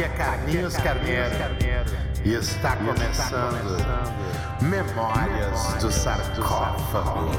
Aqui 0.00 0.06
é 0.06 0.16
Carlinhos 0.16 0.76
Carneiro 0.78 1.30
e 2.24 2.32
está 2.32 2.74
começando 2.74 3.76
Memórias 4.62 5.74
do 5.74 5.92
Sarcófago. 5.92 7.30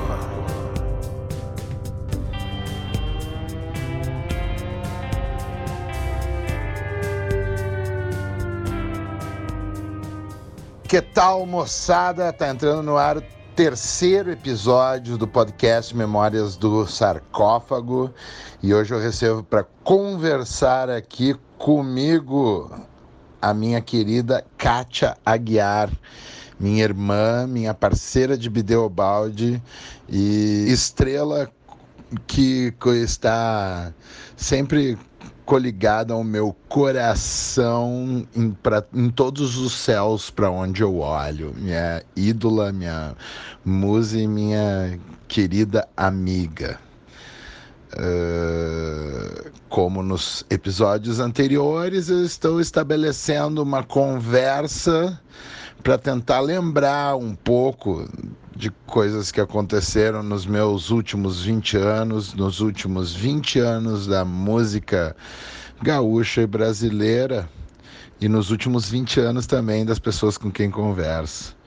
Que 10.87 11.01
tal, 11.01 11.47
moçada? 11.47 12.31
Tá 12.31 12.49
entrando 12.49 12.83
no 12.83 12.95
ar 12.95 13.23
terceiro 13.63 14.31
episódio 14.31 15.19
do 15.19 15.27
podcast 15.27 15.95
Memórias 15.95 16.55
do 16.55 16.87
Sarcófago. 16.87 18.11
E 18.59 18.73
hoje 18.73 18.91
eu 18.91 18.99
recebo 18.99 19.43
para 19.43 19.63
conversar 19.83 20.89
aqui 20.89 21.35
comigo 21.59 22.71
a 23.39 23.53
minha 23.53 23.79
querida 23.79 24.43
Kátia 24.57 25.15
Aguiar, 25.23 25.91
minha 26.59 26.83
irmã, 26.83 27.45
minha 27.45 27.71
parceira 27.71 28.35
de 28.35 28.49
Bideobaldi 28.49 29.61
e 30.09 30.65
estrela 30.67 31.47
que 32.25 32.73
está 32.95 33.93
sempre 34.35 34.97
coligada 35.51 36.13
ao 36.13 36.23
meu 36.23 36.55
coração 36.69 38.25
em, 38.33 38.51
pra, 38.51 38.85
em 38.93 39.09
todos 39.09 39.57
os 39.57 39.73
céus 39.73 40.29
para 40.29 40.49
onde 40.49 40.81
eu 40.81 40.99
olho. 40.99 41.53
Minha 41.57 42.01
ídola, 42.15 42.71
minha 42.71 43.13
musa 43.65 44.17
e 44.17 44.25
minha 44.25 44.97
querida 45.27 45.85
amiga. 45.97 46.79
Uh, 47.93 49.51
como 49.67 50.01
nos 50.01 50.45
episódios 50.49 51.19
anteriores, 51.19 52.07
eu 52.07 52.23
estou 52.23 52.61
estabelecendo 52.61 53.61
uma 53.61 53.83
conversa 53.83 55.19
para 55.83 55.97
tentar 55.97 56.39
lembrar 56.39 57.17
um 57.17 57.35
pouco 57.35 58.07
de 58.61 58.69
coisas 58.85 59.31
que 59.31 59.41
aconteceram 59.41 60.21
nos 60.21 60.45
meus 60.45 60.91
últimos 60.91 61.41
20 61.41 61.77
anos, 61.77 62.35
nos 62.35 62.59
últimos 62.59 63.11
20 63.11 63.57
anos 63.57 64.05
da 64.05 64.23
música 64.23 65.15
gaúcha 65.81 66.43
e 66.43 66.45
brasileira, 66.45 67.49
e 68.21 68.29
nos 68.29 68.51
últimos 68.51 68.87
20 68.87 69.19
anos 69.19 69.47
também 69.47 69.83
das 69.83 69.97
pessoas 69.97 70.37
com 70.37 70.51
quem 70.51 70.69
converso. 70.69 71.57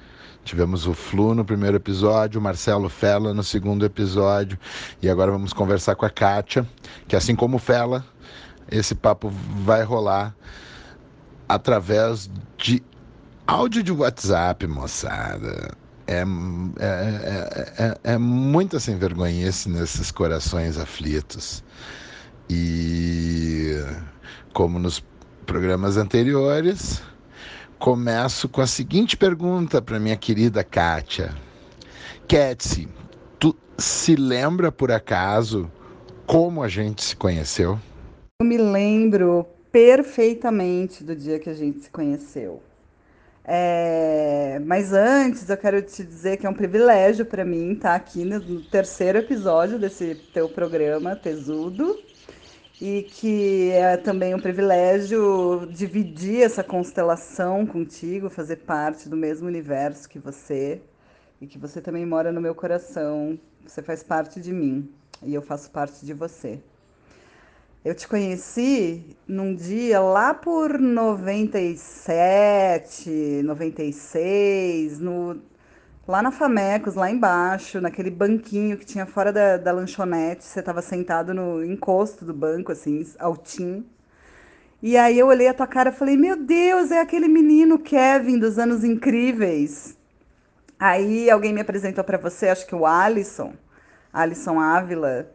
Tivemos 0.45 0.87
o 0.87 0.95
Flu 0.95 1.35
no 1.35 1.45
primeiro 1.45 1.79
episódio, 1.79 2.39
o 2.39 2.43
Marcelo 2.43 2.89
Fela 2.89 3.35
no 3.35 3.43
segundo 3.43 3.85
episódio, 3.85 4.57
e 5.03 5.11
agora 5.11 5.33
vamos 5.33 5.53
conversar 5.53 5.97
com 5.97 6.07
a 6.07 6.11
Kátia, 6.11 6.65
que 7.09 7.17
assim 7.17 7.35
como 7.35 7.59
Fela, 7.59 8.05
esse 8.71 8.95
papo 8.95 9.33
vai 9.65 9.83
rolar 9.83 10.33
através 11.49 12.31
de 12.57 12.81
áudio 13.49 13.83
de 13.83 13.91
WhatsApp, 13.91 14.65
moçada 14.69 15.83
é, 16.07 16.19
é, 16.19 16.25
é, 16.85 17.85
é, 17.85 18.15
é 18.15 18.19
muita 18.19 18.79
sem 18.79 18.97
vergonhice 18.97 19.69
nesses 19.69 20.11
corações 20.11 20.79
aflitos. 20.79 21.65
E 22.49 23.73
como 24.53 24.79
nos 24.79 25.03
programas 25.47 25.97
anteriores, 25.97 27.03
começo 27.79 28.49
com 28.49 28.61
a 28.61 28.67
seguinte 28.67 29.17
pergunta 29.17 29.81
para 29.81 29.99
minha 29.99 30.17
querida 30.17 30.63
Kátia. 30.63 31.35
Ketsi, 32.29 32.89
tu 33.39 33.57
se 33.79 34.17
lembra 34.17 34.71
por 34.71 34.91
acaso 34.91 35.71
como 36.27 36.63
a 36.63 36.69
gente 36.69 37.03
se 37.03 37.17
conheceu? 37.17 37.79
Eu 38.41 38.47
me 38.47 38.57
lembro 38.57 39.47
perfeitamente 39.71 41.03
do 41.03 41.15
dia 41.15 41.39
que 41.39 41.51
a 41.51 41.55
gente 41.55 41.81
se 41.81 41.91
conheceu. 41.91 42.63
É, 43.47 44.59
mas 44.65 44.95
antes, 44.95 45.49
eu 45.51 45.57
quero 45.57 45.83
te 45.83 46.03
dizer 46.03 46.39
que 46.39 46.47
é 46.47 46.51
um 46.51 46.55
privilégio 46.55 47.27
para 47.27 47.45
mim 47.45 47.73
estar 47.73 47.91
tá 47.91 47.95
aqui 47.95 48.25
no, 48.25 48.39
no, 48.39 48.63
terceiro 48.63 49.19
episódio 49.19 49.79
desse 49.79 50.15
teu 50.33 50.49
programa, 50.49 51.15
Tesudo, 51.15 52.03
e 52.81 53.03
que 53.03 53.71
é 53.73 53.99
também 53.99 54.35
um 54.35 54.41
privilégio 54.41 55.69
dividir 55.71 56.43
essa 56.43 56.65
constelação 56.65 57.67
contigo, 57.67 58.31
fazer 58.31 58.57
parte 58.57 59.09
do 59.11 59.17
mesmo 59.17 59.47
universo 59.47 60.09
que 60.09 60.19
você, 60.19 60.81
e 61.41 61.47
que 61.47 61.59
você 61.59 61.83
também 61.83 62.07
mora 62.07 62.33
no 62.33 62.41
meu 62.41 62.55
coração, 62.55 63.39
você 63.67 63.83
faz 63.83 64.03
parte 64.03 64.41
de 64.41 64.53
mim, 64.53 64.91
e 65.23 65.35
eu 65.35 65.43
faço 65.43 65.71
parte 65.71 66.07
de 66.07 66.15
você. 66.15 66.61
Eu 67.85 67.95
te 67.95 68.09
conheci 68.09 69.15
num 69.29 69.55
dia 69.55 70.01
lá 70.01 70.33
por 70.33 70.81
97, 70.81 73.43
96, 73.45 74.99
no, 74.99 75.43
lá 76.09 76.23
na 76.23 76.33
Famecos, 76.33 76.95
lá 76.95 77.11
embaixo, 77.11 77.83
naquele 77.83 78.11
banquinho 78.11 78.79
que 78.79 78.87
tinha 78.87 79.05
fora 79.05 79.31
da, 79.31 79.59
da 79.59 79.71
lanchonete. 79.71 80.45
Você 80.45 80.61
estava 80.61 80.81
sentado 80.81 81.35
no 81.35 81.63
encosto 81.63 82.25
do 82.25 82.33
banco, 82.33 82.73
assim, 82.73 83.07
altinho. 83.19 83.85
E 84.83 84.97
aí 84.97 85.19
eu 85.19 85.27
olhei 85.27 85.49
a 85.49 85.55
tua 85.55 85.67
cara 85.67 85.91
e 85.91 85.93
falei, 85.93 86.17
meu 86.17 86.37
Deus, 86.37 86.91
é 86.91 87.01
aquele 87.01 87.29
menino 87.29 87.79
Kevin 87.79 88.39
dos 88.39 88.59
anos 88.59 88.83
incríveis. 88.83 89.95
Aí 90.79 91.31
alguém 91.31 91.53
me 91.53 91.61
apresentou 91.61 92.03
para 92.03 92.17
você, 92.17 92.49
acho 92.49 92.67
que 92.67 92.75
o 92.75 92.87
Alisson, 92.87 93.53
Alisson 94.11 94.59
Ávila. 94.59 95.29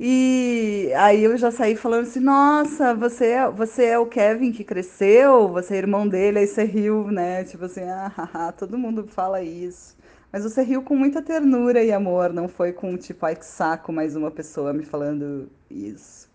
E 0.00 0.92
aí 0.96 1.24
eu 1.24 1.36
já 1.36 1.50
saí 1.50 1.74
falando 1.74 2.02
assim, 2.02 2.20
nossa, 2.20 2.94
você 2.94 3.26
é, 3.32 3.50
você 3.50 3.86
é 3.86 3.98
o 3.98 4.06
Kevin 4.06 4.52
que 4.52 4.62
cresceu, 4.62 5.48
você 5.48 5.74
é 5.74 5.78
irmão 5.78 6.06
dele, 6.06 6.38
aí 6.38 6.46
você 6.46 6.62
riu, 6.64 7.10
né? 7.10 7.42
Tipo 7.44 7.64
assim, 7.64 7.82
ah, 7.82 8.06
haha, 8.16 8.52
todo 8.52 8.78
mundo 8.78 9.06
fala 9.08 9.42
isso. 9.42 9.96
Mas 10.32 10.44
você 10.44 10.62
riu 10.62 10.82
com 10.82 10.94
muita 10.94 11.20
ternura 11.20 11.82
e 11.82 11.90
amor, 11.90 12.32
não 12.32 12.48
foi 12.48 12.72
com 12.72 12.96
tipo, 12.96 13.26
ai 13.26 13.34
que 13.34 13.46
saco, 13.46 13.92
mais 13.92 14.14
uma 14.14 14.30
pessoa 14.30 14.72
me 14.72 14.84
falando 14.84 15.50
isso. 15.70 16.28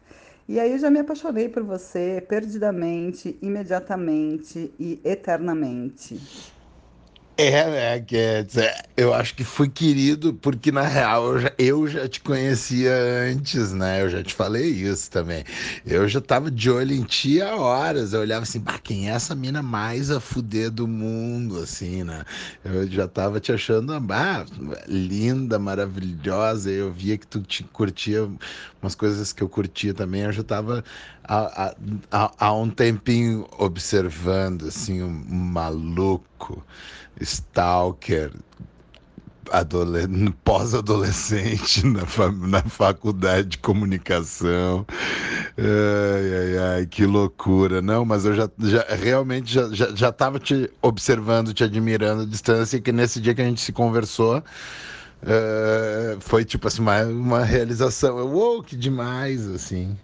E 0.47 0.59
aí 0.59 0.73
eu 0.73 0.79
já 0.79 0.89
me 0.89 0.99
apaixonei 0.99 1.47
por 1.47 1.63
você 1.63 2.21
perdidamente, 2.27 3.37
imediatamente 3.41 4.73
e 4.77 4.99
eternamente. 5.05 6.19
É, 7.35 7.65
né, 7.97 7.99
quer 8.01 8.43
dizer, 8.45 8.71
eu 8.95 9.11
acho 9.11 9.33
que 9.33 9.43
fui 9.43 9.67
querido 9.67 10.35
porque, 10.35 10.71
na 10.71 10.83
real, 10.83 11.25
eu 11.33 11.39
já, 11.39 11.53
eu 11.57 11.87
já 11.87 12.07
te 12.07 12.21
conhecia 12.21 12.93
antes, 13.27 13.73
né? 13.73 14.03
Eu 14.03 14.09
já 14.11 14.23
te 14.23 14.31
falei 14.35 14.69
isso 14.69 15.09
também. 15.09 15.43
Eu 15.83 16.07
já 16.07 16.21
tava 16.21 16.51
de 16.51 16.69
olho 16.69 16.93
em 16.93 17.03
ti 17.03 17.41
há 17.41 17.55
horas. 17.55 18.13
Eu 18.13 18.21
olhava 18.21 18.43
assim, 18.43 18.59
bah, 18.59 18.77
quem 18.77 19.09
é 19.09 19.13
essa 19.13 19.33
mina 19.33 19.63
mais 19.63 20.11
a 20.11 20.19
fuder 20.19 20.69
do 20.69 20.87
mundo, 20.87 21.57
assim, 21.59 22.03
né? 22.03 22.23
Eu 22.63 22.87
já 22.87 23.07
tava 23.07 23.39
te 23.39 23.51
achando, 23.51 23.99
bah, 23.99 24.45
linda, 24.87 25.57
maravilhosa. 25.57 26.69
Eu 26.69 26.93
via 26.93 27.17
que 27.17 27.25
tu 27.25 27.41
te 27.41 27.63
curtia 27.63 28.29
umas 28.79 28.93
coisas 28.93 29.33
que 29.33 29.41
eu 29.41 29.49
curtia 29.49 29.91
também. 29.93 30.21
Eu 30.21 30.31
já 30.31 30.43
tava 30.43 30.83
há, 31.23 31.73
há 32.11 32.53
um 32.53 32.69
tempinho 32.69 33.47
observando, 33.57 34.67
assim, 34.67 35.01
um 35.01 35.09
maluco 35.09 36.63
stalker 37.21 38.31
pós-adolescente 40.43 41.85
na, 41.85 42.05
fa 42.05 42.31
na 42.31 42.61
faculdade 42.63 43.49
de 43.49 43.57
comunicação. 43.59 44.85
Ai, 45.57 46.35
ai, 46.35 46.57
ai, 46.77 46.85
que 46.85 47.05
loucura. 47.05 47.81
Não, 47.81 48.05
mas 48.05 48.25
eu 48.25 48.33
já, 48.33 48.49
já 48.59 48.85
realmente 48.89 49.53
já, 49.53 49.69
já, 49.71 49.93
já 49.93 50.11
tava 50.11 50.39
te 50.39 50.69
observando, 50.81 51.53
te 51.53 51.63
admirando 51.63 52.23
à 52.23 52.25
distância, 52.25 52.77
e 52.77 52.81
que 52.81 52.91
nesse 52.91 53.19
dia 53.21 53.35
que 53.35 53.41
a 53.41 53.45
gente 53.45 53.61
se 53.61 53.71
conversou, 53.71 54.37
uh, 54.37 56.19
foi 56.19 56.43
tipo 56.45 56.67
assim, 56.67 56.81
uma, 56.81 57.03
uma 57.03 57.43
realização. 57.43 58.17
Uou, 58.25 58.63
que 58.63 58.75
demais, 58.75 59.47
assim. 59.47 59.97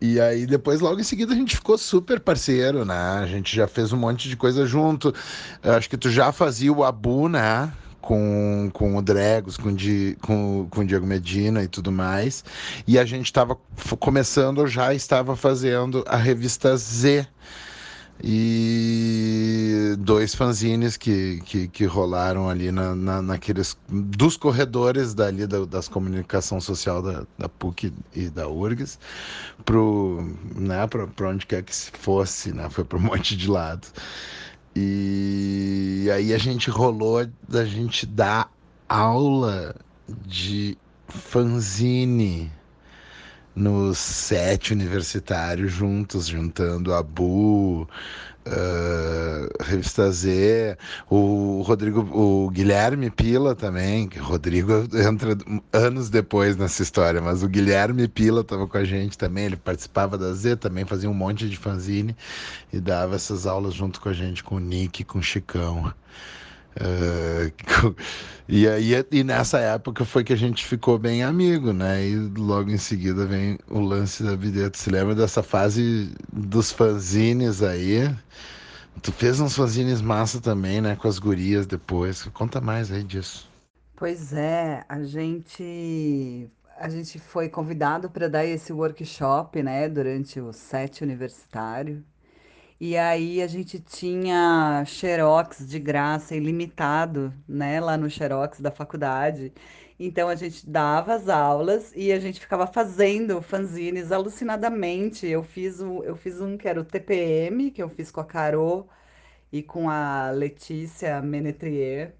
E 0.00 0.20
aí 0.20 0.46
depois, 0.46 0.80
logo 0.80 1.00
em 1.00 1.04
seguida, 1.04 1.32
a 1.32 1.36
gente 1.36 1.56
ficou 1.56 1.76
super 1.76 2.20
parceiro, 2.20 2.84
né? 2.84 2.94
A 2.94 3.26
gente 3.26 3.54
já 3.54 3.66
fez 3.66 3.92
um 3.92 3.96
monte 3.96 4.28
de 4.28 4.36
coisa 4.36 4.64
junto. 4.64 5.12
Eu 5.62 5.72
acho 5.72 5.90
que 5.90 5.96
tu 5.96 6.10
já 6.10 6.30
fazia 6.30 6.72
o 6.72 6.84
Abu, 6.84 7.28
né? 7.28 7.72
Com, 8.00 8.70
com 8.72 8.96
o 8.96 9.02
Dregos, 9.02 9.56
com, 9.56 9.74
Di, 9.74 10.16
com, 10.22 10.66
com 10.70 10.80
o 10.80 10.84
Diego 10.84 11.04
Medina 11.04 11.62
e 11.62 11.68
tudo 11.68 11.90
mais. 11.90 12.44
E 12.86 12.98
a 12.98 13.04
gente 13.04 13.26
estava 13.26 13.56
começando, 13.98 14.66
já 14.66 14.94
estava 14.94 15.34
fazendo 15.34 16.04
a 16.06 16.16
revista 16.16 16.76
Z, 16.76 17.26
e 18.22 19.94
dois 19.98 20.34
fanzines 20.34 20.96
que, 20.96 21.40
que, 21.44 21.68
que 21.68 21.84
rolaram 21.84 22.48
ali 22.48 22.72
na, 22.72 22.94
na, 22.94 23.22
naqueles 23.22 23.76
dos 23.88 24.36
corredores 24.36 25.14
dali 25.14 25.46
da, 25.46 25.64
das 25.64 25.88
comunicação 25.88 26.60
social 26.60 27.00
da, 27.00 27.24
da 27.38 27.48
PUC 27.48 27.92
e 28.14 28.28
da 28.28 28.48
URGS 28.48 28.98
pro 29.64 30.36
né 30.56 30.86
para 30.86 31.28
onde 31.28 31.46
quer 31.46 31.62
que 31.62 31.74
fosse 31.74 32.52
né 32.52 32.68
foi 32.70 32.84
para 32.84 32.98
um 32.98 33.02
monte 33.02 33.36
de 33.36 33.48
lado. 33.48 33.86
E 34.74 36.08
aí 36.12 36.32
a 36.32 36.38
gente 36.38 36.70
rolou 36.70 37.26
da 37.48 37.64
gente 37.64 38.06
dar 38.06 38.50
aula 38.88 39.74
de 40.26 40.76
fanzine 41.08 42.50
no 43.58 43.94
set 43.94 44.72
universitário 44.72 45.68
juntos, 45.68 46.26
juntando 46.26 46.94
a 46.94 47.02
Bu, 47.02 47.82
uh, 47.82 49.62
Revista 49.62 50.10
Z, 50.10 50.76
o 51.10 51.62
Rodrigo, 51.62 52.00
o 52.12 52.48
Guilherme 52.50 53.10
Pila 53.10 53.54
também, 53.54 54.08
que 54.08 54.18
Rodrigo 54.18 54.72
entra 54.94 55.36
anos 55.72 56.08
depois 56.08 56.56
nessa 56.56 56.82
história, 56.82 57.20
mas 57.20 57.42
o 57.42 57.48
Guilherme 57.48 58.08
Pila 58.08 58.42
estava 58.42 58.66
com 58.66 58.78
a 58.78 58.84
gente 58.84 59.18
também, 59.18 59.46
ele 59.46 59.56
participava 59.56 60.16
da 60.16 60.32
Z, 60.32 60.56
também 60.56 60.84
fazia 60.84 61.10
um 61.10 61.14
monte 61.14 61.48
de 61.48 61.56
fanzine 61.56 62.16
e 62.72 62.80
dava 62.80 63.16
essas 63.16 63.46
aulas 63.46 63.74
junto 63.74 64.00
com 64.00 64.08
a 64.08 64.12
gente, 64.12 64.42
com 64.42 64.56
o 64.56 64.60
Nick, 64.60 65.04
com 65.04 65.18
o 65.18 65.22
Chicão. 65.22 65.92
Uh, 66.80 67.94
e 68.48 68.68
aí 68.68 68.92
e 69.10 69.24
nessa 69.24 69.58
época 69.58 70.04
foi 70.04 70.22
que 70.22 70.32
a 70.32 70.36
gente 70.36 70.64
ficou 70.64 70.98
bem 70.98 71.22
amigo, 71.22 71.72
né? 71.72 72.06
E 72.06 72.16
logo 72.16 72.70
em 72.70 72.78
seguida 72.78 73.26
vem 73.26 73.58
o 73.68 73.80
lance 73.80 74.22
da 74.22 74.36
Videto. 74.36 74.78
Se 74.78 74.90
lembra 74.90 75.14
dessa 75.14 75.42
fase 75.42 76.12
dos 76.32 76.70
fanzines 76.70 77.62
aí? 77.62 78.08
Tu 79.02 79.12
fez 79.12 79.40
uns 79.40 79.54
fanzines 79.56 80.00
massa 80.00 80.40
também, 80.40 80.80
né? 80.80 80.96
Com 80.96 81.08
as 81.08 81.18
gurias 81.18 81.66
depois. 81.66 82.24
Conta 82.32 82.60
mais 82.60 82.90
aí 82.92 83.02
disso. 83.02 83.48
Pois 83.96 84.32
é, 84.32 84.84
a 84.88 85.02
gente 85.02 86.48
a 86.78 86.88
gente 86.88 87.18
foi 87.18 87.48
convidado 87.48 88.08
para 88.08 88.28
dar 88.28 88.44
esse 88.44 88.72
workshop, 88.72 89.62
né? 89.62 89.88
Durante 89.88 90.40
o 90.40 90.52
set 90.52 91.02
universitário. 91.02 92.04
E 92.80 92.96
aí 92.96 93.42
a 93.42 93.46
gente 93.48 93.80
tinha 93.80 94.84
xerox 94.86 95.66
de 95.66 95.78
graça 95.80 96.36
ilimitado, 96.36 97.34
né, 97.48 97.80
lá 97.80 97.96
no 97.96 98.08
xerox 98.08 98.60
da 98.60 98.70
faculdade. 98.70 99.52
Então 99.98 100.28
a 100.28 100.36
gente 100.36 100.68
dava 100.68 101.14
as 101.14 101.28
aulas 101.28 101.92
e 101.96 102.12
a 102.12 102.20
gente 102.20 102.38
ficava 102.40 102.66
fazendo 102.68 103.42
fanzines 103.42 104.12
alucinadamente. 104.12 105.26
Eu 105.26 105.42
fiz 105.42 105.80
um, 105.80 106.04
eu 106.04 106.14
fiz 106.16 106.40
um 106.40 106.56
que 106.56 106.68
era 106.68 106.80
o 106.80 106.84
TPM, 106.84 107.70
que 107.72 107.82
eu 107.82 107.88
fiz 107.88 108.10
com 108.12 108.20
a 108.20 108.24
Carol 108.24 108.88
e 109.52 109.62
com 109.62 109.90
a 109.90 110.30
Letícia 110.30 111.20
Menetrier, 111.22 112.14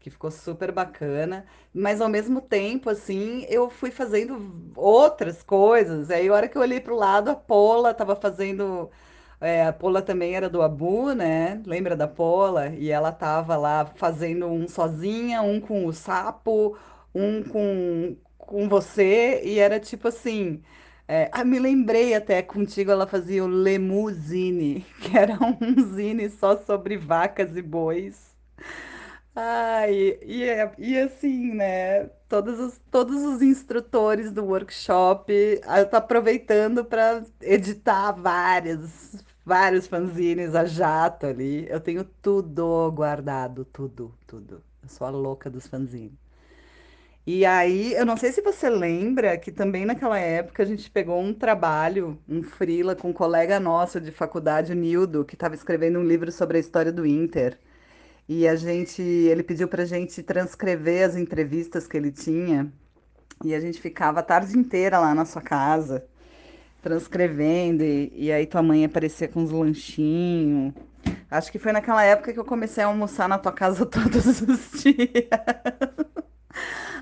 que 0.00 0.10
ficou 0.10 0.30
super 0.30 0.72
bacana. 0.72 1.46
Mas 1.72 2.00
ao 2.00 2.08
mesmo 2.08 2.40
tempo, 2.40 2.90
assim, 2.90 3.44
eu 3.48 3.70
fui 3.70 3.90
fazendo 3.90 4.72
outras 4.76 5.42
coisas. 5.42 6.10
Aí 6.10 6.28
a 6.28 6.32
hora 6.34 6.48
que 6.48 6.56
eu 6.56 6.62
olhei 6.62 6.80
para 6.80 6.92
o 6.94 6.96
lado, 6.96 7.30
a 7.30 7.36
Pola 7.36 7.90
estava 7.92 8.14
fazendo 8.16 8.90
é, 9.44 9.66
a 9.66 9.72
Pola 9.72 10.02
também 10.02 10.34
era 10.34 10.48
do 10.48 10.62
Abu, 10.62 11.12
né? 11.14 11.62
Lembra 11.66 11.96
da 11.96 12.08
Pola? 12.08 12.68
E 12.70 12.90
ela 12.90 13.12
tava 13.12 13.56
lá 13.56 13.86
fazendo 13.96 14.46
um 14.46 14.68
sozinha, 14.68 15.42
um 15.42 15.60
com 15.60 15.86
o 15.86 15.92
sapo, 15.92 16.76
um 17.14 17.42
com, 17.44 18.16
com 18.38 18.68
você, 18.68 19.40
e 19.44 19.58
era 19.58 19.78
tipo 19.80 20.08
assim. 20.08 20.62
É, 21.06 21.28
ah, 21.32 21.44
me 21.44 21.58
lembrei 21.58 22.14
até 22.14 22.42
contigo, 22.42 22.90
ela 22.90 23.06
fazia 23.06 23.44
o 23.44 23.46
Lemuzine, 23.46 24.80
que 25.02 25.16
era 25.18 25.34
um 25.42 25.94
zine 25.94 26.30
só 26.30 26.56
sobre 26.56 26.96
vacas 26.96 27.56
e 27.56 27.62
bois. 27.62 28.34
Ai, 29.36 30.18
e, 30.22 30.44
é- 30.44 30.72
e 30.78 30.98
assim, 30.98 31.52
né? 31.54 32.06
Todos 32.28 32.58
os, 32.60 32.80
todos 32.90 33.16
os 33.22 33.42
instrutores 33.42 34.30
do 34.32 34.44
workshop, 34.44 35.60
ah, 35.64 35.84
tô 35.84 35.96
aproveitando 35.96 36.84
para 36.84 37.24
editar 37.40 38.12
várias, 38.12 39.24
vários 39.44 39.86
fanzines 39.86 40.54
a 40.54 40.64
jato 40.64 41.26
ali. 41.26 41.66
Eu 41.68 41.80
tenho 41.80 42.04
tudo 42.04 42.90
guardado, 42.92 43.64
tudo, 43.66 44.14
tudo. 44.26 44.62
Eu 44.82 44.88
sou 44.88 45.06
a 45.06 45.10
louca 45.10 45.50
dos 45.50 45.66
fanzines. 45.66 46.18
E 47.26 47.44
aí, 47.46 47.94
eu 47.94 48.04
não 48.04 48.16
sei 48.18 48.32
se 48.32 48.42
você 48.42 48.68
lembra 48.68 49.38
que 49.38 49.50
também 49.50 49.86
naquela 49.86 50.18
época 50.18 50.62
a 50.62 50.66
gente 50.66 50.90
pegou 50.90 51.18
um 51.20 51.32
trabalho, 51.32 52.18
um 52.28 52.42
freela 52.42 52.94
com 52.94 53.08
um 53.10 53.12
colega 53.14 53.58
nosso 53.58 53.98
de 54.00 54.10
faculdade, 54.12 54.72
o 54.72 54.74
Nildo, 54.74 55.24
que 55.24 55.34
estava 55.34 55.54
escrevendo 55.54 55.98
um 55.98 56.04
livro 56.04 56.30
sobre 56.30 56.58
a 56.58 56.60
história 56.60 56.92
do 56.92 57.06
Inter. 57.06 57.58
E 58.28 58.46
a 58.48 58.56
gente, 58.56 59.02
ele 59.02 59.42
pediu 59.42 59.68
pra 59.68 59.84
gente 59.86 60.22
transcrever 60.22 61.08
as 61.08 61.16
entrevistas 61.16 61.86
que 61.86 61.96
ele 61.96 62.12
tinha, 62.12 62.72
e 63.44 63.54
a 63.54 63.60
gente 63.60 63.80
ficava 63.80 64.20
a 64.20 64.22
tarde 64.22 64.56
inteira 64.58 64.98
lá 64.98 65.14
na 65.14 65.24
sua 65.24 65.42
casa, 65.42 66.06
transcrevendo, 66.84 67.82
e, 67.84 68.12
e 68.14 68.32
aí 68.32 68.46
tua 68.46 68.62
mãe 68.62 68.84
aparecia 68.84 69.28
com 69.28 69.42
uns 69.42 69.50
lanchinhos. 69.50 70.74
Acho 71.30 71.52
que 71.52 71.58
foi 71.58 71.72
naquela 71.72 72.04
época 72.04 72.32
que 72.32 72.38
eu 72.40 72.44
comecei 72.44 72.84
a 72.84 72.88
almoçar 72.88 73.28
na 73.28 73.38
tua 73.38 73.52
casa 73.52 73.86
todos 73.86 74.42
os 74.42 74.82
dias. 74.82 75.28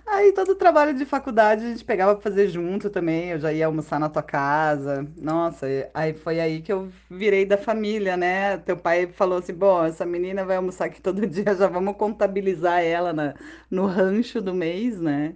Aí 0.07 0.33
todo 0.33 0.51
o 0.53 0.55
trabalho 0.55 0.95
de 0.95 1.05
faculdade 1.05 1.65
a 1.65 1.69
gente 1.71 1.85
pegava 1.85 2.15
pra 2.15 2.23
fazer 2.23 2.49
junto 2.49 2.91
também. 2.91 3.31
Eu 3.31 3.39
já 3.41 3.53
ia 3.53 3.67
almoçar 3.67 3.99
na 3.99 4.09
tua 4.09 4.23
casa. 4.23 5.07
Nossa, 5.17 5.67
aí 5.95 6.13
foi 6.15 6.41
aí 6.41 6.61
que 6.63 6.73
eu 6.73 6.89
virei 7.11 7.45
da 7.45 7.57
família, 7.57 8.17
né? 8.17 8.59
Teu 8.59 8.77
pai 8.77 9.07
falou 9.13 9.39
assim: 9.39 9.55
bom, 9.55 9.85
essa 9.85 10.05
menina 10.07 10.45
vai 10.45 10.57
almoçar 10.57 10.87
aqui 10.87 11.01
todo 11.01 11.25
dia, 11.27 11.55
já 11.55 11.67
vamos 11.69 11.97
contabilizar 11.97 12.83
ela 12.83 13.13
na- 13.13 13.35
no 13.71 13.87
rancho 13.87 14.41
do 14.41 14.55
mês, 14.55 15.01
né? 15.01 15.35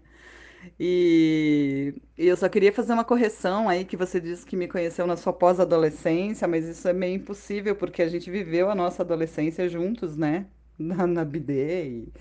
E, 0.78 1.94
e 2.16 2.26
eu 2.26 2.36
só 2.36 2.48
queria 2.48 2.72
fazer 2.72 2.92
uma 2.92 3.04
correção 3.04 3.68
aí, 3.68 3.84
que 3.84 3.96
você 3.96 4.20
disse 4.20 4.44
que 4.44 4.56
me 4.56 4.68
conheceu 4.68 5.06
na 5.06 5.16
sua 5.16 5.32
pós-adolescência, 5.32 6.46
mas 6.46 6.66
isso 6.66 6.86
é 6.88 6.92
meio 6.92 7.16
impossível, 7.16 7.74
porque 7.76 8.02
a 8.02 8.08
gente 8.08 8.30
viveu 8.30 8.70
a 8.70 8.74
nossa 8.74 9.02
adolescência 9.02 9.68
juntos, 9.68 10.16
né? 10.16 10.46
Na, 10.78 11.06
na 11.06 11.24
BD 11.24 11.88
e, 11.88 12.12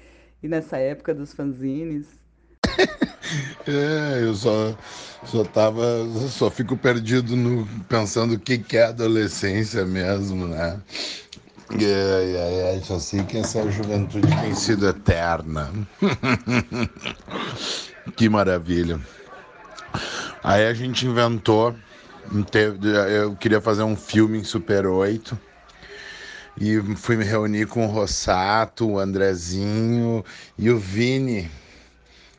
e 0.43 0.47
nessa 0.47 0.77
época 0.77 1.13
dos 1.13 1.33
fanzines. 1.33 2.07
É, 3.67 4.21
eu 4.23 4.35
só, 4.35 4.77
só 5.25 5.43
tava, 5.43 5.83
só 6.29 6.51
fico 6.51 6.77
perdido 6.77 7.35
no, 7.35 7.67
pensando 7.89 8.35
o 8.35 8.39
que 8.39 8.59
que 8.59 8.77
é 8.77 8.85
adolescência 8.85 9.83
mesmo, 9.83 10.47
né? 10.47 10.79
É, 11.71 12.73
é, 12.73 12.77
é, 12.77 12.81
só 12.81 12.99
sei 12.99 13.23
que 13.23 13.37
essa 13.37 13.69
juventude 13.71 14.27
tem 14.41 14.53
sido 14.53 14.87
eterna. 14.87 15.71
Que 18.15 18.29
maravilha. 18.29 18.99
Aí 20.43 20.67
a 20.67 20.73
gente 20.73 21.05
inventou, 21.05 21.75
eu 23.09 23.35
queria 23.35 23.59
fazer 23.59 23.83
um 23.83 23.95
filme 23.95 24.39
em 24.39 24.43
Super 24.43 24.85
8 24.85 25.37
e 26.59 26.79
fui 26.95 27.17
me 27.17 27.25
reunir 27.25 27.67
com 27.67 27.85
o 27.85 27.89
Rossato, 27.89 28.87
o 28.87 28.99
Andrezinho 28.99 30.23
e 30.57 30.69
o 30.69 30.77
Vini 30.77 31.49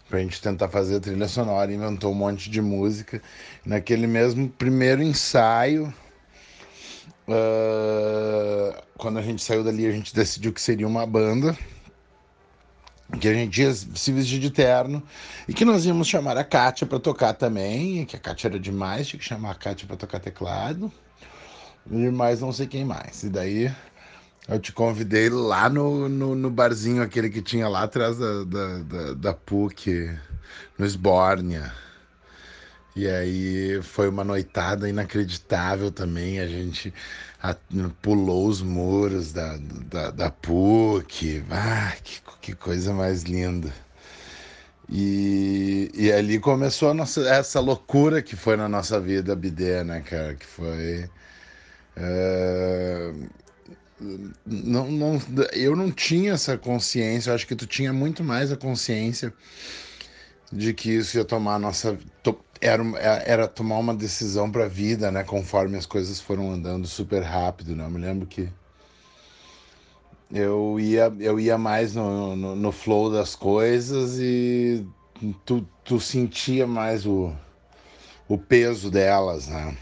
pra 0.08 0.20
gente 0.20 0.40
tentar 0.40 0.68
fazer 0.68 0.96
a 0.96 1.00
trilha 1.00 1.28
sonora, 1.28 1.72
inventou 1.72 2.12
um 2.12 2.14
monte 2.14 2.48
de 2.48 2.60
música. 2.60 3.20
Naquele 3.64 4.06
mesmo 4.06 4.48
primeiro 4.48 5.02
ensaio, 5.02 5.92
ah, 7.28 8.82
quando 8.96 9.18
a 9.18 9.22
gente 9.22 9.42
saiu 9.42 9.64
dali, 9.64 9.86
a 9.86 9.92
gente 9.92 10.14
decidiu 10.14 10.52
que 10.52 10.60
seria 10.60 10.86
uma 10.86 11.06
banda, 11.06 11.56
que 13.20 13.28
a 13.28 13.34
gente 13.34 13.62
ia 13.62 13.72
se 13.72 14.12
vestir 14.12 14.40
de 14.40 14.50
terno 14.50 15.02
e 15.46 15.54
que 15.54 15.64
nós 15.64 15.84
íamos 15.86 16.08
chamar 16.08 16.36
a 16.36 16.44
Kátia 16.44 16.86
para 16.86 16.98
tocar 16.98 17.32
também, 17.34 18.04
que 18.04 18.16
a 18.16 18.18
Kátia 18.18 18.48
era 18.48 18.58
demais, 18.58 19.06
tinha 19.06 19.18
que 19.18 19.24
chamar 19.24 19.52
a 19.52 19.54
Kátia 19.54 19.86
para 19.86 19.96
tocar 19.96 20.18
teclado, 20.18 20.92
e 21.90 22.10
mais 22.10 22.40
não 22.40 22.52
sei 22.52 22.66
quem 22.66 22.84
mais. 22.84 23.22
E 23.22 23.28
daí 23.28 23.72
eu 24.48 24.58
te 24.58 24.72
convidei 24.72 25.28
lá 25.28 25.68
no, 25.68 26.08
no, 26.08 26.34
no 26.34 26.50
barzinho 26.50 27.02
aquele 27.02 27.30
que 27.30 27.42
tinha 27.42 27.68
lá 27.68 27.82
atrás 27.82 28.18
da, 28.18 28.44
da, 28.44 28.78
da, 28.78 29.14
da 29.14 29.34
PUC, 29.34 30.10
no 30.78 30.84
Esbórnia. 30.84 31.72
E 32.94 33.06
aí 33.06 33.82
foi 33.82 34.08
uma 34.08 34.24
noitada 34.24 34.88
inacreditável 34.88 35.90
também. 35.90 36.40
A 36.40 36.46
gente 36.46 36.94
a- 37.50 37.56
pulou 38.02 38.46
os 38.48 38.62
muros 38.62 39.32
da, 39.32 39.56
da, 39.58 40.10
da 40.10 40.30
PUC. 40.30 41.44
Ah, 41.50 41.94
que, 42.02 42.20
que 42.40 42.54
coisa 42.54 42.92
mais 42.94 43.22
linda. 43.22 43.72
E, 44.88 45.90
e 45.94 46.12
ali 46.12 46.38
começou 46.38 46.94
nossa, 46.94 47.28
essa 47.28 47.58
loucura 47.60 48.22
que 48.22 48.36
foi 48.36 48.56
na 48.56 48.68
nossa 48.68 49.00
vida, 49.00 49.34
BD, 49.34 49.82
né, 49.84 50.00
cara? 50.00 50.34
Que 50.36 50.46
foi. 50.46 51.10
eh, 51.96 53.12
não, 54.44 54.90
não, 54.90 55.18
eu 55.52 55.74
não 55.76 55.90
tinha 55.90 56.32
essa 56.32 56.56
consciência, 56.56 57.30
eu 57.30 57.34
acho 57.34 57.46
que 57.46 57.56
tu 57.56 57.66
tinha 57.66 57.92
muito 57.92 58.22
mais 58.24 58.52
a 58.52 58.56
consciência 58.56 59.32
de 60.52 60.72
que 60.74 60.90
isso 60.90 61.16
ia 61.16 61.24
tomar 61.24 61.56
a 61.56 61.58
nossa. 61.58 61.98
to- 62.22 62.45
Era, 62.60 62.82
uma- 62.82 62.98
era 62.98 63.48
tomar 63.48 63.78
uma 63.78 63.94
decisão 63.94 64.50
para 64.50 64.64
a 64.64 64.68
vida, 64.68 65.10
né? 65.10 65.24
Conforme 65.24 65.76
as 65.76 65.86
coisas 65.86 66.20
foram 66.20 66.52
andando 66.52 66.86
super 66.86 67.22
rápido, 67.22 67.74
né? 67.74 67.84
Eu 67.84 67.90
me 67.90 67.98
lembro 68.00 68.26
que 68.26 68.48
eu 70.30 70.78
ia, 70.80 71.12
eu 71.20 71.38
ia 71.38 71.56
mais 71.56 71.94
no, 71.94 72.34
no, 72.36 72.56
no 72.56 72.72
flow 72.72 73.10
das 73.10 73.34
coisas 73.36 74.18
e 74.18 74.86
tu, 75.44 75.66
tu 75.84 76.00
sentia 76.00 76.66
mais 76.66 77.06
o, 77.06 77.32
o 78.28 78.38
peso 78.38 78.90
delas, 78.90 79.48
né? 79.48 79.76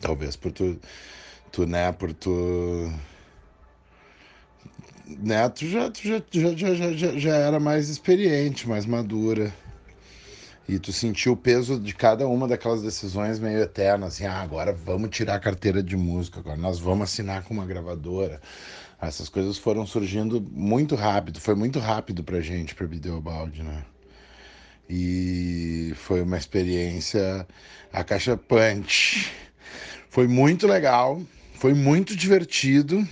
Talvez 0.00 0.36
por 0.36 0.52
tu, 0.52 0.78
tu 1.52 1.66
né? 1.66 1.92
Por 1.92 2.12
tu 2.14 2.92
né, 5.06 5.48
tu 5.48 5.66
já, 5.66 5.90
tu 5.90 6.00
já, 6.06 6.20
já, 6.56 6.74
já, 6.74 6.92
já- 6.92 7.18
já 7.18 7.36
era 7.36 7.60
mais 7.60 7.88
experiente, 7.88 8.68
mais 8.68 8.86
madura. 8.86 9.52
E 10.68 10.78
tu 10.78 10.92
sentiu 10.92 11.32
o 11.32 11.36
peso 11.36 11.78
de 11.78 11.94
cada 11.94 12.26
uma 12.26 12.46
daquelas 12.46 12.82
decisões 12.82 13.38
meio 13.38 13.58
eternas, 13.60 14.14
assim, 14.14 14.26
ah, 14.26 14.40
agora 14.40 14.72
vamos 14.72 15.10
tirar 15.10 15.34
a 15.34 15.40
carteira 15.40 15.82
de 15.82 15.96
música, 15.96 16.40
agora 16.40 16.56
nós 16.56 16.78
vamos 16.78 17.10
assinar 17.10 17.42
com 17.42 17.54
uma 17.54 17.66
gravadora. 17.66 18.40
Essas 19.00 19.28
coisas 19.28 19.58
foram 19.58 19.84
surgindo 19.84 20.40
muito 20.40 20.94
rápido, 20.94 21.40
foi 21.40 21.56
muito 21.56 21.80
rápido 21.80 22.22
pra 22.22 22.40
gente, 22.40 22.74
pra 22.74 22.86
Bideobaldi, 22.86 23.64
né? 23.64 23.84
E 24.88 25.92
foi 25.96 26.22
uma 26.22 26.38
experiência 26.38 27.46
a 27.92 28.04
caixa 28.04 28.36
punch. 28.36 29.32
Foi 30.08 30.28
muito 30.28 30.66
legal, 30.66 31.20
foi 31.54 31.74
muito 31.74 32.14
divertido. 32.14 33.06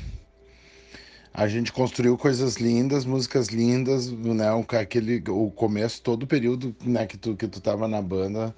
A 1.33 1.47
gente 1.47 1.73
construiu 1.73 2.19
coisas 2.19 2.57
lindas, 2.57 3.05
músicas 3.05 3.49
lindas, 3.49 4.11
né? 4.11 4.47
Aquele, 4.81 5.23
o 5.29 5.51
começo, 5.51 6.03
todo 6.03 6.25
o 6.25 6.27
período 6.27 6.75
né, 6.85 7.07
que, 7.07 7.17
tu, 7.17 7.37
que 7.37 7.47
tu 7.47 7.61
tava 7.61 7.87
na 7.87 8.03
banda 8.03 8.55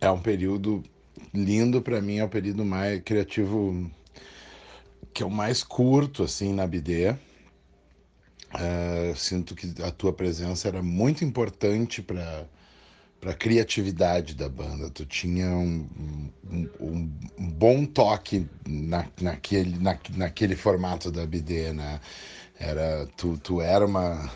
é 0.00 0.10
um 0.10 0.20
período 0.20 0.82
lindo 1.32 1.80
para 1.80 2.00
mim, 2.00 2.18
é 2.18 2.24
o 2.24 2.28
período 2.28 2.64
mais 2.64 3.00
criativo 3.02 3.90
que 5.14 5.22
é 5.22 5.26
o 5.26 5.30
mais 5.30 5.62
curto 5.62 6.24
assim 6.24 6.52
na 6.52 6.66
BD. 6.66 7.12
Uh, 8.54 9.16
sinto 9.16 9.54
que 9.54 9.74
a 9.82 9.90
tua 9.90 10.12
presença 10.12 10.68
era 10.68 10.82
muito 10.82 11.24
importante 11.24 12.02
para 12.02 12.46
para 13.26 13.32
a 13.32 13.36
criatividade 13.36 14.36
da 14.36 14.48
banda. 14.48 14.88
Tu 14.88 15.04
tinha 15.04 15.48
um, 15.48 15.88
um, 16.48 16.70
um, 16.80 17.10
bom 17.36 17.84
toque 17.84 18.46
na, 18.64 19.04
naquele, 19.20 19.76
na, 19.80 19.98
naquele 20.14 20.54
formato 20.54 21.10
da 21.10 21.26
BD, 21.26 21.72
né? 21.72 22.00
Era, 22.56 23.08
tu, 23.16 23.36
tu 23.42 23.60
era 23.60 23.84
uma 23.84 24.30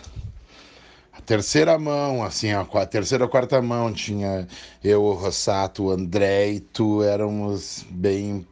a 1.13 1.21
terceira 1.21 1.79
mão, 1.79 2.25
assim, 2.25 2.51
a, 2.51 2.63
a 2.63 2.87
terceira 2.87 3.25
ou 3.25 3.31
quarta 3.31 3.63
mão 3.63 3.93
tinha 3.93 4.49
eu, 4.83 5.05
o 5.05 5.13
Rossato, 5.13 5.85
o 5.85 5.91
André 5.93 6.51
e 6.51 6.61
tu 6.61 7.01
éramos 7.05 7.87
bem 7.91 8.45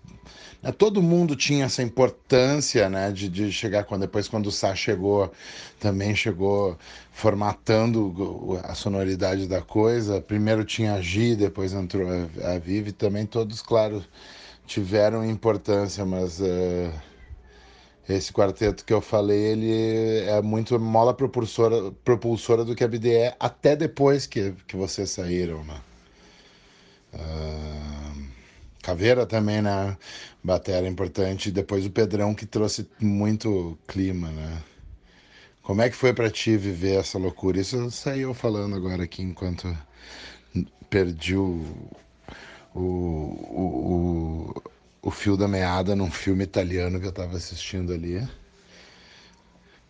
né, 0.63 0.73
todo 0.73 1.03
mundo 1.03 1.37
tinha 1.37 1.65
essa 1.65 1.83
importância 1.83 2.89
né, 2.89 3.11
de, 3.13 3.29
de 3.29 3.53
chegar 3.53 3.85
quando 3.85 4.03
depois 4.03 4.29
quando 4.29 4.47
o 4.47 4.53
Sá 4.53 4.75
chegou 4.75 5.33
também 5.79 6.15
chegou 6.15 6.77
formatando 7.19 8.61
a 8.63 8.77
sonoridade 8.77 9.49
da 9.49 9.61
coisa 9.61 10.21
primeiro 10.21 10.65
tinha 10.65 10.95
a 10.95 11.01
Gi 11.01 11.35
depois 11.35 11.73
entrou 11.73 12.09
a, 12.09 12.55
a 12.55 12.59
Vivi 12.61 12.93
também 12.93 13.27
todos 13.27 13.61
claro 13.61 14.05
tiveram 14.65 15.25
importância 15.25 16.07
mas 16.07 16.39
uh, 16.39 16.93
esse 18.09 18.33
quarteto 18.33 18.85
que 18.85 18.93
eu 18.93 19.01
falei 19.01 19.37
ele 19.37 20.21
é 20.29 20.41
muito 20.41 20.79
mola 20.79 21.13
propulsora 21.13 21.91
propulsora 22.05 22.65
do 22.65 22.77
que 22.77 22.85
a 22.85 22.89
BDE 22.89 23.35
até 23.41 23.75
depois 23.75 24.25
que, 24.25 24.53
que 24.69 24.77
vocês 24.77 25.11
saíram 25.11 25.65
né? 25.65 25.81
Uh, 27.15 28.29
Caveira 28.81 29.27
também, 29.27 29.61
né? 29.61 29.99
Batera 30.43 30.87
importante. 30.89 31.51
Depois 31.51 31.85
o 31.85 31.91
Pedrão 31.91 32.35
que 32.35 32.47
trouxe 32.47 32.89
muito 33.01 33.77
clima, 33.87 34.29
né? 34.31 34.63
Como 35.69 35.83
é 35.83 35.91
que 35.91 35.97
foi 35.97 36.15
para 36.15 36.31
ti 36.31 36.57
viver 36.57 36.99
essa 36.99 37.19
loucura? 37.19 37.61
Isso 37.61 37.91
saiu 37.91 38.33
falando 38.33 38.75
agora 38.75 39.05
aqui 39.05 39.21
enquanto 39.21 39.69
perdi 40.89 41.37
o, 41.37 41.63
o, 42.75 42.81
o, 42.81 44.63
o, 45.03 45.11
fio 45.11 45.37
da 45.37 45.47
meada 45.47 45.95
num 45.95 46.11
filme 46.11 46.43
italiano 46.43 46.99
que 46.99 47.05
eu 47.05 47.11
estava 47.11 47.37
assistindo 47.37 47.93
ali. 47.93 48.27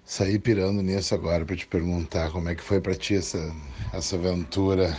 Saí 0.04 0.36
pirando 0.36 0.82
nisso 0.82 1.14
agora 1.14 1.44
para 1.44 1.54
te 1.54 1.68
perguntar 1.68 2.32
como 2.32 2.48
é 2.48 2.56
que 2.56 2.62
foi 2.64 2.80
para 2.80 2.96
ti 2.96 3.14
essa, 3.14 3.54
essa 3.92 4.16
aventura 4.16 4.98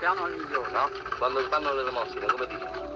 piano 0.00 0.24
al 0.24 0.32
migliore. 0.32 0.72
No? 0.72 0.90
Quando 1.16 1.48
fanno 1.48 1.74
le 1.74 1.82
elemosine, 1.82 2.26
come 2.26 2.46
dici? 2.46 2.87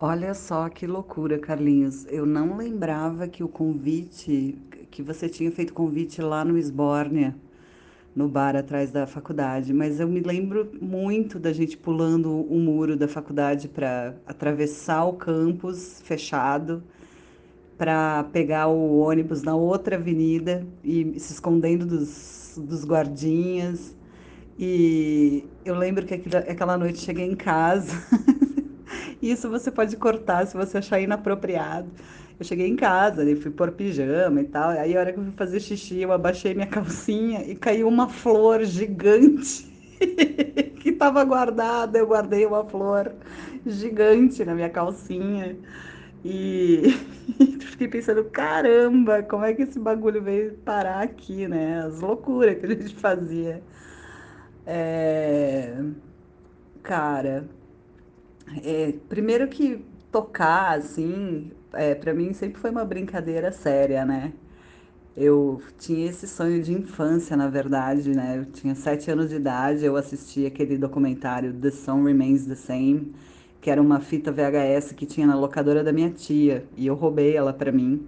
Olha 0.00 0.34
só 0.34 0.68
que 0.68 0.86
loucura, 0.86 1.38
Carlinhos. 1.38 2.06
Eu 2.06 2.24
não 2.24 2.56
lembrava 2.56 3.26
que 3.26 3.42
o 3.42 3.48
convite, 3.48 4.58
que 4.90 5.02
você 5.02 5.28
tinha 5.28 5.50
feito 5.50 5.72
convite 5.72 6.20
lá 6.22 6.44
no 6.44 6.56
Esbórnia, 6.58 7.34
no 8.14 8.28
bar 8.28 8.56
atrás 8.56 8.90
da 8.90 9.06
faculdade, 9.06 9.72
mas 9.72 10.00
eu 10.00 10.08
me 10.08 10.20
lembro 10.20 10.70
muito 10.80 11.38
da 11.38 11.52
gente 11.52 11.76
pulando 11.76 12.30
o 12.30 12.58
muro 12.58 12.96
da 12.96 13.06
faculdade 13.06 13.68
para 13.68 14.14
atravessar 14.26 15.04
o 15.04 15.12
campus 15.12 16.02
fechado 16.04 16.82
para 17.78 18.24
pegar 18.32 18.66
o 18.66 18.98
ônibus 18.98 19.42
na 19.44 19.54
outra 19.54 19.94
avenida 19.94 20.66
e 20.82 21.18
se 21.20 21.32
escondendo 21.32 21.86
dos, 21.86 22.58
dos 22.58 22.84
guardinhas. 22.84 23.96
E 24.58 25.44
eu 25.70 25.74
lembro 25.74 26.06
que 26.06 26.14
aquela 26.14 26.76
noite 26.76 26.98
cheguei 27.00 27.26
em 27.26 27.36
casa. 27.36 27.92
Isso 29.20 29.48
você 29.50 29.70
pode 29.70 29.96
cortar 29.96 30.46
se 30.46 30.56
você 30.56 30.78
achar 30.78 31.00
inapropriado. 31.00 31.90
Eu 32.38 32.44
cheguei 32.44 32.68
em 32.68 32.76
casa, 32.76 33.24
fui 33.36 33.50
pôr 33.50 33.72
pijama 33.72 34.40
e 34.40 34.44
tal. 34.44 34.70
Aí 34.70 34.96
a 34.96 35.00
hora 35.00 35.12
que 35.12 35.18
eu 35.18 35.24
fui 35.24 35.32
fazer 35.32 35.58
xixi, 35.60 36.00
eu 36.02 36.12
abaixei 36.12 36.54
minha 36.54 36.66
calcinha 36.68 37.42
e 37.42 37.56
caiu 37.56 37.88
uma 37.88 38.08
flor 38.08 38.64
gigante 38.64 39.66
que 40.80 40.90
estava 40.90 41.24
guardada. 41.24 41.98
Eu 41.98 42.06
guardei 42.06 42.46
uma 42.46 42.64
flor 42.64 43.12
gigante 43.66 44.44
na 44.44 44.54
minha 44.54 44.70
calcinha. 44.70 45.56
E 46.24 46.94
fiquei 47.60 47.88
pensando, 47.88 48.24
caramba, 48.24 49.22
como 49.22 49.44
é 49.44 49.54
que 49.54 49.62
esse 49.62 49.78
bagulho 49.78 50.22
veio 50.22 50.54
parar 50.58 51.02
aqui, 51.02 51.46
né? 51.48 51.80
As 51.84 52.00
loucuras 52.00 52.58
que 52.58 52.66
a 52.66 52.68
gente 52.68 52.94
fazia. 52.94 53.62
É... 54.70 55.82
Cara, 56.82 57.48
é, 58.64 58.92
primeiro 59.08 59.48
que 59.48 59.84
tocar, 60.12 60.78
assim, 60.78 61.50
é, 61.72 61.94
para 61.94 62.12
mim 62.14 62.32
sempre 62.34 62.60
foi 62.60 62.70
uma 62.70 62.84
brincadeira 62.84 63.50
séria, 63.52 64.04
né? 64.04 64.32
Eu 65.16 65.62
tinha 65.78 66.08
esse 66.08 66.28
sonho 66.28 66.62
de 66.62 66.72
infância, 66.72 67.36
na 67.36 67.48
verdade, 67.48 68.10
né? 68.14 68.38
Eu 68.38 68.46
tinha 68.46 68.74
sete 68.74 69.10
anos 69.10 69.30
de 69.30 69.36
idade, 69.36 69.84
eu 69.84 69.96
assisti 69.96 70.46
aquele 70.46 70.78
documentário 70.78 71.52
The 71.54 71.70
Song 71.70 72.06
Remains 72.06 72.46
the 72.46 72.54
Same, 72.54 73.14
que 73.60 73.70
era 73.70 73.82
uma 73.82 74.00
fita 74.00 74.32
VHS 74.32 74.92
que 74.92 75.06
tinha 75.06 75.26
na 75.26 75.36
locadora 75.36 75.82
da 75.84 75.92
minha 75.92 76.10
tia, 76.10 76.66
e 76.76 76.86
eu 76.86 76.94
roubei 76.94 77.36
ela 77.36 77.52
para 77.52 77.72
mim. 77.72 78.06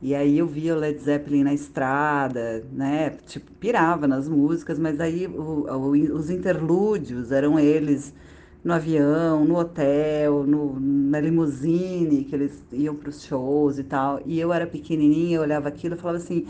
E 0.00 0.14
aí 0.14 0.38
eu 0.38 0.46
via 0.46 0.74
o 0.74 0.78
Led 0.78 1.00
Zeppelin 1.00 1.42
na 1.42 1.52
estrada, 1.52 2.64
né? 2.72 3.10
Tipo, 3.26 3.50
pirava 3.54 4.06
nas 4.06 4.28
músicas, 4.28 4.78
mas 4.78 5.00
aí 5.00 5.26
o, 5.26 5.66
o, 5.68 5.90
os 6.14 6.30
interlúdios 6.30 7.32
eram 7.32 7.58
eles 7.58 8.14
no 8.62 8.72
avião, 8.72 9.44
no 9.44 9.56
hotel, 9.56 10.44
no, 10.44 10.78
na 10.78 11.20
limusine, 11.20 12.24
que 12.24 12.34
eles 12.34 12.62
iam 12.72 12.94
para 12.94 13.08
os 13.08 13.24
shows 13.24 13.78
e 13.78 13.84
tal. 13.84 14.20
E 14.24 14.38
eu 14.38 14.52
era 14.52 14.66
pequenininha, 14.66 15.36
eu 15.36 15.42
olhava 15.42 15.68
aquilo 15.68 15.96
e 15.96 15.98
falava 15.98 16.18
assim: 16.18 16.46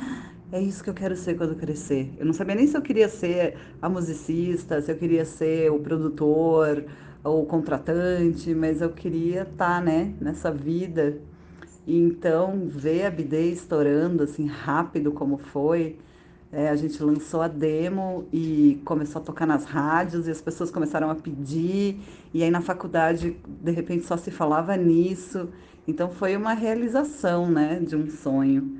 é 0.52 0.60
isso 0.60 0.84
que 0.84 0.90
eu 0.90 0.94
quero 0.94 1.16
ser 1.16 1.34
quando 1.36 1.54
crescer. 1.54 2.12
Eu 2.18 2.26
não 2.26 2.32
sabia 2.34 2.54
nem 2.54 2.66
se 2.66 2.76
eu 2.76 2.82
queria 2.82 3.08
ser 3.08 3.56
a 3.80 3.88
musicista, 3.88 4.80
se 4.82 4.90
eu 4.90 4.96
queria 4.96 5.24
ser 5.24 5.70
o 5.70 5.78
produtor 5.78 6.84
ou 7.24 7.42
o 7.42 7.46
contratante, 7.46 8.54
mas 8.54 8.80
eu 8.80 8.90
queria 8.90 9.42
estar, 9.42 9.76
tá, 9.76 9.80
né, 9.80 10.14
nessa 10.20 10.50
vida 10.50 11.18
e 11.88 11.96
então, 11.96 12.68
ver 12.68 13.06
a 13.06 13.10
BD 13.10 13.50
estourando 13.50 14.22
assim 14.22 14.46
rápido 14.46 15.10
como 15.10 15.38
foi, 15.38 15.96
é, 16.52 16.68
a 16.68 16.76
gente 16.76 17.02
lançou 17.02 17.40
a 17.40 17.48
demo 17.48 18.28
e 18.30 18.78
começou 18.84 19.22
a 19.22 19.24
tocar 19.24 19.46
nas 19.46 19.64
rádios 19.64 20.28
e 20.28 20.30
as 20.30 20.38
pessoas 20.42 20.70
começaram 20.70 21.08
a 21.08 21.14
pedir. 21.14 21.98
E 22.34 22.42
aí 22.42 22.50
na 22.50 22.60
faculdade, 22.60 23.38
de 23.62 23.70
repente, 23.72 24.04
só 24.04 24.18
se 24.18 24.30
falava 24.30 24.76
nisso. 24.76 25.48
Então 25.86 26.10
foi 26.10 26.36
uma 26.36 26.52
realização, 26.52 27.50
né, 27.50 27.80
de 27.80 27.96
um 27.96 28.10
sonho. 28.10 28.76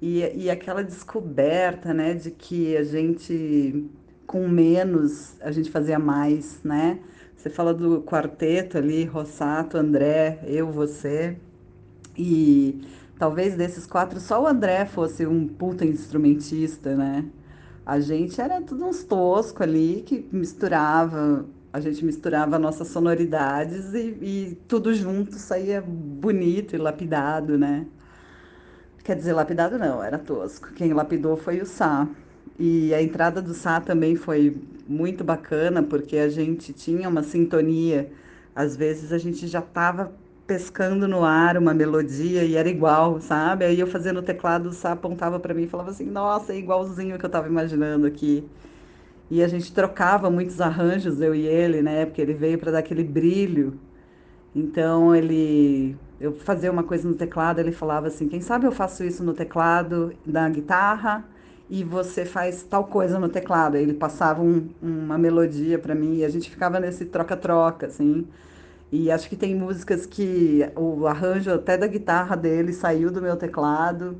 E, 0.00 0.20
e 0.44 0.48
aquela 0.48 0.84
descoberta, 0.84 1.92
né, 1.92 2.14
de 2.14 2.30
que 2.30 2.76
a 2.76 2.84
gente, 2.84 3.90
com 4.24 4.46
menos, 4.46 5.34
a 5.40 5.50
gente 5.50 5.68
fazia 5.68 5.98
mais, 5.98 6.60
né? 6.62 7.00
Você 7.36 7.50
fala 7.50 7.74
do 7.74 8.02
quarteto 8.02 8.78
ali, 8.78 9.04
Rossato, 9.04 9.76
André, 9.76 10.38
eu, 10.46 10.70
você. 10.70 11.36
E 12.16 12.80
talvez 13.18 13.54
desses 13.54 13.86
quatro 13.86 14.20
só 14.20 14.42
o 14.42 14.46
André 14.46 14.84
fosse 14.84 15.26
um 15.26 15.46
puta 15.46 15.84
instrumentista, 15.84 16.94
né? 16.94 17.24
A 17.84 17.98
gente 17.98 18.40
era 18.40 18.60
tudo 18.60 18.86
uns 18.86 19.02
tosco 19.02 19.62
ali 19.62 20.02
que 20.06 20.26
misturava, 20.32 21.44
a 21.72 21.80
gente 21.80 22.04
misturava 22.04 22.58
nossas 22.58 22.88
sonoridades 22.88 23.92
e, 23.92 24.16
e 24.22 24.58
tudo 24.68 24.94
junto 24.94 25.34
saía 25.34 25.80
bonito 25.80 26.76
e 26.76 26.78
lapidado, 26.78 27.58
né? 27.58 27.86
Quer 29.02 29.16
dizer, 29.16 29.32
lapidado 29.32 29.78
não, 29.78 30.02
era 30.02 30.16
tosco. 30.16 30.72
Quem 30.74 30.92
lapidou 30.92 31.36
foi 31.36 31.60
o 31.60 31.66
Sá. 31.66 32.06
E 32.58 32.94
a 32.94 33.02
entrada 33.02 33.42
do 33.42 33.52
Sá 33.52 33.80
também 33.80 34.14
foi 34.14 34.56
muito 34.86 35.24
bacana, 35.24 35.82
porque 35.82 36.16
a 36.18 36.28
gente 36.28 36.72
tinha 36.72 37.08
uma 37.08 37.22
sintonia. 37.24 38.12
Às 38.54 38.76
vezes 38.76 39.12
a 39.12 39.18
gente 39.18 39.48
já 39.48 39.58
estava 39.58 40.12
pescando 40.52 41.08
no 41.08 41.24
ar 41.24 41.56
uma 41.56 41.72
melodia 41.72 42.44
e 42.44 42.56
era 42.56 42.68
igual, 42.68 43.18
sabe? 43.22 43.64
Aí 43.64 43.80
eu 43.80 43.86
fazia 43.86 44.12
no 44.12 44.20
teclado, 44.20 44.68
o 44.68 44.72
Sá 44.72 44.92
apontava 44.92 45.40
para 45.40 45.54
mim 45.54 45.62
e 45.62 45.66
falava 45.66 45.90
assim: 45.90 46.04
Nossa, 46.04 46.52
é 46.52 46.58
igualzinho 46.58 47.18
que 47.18 47.24
eu 47.24 47.28
estava 47.28 47.48
imaginando 47.48 48.06
aqui. 48.06 48.44
E 49.30 49.42
a 49.42 49.48
gente 49.48 49.72
trocava 49.72 50.30
muitos 50.30 50.60
arranjos, 50.60 51.22
eu 51.22 51.34
e 51.34 51.46
ele, 51.46 51.80
né? 51.80 52.04
Porque 52.04 52.20
ele 52.20 52.34
veio 52.34 52.58
para 52.58 52.72
dar 52.72 52.80
aquele 52.80 53.02
brilho. 53.02 53.80
Então 54.54 55.14
ele. 55.16 55.96
Eu 56.20 56.34
fazia 56.34 56.70
uma 56.70 56.84
coisa 56.84 57.08
no 57.08 57.14
teclado, 57.14 57.58
ele 57.58 57.72
falava 57.72 58.08
assim: 58.08 58.28
Quem 58.28 58.42
sabe 58.42 58.66
eu 58.66 58.72
faço 58.72 59.02
isso 59.04 59.24
no 59.24 59.32
teclado 59.32 60.12
da 60.26 60.46
guitarra 60.50 61.24
e 61.70 61.82
você 61.82 62.26
faz 62.26 62.62
tal 62.62 62.84
coisa 62.84 63.18
no 63.18 63.30
teclado. 63.30 63.76
Aí 63.78 63.82
ele 63.82 63.94
passava 63.94 64.42
um, 64.42 64.68
uma 64.82 65.16
melodia 65.16 65.78
para 65.78 65.94
mim 65.94 66.16
e 66.16 66.24
a 66.26 66.28
gente 66.28 66.50
ficava 66.50 66.78
nesse 66.78 67.06
troca-troca, 67.06 67.86
assim. 67.86 68.26
E 68.92 69.10
acho 69.10 69.28
que 69.28 69.36
tem 69.36 69.54
músicas 69.54 70.04
que 70.04 70.60
o 70.76 71.06
arranjo 71.06 71.50
até 71.50 71.78
da 71.78 71.86
guitarra 71.86 72.36
dele 72.36 72.74
saiu 72.74 73.10
do 73.10 73.22
meu 73.22 73.36
teclado 73.36 74.18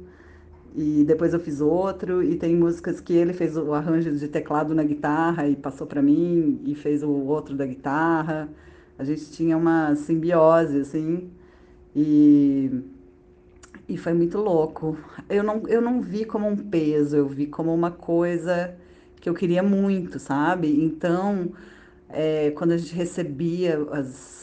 e 0.74 1.04
depois 1.04 1.34
eu 1.34 1.40
fiz 1.40 1.60
outro. 1.60 2.22
E 2.22 2.36
tem 2.36 2.56
músicas 2.56 2.98
que 3.00 3.12
ele 3.12 3.34
fez 3.34 3.56
o 3.56 3.74
arranjo 3.74 4.12
de 4.12 4.28
teclado 4.28 4.74
na 4.74 4.82
guitarra 4.82 5.46
e 5.46 5.56
passou 5.56 5.86
para 5.86 6.00
mim 6.00 6.58
e 6.64 6.74
fez 6.74 7.02
o 7.02 7.10
outro 7.10 7.54
da 7.54 7.66
guitarra. 7.66 8.48
A 8.98 9.04
gente 9.04 9.30
tinha 9.30 9.56
uma 9.58 9.94
simbiose 9.94 10.80
assim 10.80 11.30
e 11.94 12.82
e 13.88 13.96
foi 13.98 14.14
muito 14.14 14.38
louco. 14.38 14.96
Eu 15.28 15.42
não, 15.42 15.68
eu 15.68 15.82
não 15.82 16.00
vi 16.00 16.24
como 16.24 16.48
um 16.48 16.56
peso, 16.56 17.16
eu 17.16 17.28
vi 17.28 17.46
como 17.46 17.74
uma 17.74 17.90
coisa 17.90 18.74
que 19.20 19.28
eu 19.28 19.34
queria 19.34 19.62
muito, 19.62 20.18
sabe? 20.18 20.82
Então, 20.82 21.52
é, 22.08 22.52
quando 22.52 22.72
a 22.72 22.76
gente 22.78 22.94
recebia 22.94 23.78
as 23.92 24.41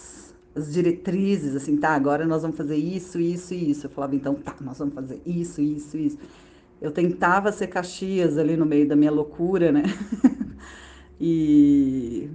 as 0.56 0.74
diretrizes, 0.74 1.56
assim, 1.56 1.78
tá, 1.78 1.90
agora 1.90 2.26
nós 2.26 2.42
vamos 2.42 2.58
fazer 2.58 2.76
isso, 2.76 3.20
isso 3.20 3.54
e 3.54 3.72
isso. 3.72 3.86
Eu 3.86 3.90
falava, 3.90 4.16
então 4.16 4.36
tá, 4.36 4.56
nós 4.62 4.78
vamos 4.80 4.94
fazer 4.94 5.22
isso, 5.26 5.62
isso, 5.62 5.98
isso. 5.98 6.18
Eu 6.82 6.92
tentava 6.92 7.52
ser 7.52 7.68
Caxias 7.68 8.38
ali 8.38 8.56
no 8.56 8.66
meio 8.66 8.88
da 8.88 8.96
minha 8.96 9.12
loucura, 9.12 9.72
né? 9.72 9.84
e 11.20 12.30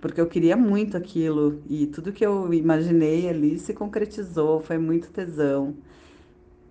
porque 0.00 0.20
eu 0.20 0.26
queria 0.26 0.56
muito 0.56 0.96
aquilo 0.98 1.62
e 1.68 1.86
tudo 1.86 2.12
que 2.12 2.24
eu 2.24 2.52
imaginei 2.52 3.26
ali 3.28 3.58
se 3.58 3.72
concretizou, 3.72 4.60
foi 4.60 4.76
muito 4.78 5.10
tesão. 5.10 5.74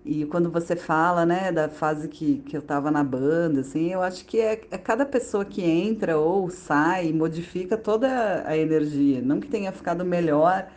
E 0.04 0.26
quando 0.26 0.50
você 0.50 0.76
fala, 0.76 1.24
né, 1.24 1.50
da 1.50 1.68
fase 1.68 2.08
que, 2.08 2.38
que 2.40 2.54
eu 2.56 2.60
tava 2.62 2.90
na 2.90 3.02
banda, 3.02 3.62
assim, 3.62 3.90
eu 3.90 4.02
acho 4.02 4.24
que 4.26 4.38
é, 4.38 4.60
é 4.70 4.76
cada 4.78 5.06
pessoa 5.06 5.44
que 5.46 5.62
entra 5.62 6.18
ou 6.18 6.50
sai, 6.50 7.10
modifica 7.12 7.76
toda 7.78 8.46
a 8.46 8.56
energia. 8.56 9.22
Não 9.22 9.40
que 9.40 9.48
tenha 9.48 9.72
ficado 9.72 10.04
melhor 10.04 10.68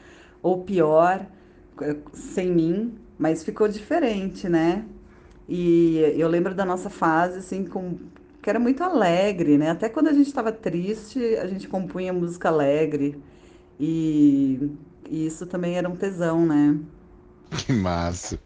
ou 0.42 0.64
pior 0.64 1.26
eh, 1.82 1.98
sem 2.14 2.52
mim, 2.52 2.98
mas 3.20 3.44
ficou 3.44 3.68
diferente, 3.68 4.48
né? 4.48 4.86
E 5.50 5.98
eu 6.18 6.28
lembro 6.30 6.56
da 6.56 6.66
nossa 6.66 6.90
fase, 6.90 7.40
assim, 7.40 7.66
com, 7.66 7.98
que 8.42 8.50
era 8.50 8.60
muito 8.60 8.84
alegre, 8.84 9.58
né? 9.58 9.72
Até 9.72 9.90
quando 9.90 10.08
a 10.08 10.14
gente 10.14 10.28
estava 10.28 10.52
triste, 10.54 11.20
a 11.38 11.48
gente 11.48 11.68
compunha 11.68 12.14
música 12.14 12.50
alegre. 12.50 13.22
E, 13.80 14.72
e 15.10 15.26
isso 15.28 15.46
também 15.46 15.78
era 15.78 15.90
um 15.90 15.96
tesão, 15.96 16.46
né? 16.46 16.80
Que 17.66 17.74
massa! 17.74 18.40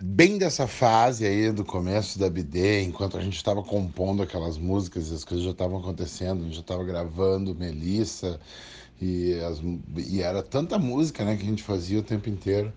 Bem 0.00 0.38
dessa 0.38 0.66
fase 0.66 1.26
aí 1.26 1.50
do 1.50 1.64
começo 1.64 2.18
da 2.18 2.28
BD, 2.30 2.82
enquanto 2.82 3.16
a 3.16 3.20
gente 3.20 3.36
estava 3.36 3.62
compondo 3.62 4.22
aquelas 4.22 4.58
músicas, 4.58 5.10
as 5.12 5.24
coisas 5.24 5.44
já 5.44 5.52
estavam 5.52 5.78
acontecendo, 5.78 6.40
a 6.40 6.44
gente 6.44 6.54
já 6.54 6.60
estava 6.60 6.84
gravando 6.84 7.54
Melissa 7.54 8.40
e, 9.00 9.34
as, 9.40 9.60
e 9.96 10.20
era 10.22 10.42
tanta 10.42 10.78
música, 10.78 11.24
né, 11.24 11.36
que 11.36 11.42
a 11.42 11.48
gente 11.48 11.62
fazia 11.62 11.98
o 11.98 12.02
tempo 12.02 12.28
inteiro. 12.28 12.72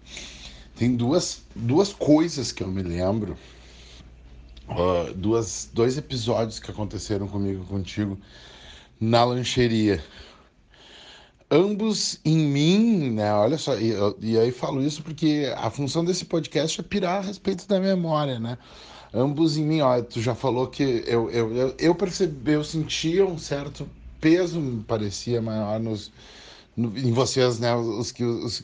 Tem 0.75 0.95
duas, 0.95 1.43
duas 1.55 1.93
coisas 1.93 2.51
que 2.51 2.63
eu 2.63 2.67
me 2.67 2.81
lembro, 2.81 3.37
uh, 4.69 5.13
duas, 5.13 5.69
dois 5.73 5.97
episódios 5.97 6.59
que 6.59 6.71
aconteceram 6.71 7.27
comigo 7.27 7.63
contigo 7.65 8.17
na 8.99 9.23
lancheria 9.23 10.03
ambos 11.51 12.19
em 12.23 12.37
mim, 12.37 13.11
né? 13.11 13.33
Olha 13.33 13.57
só, 13.57 13.77
e, 13.77 13.93
e, 14.21 14.39
aí 14.39 14.51
falo 14.51 14.81
isso 14.81 15.03
porque 15.03 15.53
a 15.57 15.69
função 15.69 16.05
desse 16.05 16.23
podcast 16.23 16.79
é 16.79 16.83
pirar 16.83 17.17
a 17.17 17.21
respeito 17.21 17.67
da 17.67 17.79
memória, 17.79 18.39
né? 18.39 18.57
Ambos 19.13 19.57
em 19.57 19.65
mim, 19.65 19.81
ó, 19.81 20.01
tu 20.01 20.21
já 20.21 20.33
falou 20.33 20.67
que 20.67 21.03
eu, 21.05 21.29
eu, 21.29 21.53
eu, 21.55 21.75
eu 21.77 21.95
percebi, 21.95 22.53
eu 22.53 22.63
sentia 22.63 23.25
um 23.25 23.37
certo 23.37 23.87
peso, 24.21 24.61
me 24.61 24.81
parecia 24.83 25.41
maior 25.41 25.79
nos, 25.81 26.11
no, 26.77 26.97
em 26.97 27.11
vocês, 27.11 27.59
né? 27.59 27.75
Os 27.75 28.11
que 28.13 28.23
os, 28.23 28.63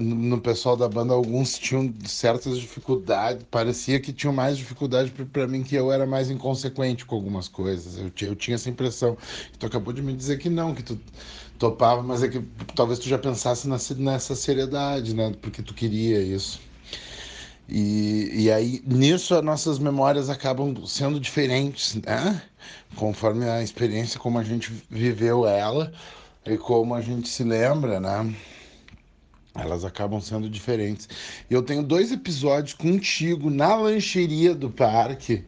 no 0.00 0.40
pessoal 0.40 0.76
da 0.76 0.88
banda, 0.88 1.12
alguns 1.14 1.58
tinham 1.58 1.92
certas 2.04 2.58
dificuldades, 2.58 3.44
parecia 3.50 4.00
que 4.00 4.12
tinham 4.12 4.32
mais 4.32 4.56
dificuldade 4.56 5.10
para 5.10 5.46
mim, 5.46 5.62
que 5.62 5.74
eu 5.74 5.92
era 5.92 6.06
mais 6.06 6.30
inconsequente 6.30 7.04
com 7.04 7.14
algumas 7.14 7.48
coisas. 7.48 7.98
Eu, 7.98 8.10
eu 8.28 8.36
tinha 8.36 8.54
essa 8.54 8.70
impressão. 8.70 9.16
Tu 9.58 9.66
acabou 9.66 9.92
de 9.92 10.02
me 10.02 10.14
dizer 10.14 10.38
que 10.38 10.48
não, 10.48 10.74
que 10.74 10.82
tu 10.82 10.98
topava, 11.58 12.02
mas 12.02 12.22
é 12.22 12.28
que 12.28 12.42
talvez 12.74 12.98
tu 12.98 13.08
já 13.08 13.18
pensasse 13.18 13.68
nessa, 13.68 13.94
nessa 13.94 14.34
seriedade, 14.34 15.14
né? 15.14 15.32
Porque 15.40 15.62
tu 15.62 15.74
queria 15.74 16.20
isso. 16.20 16.60
E, 17.68 18.44
e 18.44 18.50
aí, 18.50 18.82
nisso, 18.86 19.34
as 19.34 19.42
nossas 19.42 19.78
memórias 19.78 20.28
acabam 20.28 20.74
sendo 20.84 21.20
diferentes, 21.20 21.94
né? 21.94 22.42
Conforme 22.96 23.48
a 23.48 23.62
experiência, 23.62 24.18
como 24.20 24.38
a 24.38 24.44
gente 24.44 24.72
viveu 24.90 25.46
ela 25.46 25.92
e 26.44 26.58
como 26.58 26.94
a 26.94 27.00
gente 27.00 27.28
se 27.28 27.44
lembra, 27.44 28.00
né? 28.00 28.34
Elas 29.54 29.84
acabam 29.84 30.20
sendo 30.20 30.48
diferentes. 30.50 31.08
Eu 31.48 31.62
tenho 31.62 31.82
dois 31.82 32.10
episódios 32.10 32.74
contigo 32.74 33.50
na 33.50 33.74
lancheria 33.76 34.54
do 34.54 34.70
parque 34.70 35.44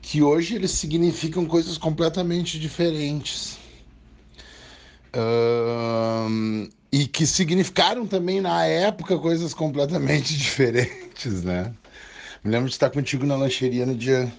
que 0.00 0.20
hoje 0.22 0.56
eles 0.56 0.72
significam 0.72 1.46
coisas 1.46 1.78
completamente 1.78 2.58
diferentes 2.58 3.61
e 6.90 7.06
que 7.06 7.26
significaram 7.26 8.06
também 8.06 8.40
na 8.40 8.64
época 8.64 9.18
coisas 9.18 9.52
completamente 9.54 10.36
diferentes, 10.38 11.42
né? 11.42 11.72
Me 12.42 12.50
lembro 12.50 12.68
de 12.68 12.74
estar 12.74 12.90
contigo 12.90 13.24
na 13.24 13.36
lancheria 13.36 13.86
no 13.86 13.94
dia, 13.94 14.32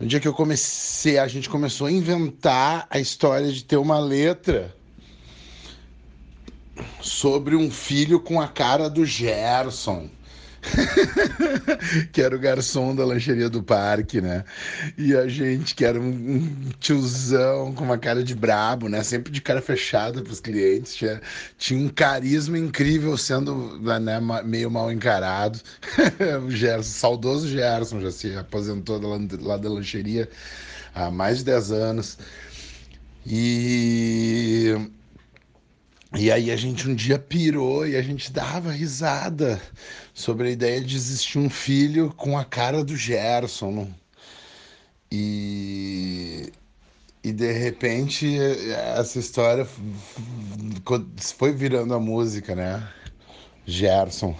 no 0.00 0.06
dia 0.06 0.18
que 0.18 0.26
eu 0.26 0.34
comecei, 0.34 1.18
a 1.18 1.28
gente 1.28 1.48
começou 1.48 1.86
a 1.86 1.92
inventar 1.92 2.86
a 2.90 2.98
história 2.98 3.52
de 3.52 3.62
ter 3.62 3.76
uma 3.76 3.98
letra 3.98 4.74
sobre 7.00 7.54
um 7.54 7.70
filho 7.70 8.20
com 8.20 8.40
a 8.40 8.48
cara 8.48 8.90
do 8.90 9.06
Gerson. 9.06 10.10
que 12.12 12.20
era 12.20 12.34
o 12.34 12.38
garçom 12.38 12.94
da 12.94 13.04
lancheria 13.04 13.48
do 13.48 13.62
parque, 13.62 14.20
né? 14.20 14.44
E 14.96 15.14
a 15.16 15.28
gente, 15.28 15.74
que 15.74 15.84
era 15.84 16.00
um, 16.00 16.70
tiozão 16.80 17.72
com 17.72 17.84
uma 17.84 17.98
cara 17.98 18.22
de 18.22 18.34
brabo, 18.34 18.88
né? 18.88 19.02
Sempre 19.02 19.32
de 19.32 19.40
cara 19.40 19.60
fechada 19.60 20.22
para 20.22 20.32
os 20.32 20.40
clientes, 20.40 20.94
tinha, 20.94 21.20
tinha 21.58 21.80
um 21.80 21.88
carisma 21.88 22.58
incrível 22.58 23.16
sendo 23.16 23.78
né, 23.80 24.20
meio 24.44 24.70
mal 24.70 24.92
encarado. 24.92 25.60
o 26.44 26.50
Gerson, 26.50 26.90
saudoso 26.90 27.48
Gerson, 27.48 28.00
já 28.00 28.10
se 28.10 28.36
aposentou 28.36 29.00
lá, 29.00 29.18
lá 29.40 29.56
da 29.56 29.68
lancheria 29.68 30.28
há 30.94 31.10
mais 31.10 31.38
de 31.38 31.44
10 31.44 31.72
anos. 31.72 32.18
E 33.26 34.74
e 36.14 36.30
aí 36.30 36.50
a 36.50 36.56
gente 36.56 36.88
um 36.88 36.94
dia 36.94 37.18
pirou 37.18 37.86
e 37.86 37.96
a 37.96 38.02
gente 38.02 38.32
dava 38.32 38.70
risada 38.70 39.60
sobre 40.16 40.48
a 40.48 40.50
ideia 40.50 40.80
de 40.80 40.96
existir 40.96 41.38
um 41.38 41.50
filho 41.50 42.10
com 42.16 42.38
a 42.38 42.44
cara 42.44 42.82
do 42.82 42.96
Gerson. 42.96 43.86
E, 45.12 46.50
e 47.22 47.30
de 47.30 47.52
repente 47.52 48.38
essa 48.96 49.18
história 49.18 49.68
foi 51.36 51.52
virando 51.52 51.92
a 51.92 52.00
música, 52.00 52.54
né? 52.54 52.88
Gerson, 53.66 54.34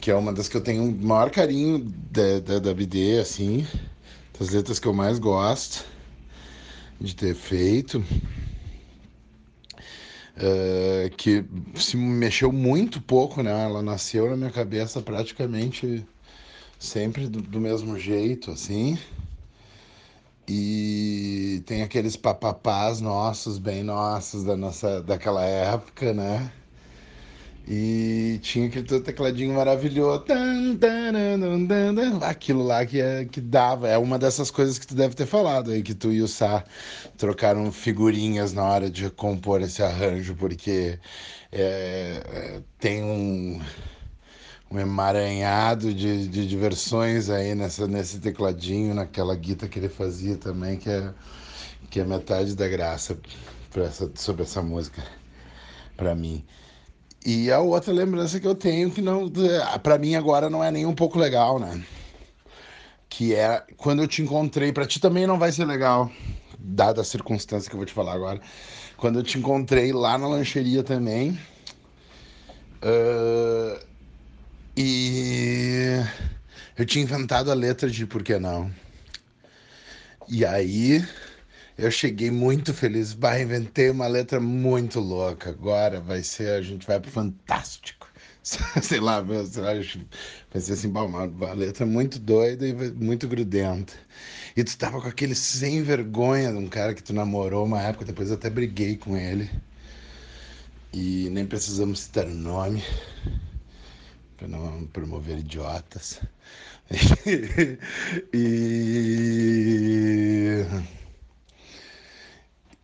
que 0.00 0.10
é 0.10 0.14
uma 0.14 0.32
das 0.32 0.48
que 0.48 0.56
eu 0.56 0.62
tenho 0.62 0.84
o 0.84 1.06
maior 1.06 1.30
carinho 1.30 1.78
da, 2.10 2.40
da, 2.40 2.58
da 2.58 2.72
BD, 2.72 3.18
assim, 3.18 3.66
das 4.38 4.48
letras 4.48 4.78
que 4.78 4.88
eu 4.88 4.94
mais 4.94 5.18
gosto 5.18 5.84
de 6.98 7.14
ter 7.14 7.34
feito. 7.34 8.02
Uh, 10.36 11.08
que 11.16 11.44
se 11.74 11.96
mexeu 11.96 12.52
muito 12.52 13.00
pouco, 13.00 13.42
né? 13.42 13.64
Ela 13.64 13.82
nasceu 13.82 14.28
na 14.30 14.36
minha 14.36 14.50
cabeça 14.50 15.00
praticamente 15.00 16.06
sempre 16.78 17.26
do, 17.28 17.40
do 17.40 17.60
mesmo 17.60 17.98
jeito, 17.98 18.50
assim. 18.50 18.98
E 20.48 21.62
tem 21.66 21.82
aqueles 21.82 22.16
papapás 22.16 23.00
nossos, 23.00 23.58
bem 23.58 23.82
nossos 23.82 24.44
da 24.44 24.56
nossa, 24.56 25.02
daquela 25.02 25.42
época, 25.44 26.12
né? 26.12 26.52
E 27.68 28.38
tinha 28.42 28.68
aquele 28.68 29.00
tecladinho 29.00 29.54
maravilhoso. 29.54 30.24
Aquilo 32.22 32.62
lá 32.62 32.86
que, 32.86 33.00
é, 33.00 33.24
que 33.24 33.40
dava. 33.40 33.88
É 33.88 33.98
uma 33.98 34.18
dessas 34.18 34.52
coisas 34.52 34.78
que 34.78 34.86
tu 34.86 34.94
deve 34.94 35.16
ter 35.16 35.26
falado 35.26 35.72
aí, 35.72 35.82
que 35.82 35.94
tu 35.94 36.12
e 36.12 36.22
o 36.22 36.28
Sá 36.28 36.64
trocaram 37.16 37.72
figurinhas 37.72 38.52
na 38.52 38.62
hora 38.62 38.88
de 38.88 39.10
compor 39.10 39.62
esse 39.62 39.82
arranjo, 39.82 40.36
porque 40.36 41.00
é, 41.50 42.22
é 42.24 42.62
tem 42.78 43.02
um, 43.02 43.60
um 44.70 44.78
emaranhado 44.78 45.92
de, 45.92 46.28
de 46.28 46.46
diversões 46.46 47.30
aí 47.30 47.52
nessa, 47.56 47.88
nesse 47.88 48.20
tecladinho, 48.20 48.94
naquela 48.94 49.34
guita 49.34 49.66
que 49.66 49.80
ele 49.80 49.88
fazia 49.88 50.36
também, 50.36 50.76
que 50.76 50.88
é, 50.88 51.12
que 51.90 51.98
é 51.98 52.04
metade 52.04 52.54
da 52.54 52.68
graça 52.68 53.18
essa, 53.76 54.10
sobre 54.14 54.42
essa 54.44 54.62
música, 54.62 55.02
para 55.96 56.14
mim. 56.14 56.44
E 57.26 57.50
a 57.50 57.58
outra 57.58 57.92
lembrança 57.92 58.38
que 58.38 58.46
eu 58.46 58.54
tenho, 58.54 58.88
que 58.88 59.02
não 59.02 59.28
para 59.82 59.98
mim 59.98 60.14
agora 60.14 60.48
não 60.48 60.62
é 60.62 60.70
nem 60.70 60.86
um 60.86 60.94
pouco 60.94 61.18
legal, 61.18 61.58
né? 61.58 61.84
Que 63.08 63.34
é 63.34 63.64
quando 63.76 64.00
eu 64.00 64.06
te 64.06 64.22
encontrei, 64.22 64.72
para 64.72 64.86
ti 64.86 65.00
também 65.00 65.26
não 65.26 65.36
vai 65.36 65.50
ser 65.50 65.64
legal, 65.64 66.08
dada 66.56 67.00
a 67.00 67.04
circunstância 67.04 67.68
que 67.68 67.74
eu 67.74 67.78
vou 67.78 67.84
te 67.84 67.92
falar 67.92 68.12
agora. 68.12 68.40
Quando 68.96 69.18
eu 69.18 69.24
te 69.24 69.38
encontrei 69.38 69.92
lá 69.92 70.16
na 70.16 70.28
lancheria 70.28 70.84
também. 70.84 71.36
Uh, 72.80 73.84
e 74.76 76.00
eu 76.78 76.86
tinha 76.86 77.02
inventado 77.02 77.50
a 77.50 77.54
letra 77.54 77.90
de 77.90 78.06
Por 78.06 78.22
que 78.22 78.38
não? 78.38 78.70
E 80.28 80.46
aí 80.46 81.04
eu 81.78 81.90
cheguei 81.90 82.30
muito 82.30 82.74
feliz. 82.74 83.12
Bah, 83.12 83.40
inventei 83.40 83.90
uma 83.90 84.06
letra 84.06 84.40
muito 84.40 85.00
louca. 85.00 85.50
Agora 85.50 86.00
vai 86.00 86.22
ser, 86.22 86.50
a 86.50 86.62
gente 86.62 86.86
vai 86.86 87.00
pro 87.00 87.10
Fantástico. 87.10 88.06
sei 88.82 89.00
lá, 89.00 89.24
sei 89.44 89.62
lá 89.62 89.72
vai 90.52 90.60
ser 90.60 90.74
assim, 90.74 90.88
uma, 90.88 91.24
letra 91.54 91.84
muito 91.84 92.18
doida 92.18 92.66
e 92.66 92.72
muito 92.92 93.28
grudenta. 93.28 93.92
E 94.56 94.64
tu 94.64 94.76
tava 94.78 95.00
com 95.00 95.08
aquele 95.08 95.34
sem 95.34 95.82
vergonha 95.82 96.52
de 96.52 96.58
um 96.58 96.68
cara 96.68 96.94
que 96.94 97.02
tu 97.02 97.12
namorou 97.12 97.66
uma 97.66 97.82
época, 97.82 98.04
depois 98.04 98.30
eu 98.30 98.36
até 98.36 98.48
briguei 98.48 98.96
com 98.96 99.16
ele. 99.16 99.50
E 100.92 101.28
nem 101.30 101.44
precisamos 101.44 102.00
citar 102.00 102.26
nome 102.26 102.82
para 104.36 104.48
não 104.48 104.86
promover 104.86 105.38
idiotas. 105.38 106.20
e 108.32 110.64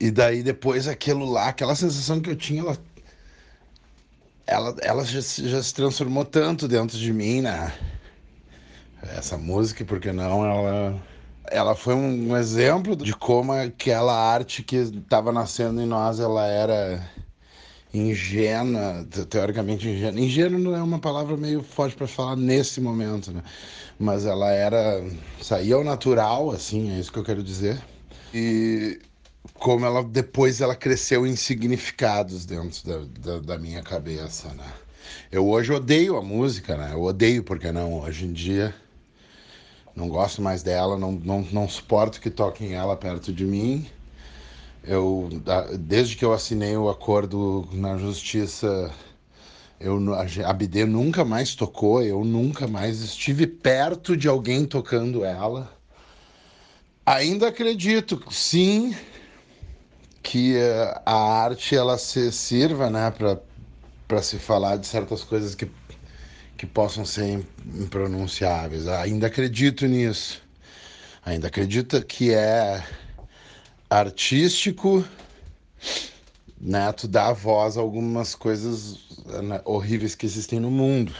e 0.02 0.10
daí 0.10 0.42
depois 0.42 0.88
aquilo 0.88 1.24
lá, 1.24 1.46
aquela 1.46 1.76
sensação 1.76 2.20
que 2.20 2.28
eu 2.28 2.34
tinha, 2.34 2.60
ela, 2.62 2.76
ela, 4.44 4.76
ela 4.82 5.04
já, 5.04 5.20
já 5.20 5.62
se 5.62 5.72
transformou 5.72 6.24
tanto 6.24 6.66
dentro 6.66 6.98
de 6.98 7.12
mim, 7.12 7.40
né? 7.40 7.72
Essa 9.16 9.38
música, 9.38 9.84
porque 9.84 10.10
não, 10.10 10.44
ela, 10.44 11.00
ela 11.48 11.74
foi 11.76 11.94
um, 11.94 12.36
exemplo 12.36 12.96
de 12.96 13.14
como 13.14 13.52
aquela 13.52 14.12
arte 14.12 14.64
que 14.64 14.74
estava 14.74 15.30
nascendo 15.30 15.80
em 15.80 15.86
nós, 15.86 16.18
ela 16.18 16.48
era 16.48 17.08
ingênua, 17.94 19.06
teoricamente 19.30 19.88
ingênua. 19.88 20.20
Ingênua 20.20 20.78
é 20.78 20.82
uma 20.82 20.98
palavra 20.98 21.36
meio 21.36 21.62
forte 21.62 21.94
para 21.94 22.08
falar 22.08 22.34
nesse 22.34 22.80
momento, 22.80 23.30
né? 23.30 23.44
Mas 24.00 24.26
ela 24.26 24.50
era, 24.50 25.00
saía 25.40 25.76
ao 25.76 25.84
natural, 25.84 26.50
assim, 26.50 26.90
é 26.90 26.98
isso 26.98 27.12
que 27.12 27.20
eu 27.20 27.24
quero 27.24 27.40
dizer. 27.40 27.80
E 28.34 28.98
como 29.54 29.84
ela 29.84 30.02
depois 30.02 30.60
ela 30.60 30.74
cresceu 30.74 31.26
em 31.26 31.36
significados 31.36 32.44
dentro 32.44 32.86
da, 32.86 32.98
da, 33.20 33.38
da, 33.40 33.58
minha 33.58 33.82
cabeça, 33.82 34.48
né? 34.54 34.72
Eu 35.30 35.48
hoje 35.48 35.72
odeio 35.72 36.16
a 36.16 36.22
música, 36.22 36.76
né? 36.76 36.90
Eu 36.92 37.02
odeio 37.02 37.42
porque 37.42 37.72
não 37.72 38.00
hoje 38.00 38.24
em 38.24 38.32
dia 38.32 38.74
não 39.94 40.08
gosto 40.08 40.40
mais 40.40 40.62
dela, 40.62 40.96
não, 40.98 41.12
não, 41.12 41.42
não 41.52 41.68
suporto 41.68 42.20
que 42.20 42.30
toquem 42.30 42.74
ela 42.74 42.96
perto 42.96 43.32
de 43.32 43.44
mim. 43.44 43.86
Eu 44.82 45.28
desde 45.78 46.16
que 46.16 46.24
eu 46.24 46.32
assinei 46.32 46.76
o 46.76 46.88
acordo 46.88 47.68
na 47.72 47.96
justiça, 47.98 48.92
eu 49.78 49.98
a 50.44 50.52
BD 50.52 50.86
nunca 50.86 51.24
mais 51.24 51.54
tocou, 51.54 52.02
eu 52.02 52.24
nunca 52.24 52.66
mais 52.66 53.00
estive 53.00 53.46
perto 53.46 54.16
de 54.16 54.28
alguém 54.28 54.64
tocando 54.64 55.24
ela. 55.24 55.70
Ainda 57.04 57.48
acredito, 57.48 58.22
sim, 58.30 58.94
que 60.22 60.56
eh, 60.56 61.00
a 61.04 61.14
arte 61.14 61.74
ela 61.74 61.98
se 61.98 62.30
sirva, 62.30 62.88
né, 62.88 63.12
para 64.06 64.22
se 64.22 64.38
falar 64.38 64.76
de 64.76 64.86
certas 64.86 65.24
coisas 65.24 65.54
que, 65.54 65.68
que 66.56 66.66
possam 66.66 67.04
ser 67.04 67.44
impronunciáveis. 67.74 68.86
Ainda 68.86 69.26
acredito 69.26 69.86
nisso. 69.86 70.40
Ainda 71.24 71.48
acredito 71.48 72.04
que 72.04 72.32
é 72.32 72.84
artístico, 73.90 75.04
né, 76.60 76.92
tu 76.92 77.06
dá 77.08 77.32
voz 77.32 77.76
a 77.76 77.80
algumas 77.80 78.34
coisas 78.34 78.98
né, 79.42 79.60
horríveis 79.64 80.14
que 80.14 80.26
existem 80.26 80.60
no 80.60 80.70
mundo. 80.70 81.12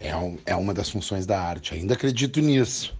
É, 0.00 0.14
um, 0.16 0.38
é 0.46 0.54
uma 0.54 0.72
das 0.72 0.90
funções 0.90 1.26
da 1.26 1.40
arte. 1.40 1.74
Ainda 1.74 1.94
acredito 1.94 2.40
nisso. 2.40 2.96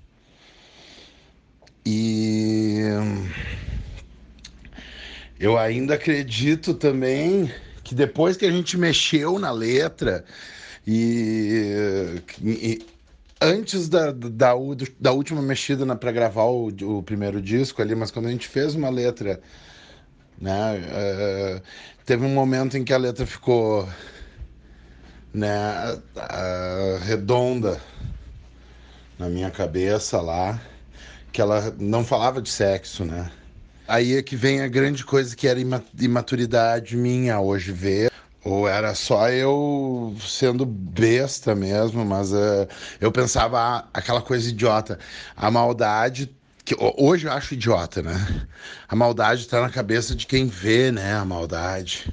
E 1.87 2.83
eu 5.39 5.57
ainda 5.57 5.95
acredito 5.95 6.75
também 6.75 7.53
que 7.85 7.95
depois 7.95 8.37
que 8.37 8.45
a 8.45 8.51
gente 8.51 8.77
mexeu 8.77 9.39
na 9.39 9.51
letra 9.51 10.25
e, 10.87 12.21
e 12.43 12.87
antes 13.41 13.89
da, 13.89 14.11
da, 14.11 14.55
da, 14.99 15.13
última 15.13 15.41
mexida 15.41 15.97
para 15.97 16.13
gravar 16.13 16.45
o, 16.45 16.69
o, 16.69 17.03
primeiro 17.03 17.41
disco 17.41 17.81
ali, 17.81 17.95
mas 17.95 18.11
quando 18.11 18.27
a 18.27 18.31
gente 18.31 18.49
fez 18.49 18.75
uma 18.75 18.91
letra, 18.91 19.41
né, 20.41 20.81
uh, 20.81 21.63
teve 22.05 22.25
um 22.25 22.35
momento 22.35 22.77
em 22.77 22.85
que 22.85 22.93
a 22.93 22.99
letra 22.99 23.27
ficou 23.27 23.89
né, 25.33 25.95
uh, 26.17 27.05
redonda 27.05 27.81
na 29.19 29.29
minha 29.29 29.51
cabeça 29.51 30.21
lá, 30.21 30.61
que 31.33 31.41
ela 31.41 31.75
não 31.79 32.05
falava 32.05 32.41
de 32.41 32.49
sexo, 32.49 33.05
né? 33.05 33.31
Aí 33.89 34.19
é 34.19 34.23
que 34.23 34.37
vem 34.37 34.61
a 34.61 34.69
grande 34.69 35.03
coisa 35.03 35.35
que 35.35 35.49
era 35.49 35.59
imaturidade 35.99 36.95
minha 36.95 37.41
hoje 37.41 37.73
ver. 37.73 38.13
Ou 38.45 38.69
era 38.69 38.95
só 38.95 39.31
eu 39.31 40.15
sendo 40.21 40.67
besta 40.67 41.55
mesmo, 41.55 42.05
mas 42.05 42.31
uh, 42.31 42.69
eu 43.01 43.11
pensava 43.11 43.59
ah, 43.59 43.89
aquela 43.95 44.21
coisa 44.21 44.51
idiota. 44.51 44.99
A 45.35 45.51
maldade, 45.51 46.31
que 46.67 46.77
hoje 46.79 47.27
eu 47.27 47.33
acho 47.33 47.55
idiota, 47.55 48.03
né? 48.03 48.47
A 48.87 48.95
maldade 48.95 49.41
está 49.41 49.63
na 49.63 49.71
cabeça 49.71 50.15
de 50.15 50.27
quem 50.27 50.47
vê, 50.47 50.93
né? 50.93 51.15
A 51.15 51.25
maldade. 51.25 52.13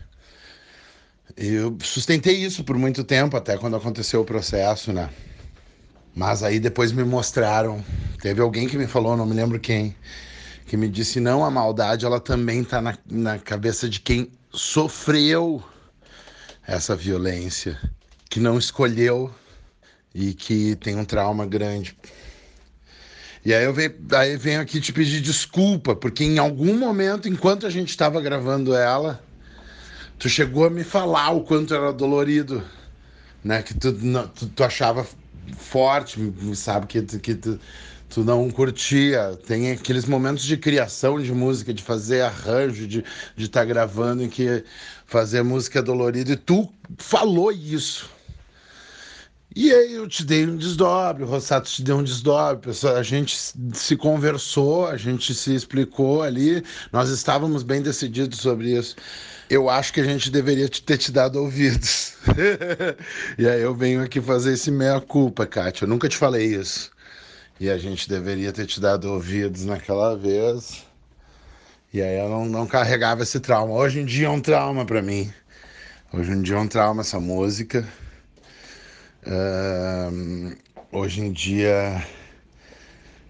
Eu 1.35 1.77
sustentei 1.83 2.38
isso 2.38 2.63
por 2.63 2.77
muito 2.77 3.03
tempo, 3.03 3.35
até 3.35 3.57
quando 3.57 3.75
aconteceu 3.75 4.21
o 4.21 4.25
processo, 4.25 4.93
né? 4.93 5.09
Mas 6.15 6.41
aí 6.41 6.57
depois 6.57 6.93
me 6.93 7.03
mostraram. 7.03 7.83
Teve 8.21 8.39
alguém 8.39 8.65
que 8.65 8.77
me 8.77 8.88
falou, 8.88 9.17
não 9.17 9.25
me 9.25 9.33
lembro 9.33 9.59
quem 9.59 9.93
que 10.65 10.75
me 10.75 10.88
disse 10.89 11.19
não, 11.19 11.45
a 11.45 11.51
maldade 11.51 12.06
ela 12.06 12.19
também 12.19 12.62
está 12.62 12.82
na, 12.82 12.97
na 13.10 13.38
cabeça 13.38 13.88
de 13.88 13.99
quem 13.99 14.32
sofreu 14.51 15.63
essa 16.67 16.95
violência, 16.95 17.80
que 18.30 18.39
não 18.39 18.58
escolheu 18.58 19.34
e 20.13 20.34
que 20.34 20.75
tem 20.78 20.95
um 20.95 21.06
trauma 21.06 21.45
grande. 21.45 21.95
E 23.45 23.54
aí 23.54 23.63
eu 23.63 23.73
venho, 23.73 23.93
aí 24.13 24.36
venho 24.38 24.60
aqui 24.60 24.82
te 24.82 24.91
pedir 24.91 25.21
desculpa, 25.21 25.95
porque 25.95 26.23
em 26.23 26.39
algum 26.39 26.75
momento, 26.78 27.30
enquanto 27.30 27.67
a 27.67 27.69
gente 27.69 27.89
estava 27.89 28.19
gravando 28.19 28.73
ela, 28.73 29.23
tu 30.17 30.28
chegou 30.28 30.65
a 30.65 30.69
me 30.69 30.84
falar 30.84 31.30
o 31.30 31.41
quanto 31.41 31.75
era 31.75 31.93
dolorido, 31.93 32.63
né? 33.43 33.62
Que 33.62 33.75
tu, 33.75 33.93
tu, 34.34 34.47
tu 34.47 34.63
achava 34.63 35.06
forte, 35.58 36.19
sabe? 36.56 36.88
Que, 36.88 37.04
que 37.04 37.36
tu, 37.36 37.60
tu 38.15 38.23
não 38.23 38.49
curtia. 38.49 39.38
Tem 39.45 39.73
aqueles 39.73 40.06
momentos 40.06 40.45
de 40.45 40.56
criação 40.56 41.21
de 41.21 41.34
música, 41.34 41.73
de 41.73 41.84
fazer 41.84 42.21
arranjo, 42.21 42.88
de 42.88 42.99
estar 42.99 43.36
de 43.36 43.49
tá 43.49 43.65
gravando, 43.65 44.23
em 44.23 44.30
que 44.30 44.63
fazer 45.06 45.43
música 45.43 45.84
dolorido. 45.84 46.32
E 46.32 46.38
tu 46.38 46.71
falou 46.97 47.51
isso. 47.51 48.10
E 49.54 49.69
aí 49.73 49.95
eu 49.95 50.08
te 50.08 50.23
dei 50.23 50.45
um 50.45 50.56
desdobre, 50.56 51.23
o 51.23 51.25
Rossato 51.25 51.69
te 51.69 51.84
deu 51.84 51.97
um 51.97 52.04
desdobre, 52.04 52.71
a 52.97 53.04
gente 53.04 53.38
se 53.73 53.95
conversou, 53.97 54.88
a 54.88 54.95
gente 54.95 55.34
se 55.34 55.54
explicou 55.54 56.23
ali, 56.23 56.63
nós 56.93 57.10
estávamos 57.10 57.63
bem 57.63 57.82
decididos 57.82 58.39
sobre 58.39 58.78
isso. 58.78 58.95
Eu 59.49 59.69
acho 59.69 59.91
que 59.91 59.99
a 59.99 60.06
gente 60.06 60.32
deveria 60.32 60.69
ter 60.69 60.97
te 60.97 61.12
dado 61.12 61.41
ouvidos. 61.41 62.13
e 63.38 63.47
aí 63.47 63.62
eu 63.62 63.75
venho 63.75 64.01
aqui 64.01 64.21
fazer 64.21 64.54
esse 64.54 64.71
meia-culpa, 64.71 65.45
Kátia. 65.45 65.84
Eu 65.84 65.89
nunca 65.89 66.08
te 66.08 66.17
falei 66.17 66.56
isso. 66.56 66.94
E 67.59 67.69
a 67.69 67.77
gente 67.77 68.09
deveria 68.09 68.51
ter 68.51 68.65
te 68.65 68.81
dado 68.81 69.11
ouvidos 69.11 69.65
naquela 69.65 70.15
vez. 70.15 70.85
E 71.93 72.01
aí 72.01 72.19
eu 72.19 72.29
não, 72.29 72.45
não 72.45 72.67
carregava 72.67 73.23
esse 73.23 73.39
trauma. 73.39 73.73
Hoje 73.73 74.01
em 74.01 74.05
dia 74.05 74.27
é 74.27 74.29
um 74.29 74.41
trauma 74.41 74.85
para 74.85 75.01
mim. 75.01 75.33
Hoje 76.11 76.31
em 76.31 76.41
dia 76.41 76.55
é 76.55 76.59
um 76.59 76.67
trauma 76.67 77.01
essa 77.01 77.19
música. 77.19 77.87
Uh, 79.25 80.55
hoje 80.91 81.21
em 81.21 81.31
dia 81.31 82.05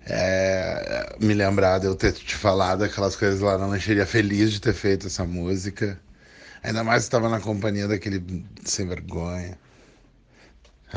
é, 0.07 1.15
me 1.19 1.33
lembrar 1.33 1.79
de 1.79 1.88
eu 1.88 1.95
ter 1.95 2.13
te 2.13 2.35
falado 2.35 2.83
aquelas 2.83 3.15
coisas 3.15 3.39
lá 3.39 3.57
na 3.57 3.65
lancheria 3.65 4.05
feliz 4.05 4.51
de 4.51 4.61
ter 4.61 4.73
feito 4.73 5.07
essa 5.07 5.25
música. 5.25 5.99
Ainda 6.63 6.83
mais 6.83 7.03
estava 7.03 7.29
na 7.29 7.39
companhia 7.39 7.88
daquele 7.88 8.45
sem 8.63 8.88
vergonha. 8.88 9.57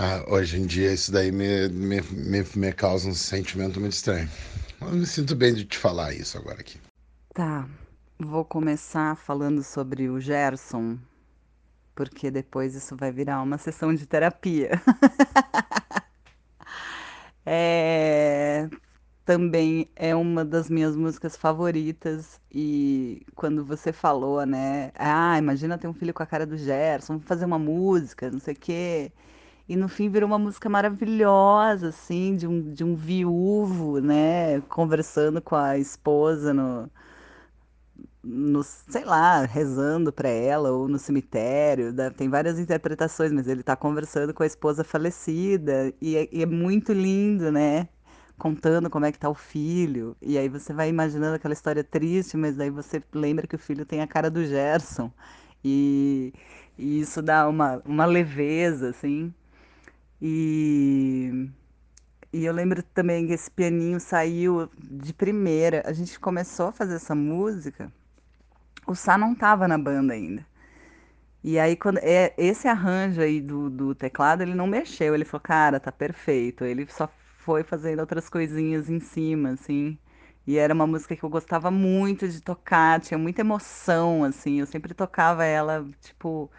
Ah, 0.01 0.25
hoje 0.29 0.61
em 0.61 0.65
dia 0.65 0.93
isso 0.93 1.11
daí 1.11 1.33
me, 1.33 1.69
me, 1.71 2.01
me, 2.01 2.45
me 2.55 2.73
causa 2.73 3.09
um 3.09 3.15
sentimento 3.15 3.81
muito 3.81 3.95
estranho. 3.95 4.29
Eu 4.81 4.93
me 4.93 5.05
sinto 5.05 5.35
bem 5.35 5.53
de 5.53 5.65
te 5.65 5.77
falar 5.77 6.15
isso 6.15 6.39
agora 6.39 6.61
aqui. 6.61 6.79
Tá, 7.35 7.69
vou 8.17 8.45
começar 8.45 9.17
falando 9.17 9.61
sobre 9.61 10.09
o 10.09 10.21
Gerson, 10.21 10.97
porque 11.97 12.31
depois 12.31 12.77
isso 12.77 12.97
vai 12.97 13.11
virar 13.11 13.43
uma 13.43 13.59
sessão 13.59 13.93
de 13.93 14.07
terapia. 14.07 14.81
é, 17.45 18.69
também 19.25 19.91
é 19.97 20.15
uma 20.15 20.45
das 20.45 20.71
minhas 20.71 20.95
músicas 20.95 21.37
favoritas 21.37 22.41
e 22.53 23.27
quando 23.35 23.65
você 23.65 23.93
falou, 23.93 24.47
né, 24.47 24.93
ah, 24.95 25.37
imagina 25.37 25.77
ter 25.77 25.89
um 25.89 25.93
filho 25.93 26.15
com 26.15 26.23
a 26.23 26.27
cara 26.27 26.47
do 26.47 26.57
Gerson, 26.57 27.19
fazer 27.19 27.47
uma 27.47 27.59
música, 27.59 28.31
não 28.31 28.39
sei 28.39 28.55
o 28.55 28.57
quê. 28.57 29.11
E 29.69 29.77
no 29.77 29.89
fim 29.89 30.09
virou 30.09 30.29
uma 30.29 30.39
música 30.39 30.69
maravilhosa, 30.69 31.89
assim, 31.89 32.35
de 32.37 32.47
um, 32.47 32.73
de 32.73 32.83
um 32.85 32.95
viúvo, 32.97 34.01
né, 34.01 34.61
conversando 34.63 35.43
com 35.43 35.55
a 35.57 35.79
esposa 35.79 36.55
no, 36.55 36.91
no, 38.23 38.63
sei 38.63 39.05
lá, 39.05 39.45
rezando 39.45 40.13
para 40.13 40.29
ela 40.29 40.71
ou 40.73 40.89
no 40.89 40.99
cemitério. 40.99 41.93
Né? 41.93 42.11
Tem 42.11 42.29
várias 42.29 42.59
interpretações, 42.59 43.33
mas 43.33 43.49
ele 43.49 43.61
está 43.61 43.77
conversando 43.77 44.35
com 44.35 44.43
a 44.43 44.47
esposa 44.47 44.85
falecida 44.85 45.93
e 46.01 46.17
é, 46.17 46.29
e 46.33 46.43
é, 46.43 46.47
muito 46.47 46.93
lindo, 46.93 47.51
né? 47.53 47.89
Contando 48.39 48.89
como 48.91 49.05
é 49.07 49.13
que 49.13 49.19
tá 49.19 49.29
o 49.29 49.35
filho. 49.35 50.17
E 50.23 50.39
aí 50.39 50.49
você 50.49 50.73
vai 50.73 50.89
imaginando 50.89 51.37
aquela 51.37 51.55
história 51.55 51.83
triste, 51.85 52.37
mas 52.37 52.57
daí 52.57 52.71
você 52.71 53.03
lembra 53.13 53.47
que 53.47 53.57
o 53.57 53.59
filho 53.59 53.85
tem 53.85 54.01
a 54.01 54.07
cara 54.07 54.31
do 54.31 54.45
Gerson. 54.45 55.13
E, 55.65 56.33
e 56.79 57.01
isso 57.01 57.21
dá 57.23 57.49
uma, 57.49 57.83
uma 57.85 58.07
leveza, 58.07 58.91
assim. 58.91 59.35
E, 60.21 61.51
e 62.33 62.45
eu 62.45 62.53
lembro 62.53 62.83
também 62.83 63.27
que 63.27 63.33
esse 63.33 63.51
pianinho 63.51 64.01
saiu 64.01 64.69
de 64.79 65.13
primeira. 65.15 65.83
A 65.87 65.93
gente 65.93 66.19
começou 66.21 66.69
a 66.69 66.73
fazer 66.73 66.97
essa 66.97 67.15
música 67.15 67.93
o 68.89 68.95
Sá 68.95 69.19
não 69.19 69.35
tava 69.35 69.69
na 69.69 69.77
banda 69.77 70.15
ainda. 70.15 70.47
E 71.45 71.59
aí, 71.59 71.77
quando 71.77 71.99
é, 71.99 72.35
esse 72.39 72.67
arranjo 72.67 73.21
aí 73.21 73.41
do, 73.41 73.71
do 73.71 73.95
teclado, 73.95 74.43
ele 74.43 74.55
não 74.55 74.67
mexeu. 74.67 75.15
Ele 75.15 75.25
falou, 75.25 75.43
cara, 75.43 75.79
tá 75.79 75.93
perfeito. 75.93 76.65
Ele 76.65 76.87
só 76.89 77.09
foi 77.39 77.63
fazendo 77.63 78.01
outras 78.01 78.29
coisinhas 78.29 78.89
em 78.91 78.99
cima, 79.01 79.51
assim. 79.51 79.99
E 80.47 80.57
era 80.59 80.75
uma 80.75 80.87
música 80.87 81.15
que 81.15 81.23
eu 81.23 81.29
gostava 81.29 81.71
muito 81.71 82.29
de 82.29 82.41
tocar, 82.41 83.01
tinha 83.01 83.19
muita 83.19 83.43
emoção, 83.43 84.25
assim. 84.25 84.61
Eu 84.61 84.67
sempre 84.67 84.95
tocava 84.95 85.45
ela, 85.45 85.87
tipo, 86.01 86.51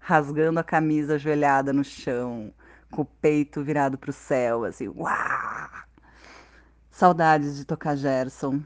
rasgando 0.00 0.58
a 0.60 0.64
camisa 0.64 1.14
ajoelhada 1.14 1.72
no 1.72 1.84
chão, 1.84 2.52
com 2.90 3.02
o 3.02 3.04
peito 3.04 3.62
virado 3.62 3.98
pro 3.98 4.12
céu, 4.12 4.64
assim. 4.64 4.88
Uau! 4.88 5.70
Saudades 6.90 7.56
de 7.56 7.64
tocar 7.64 7.96
Gerson. 7.96 8.60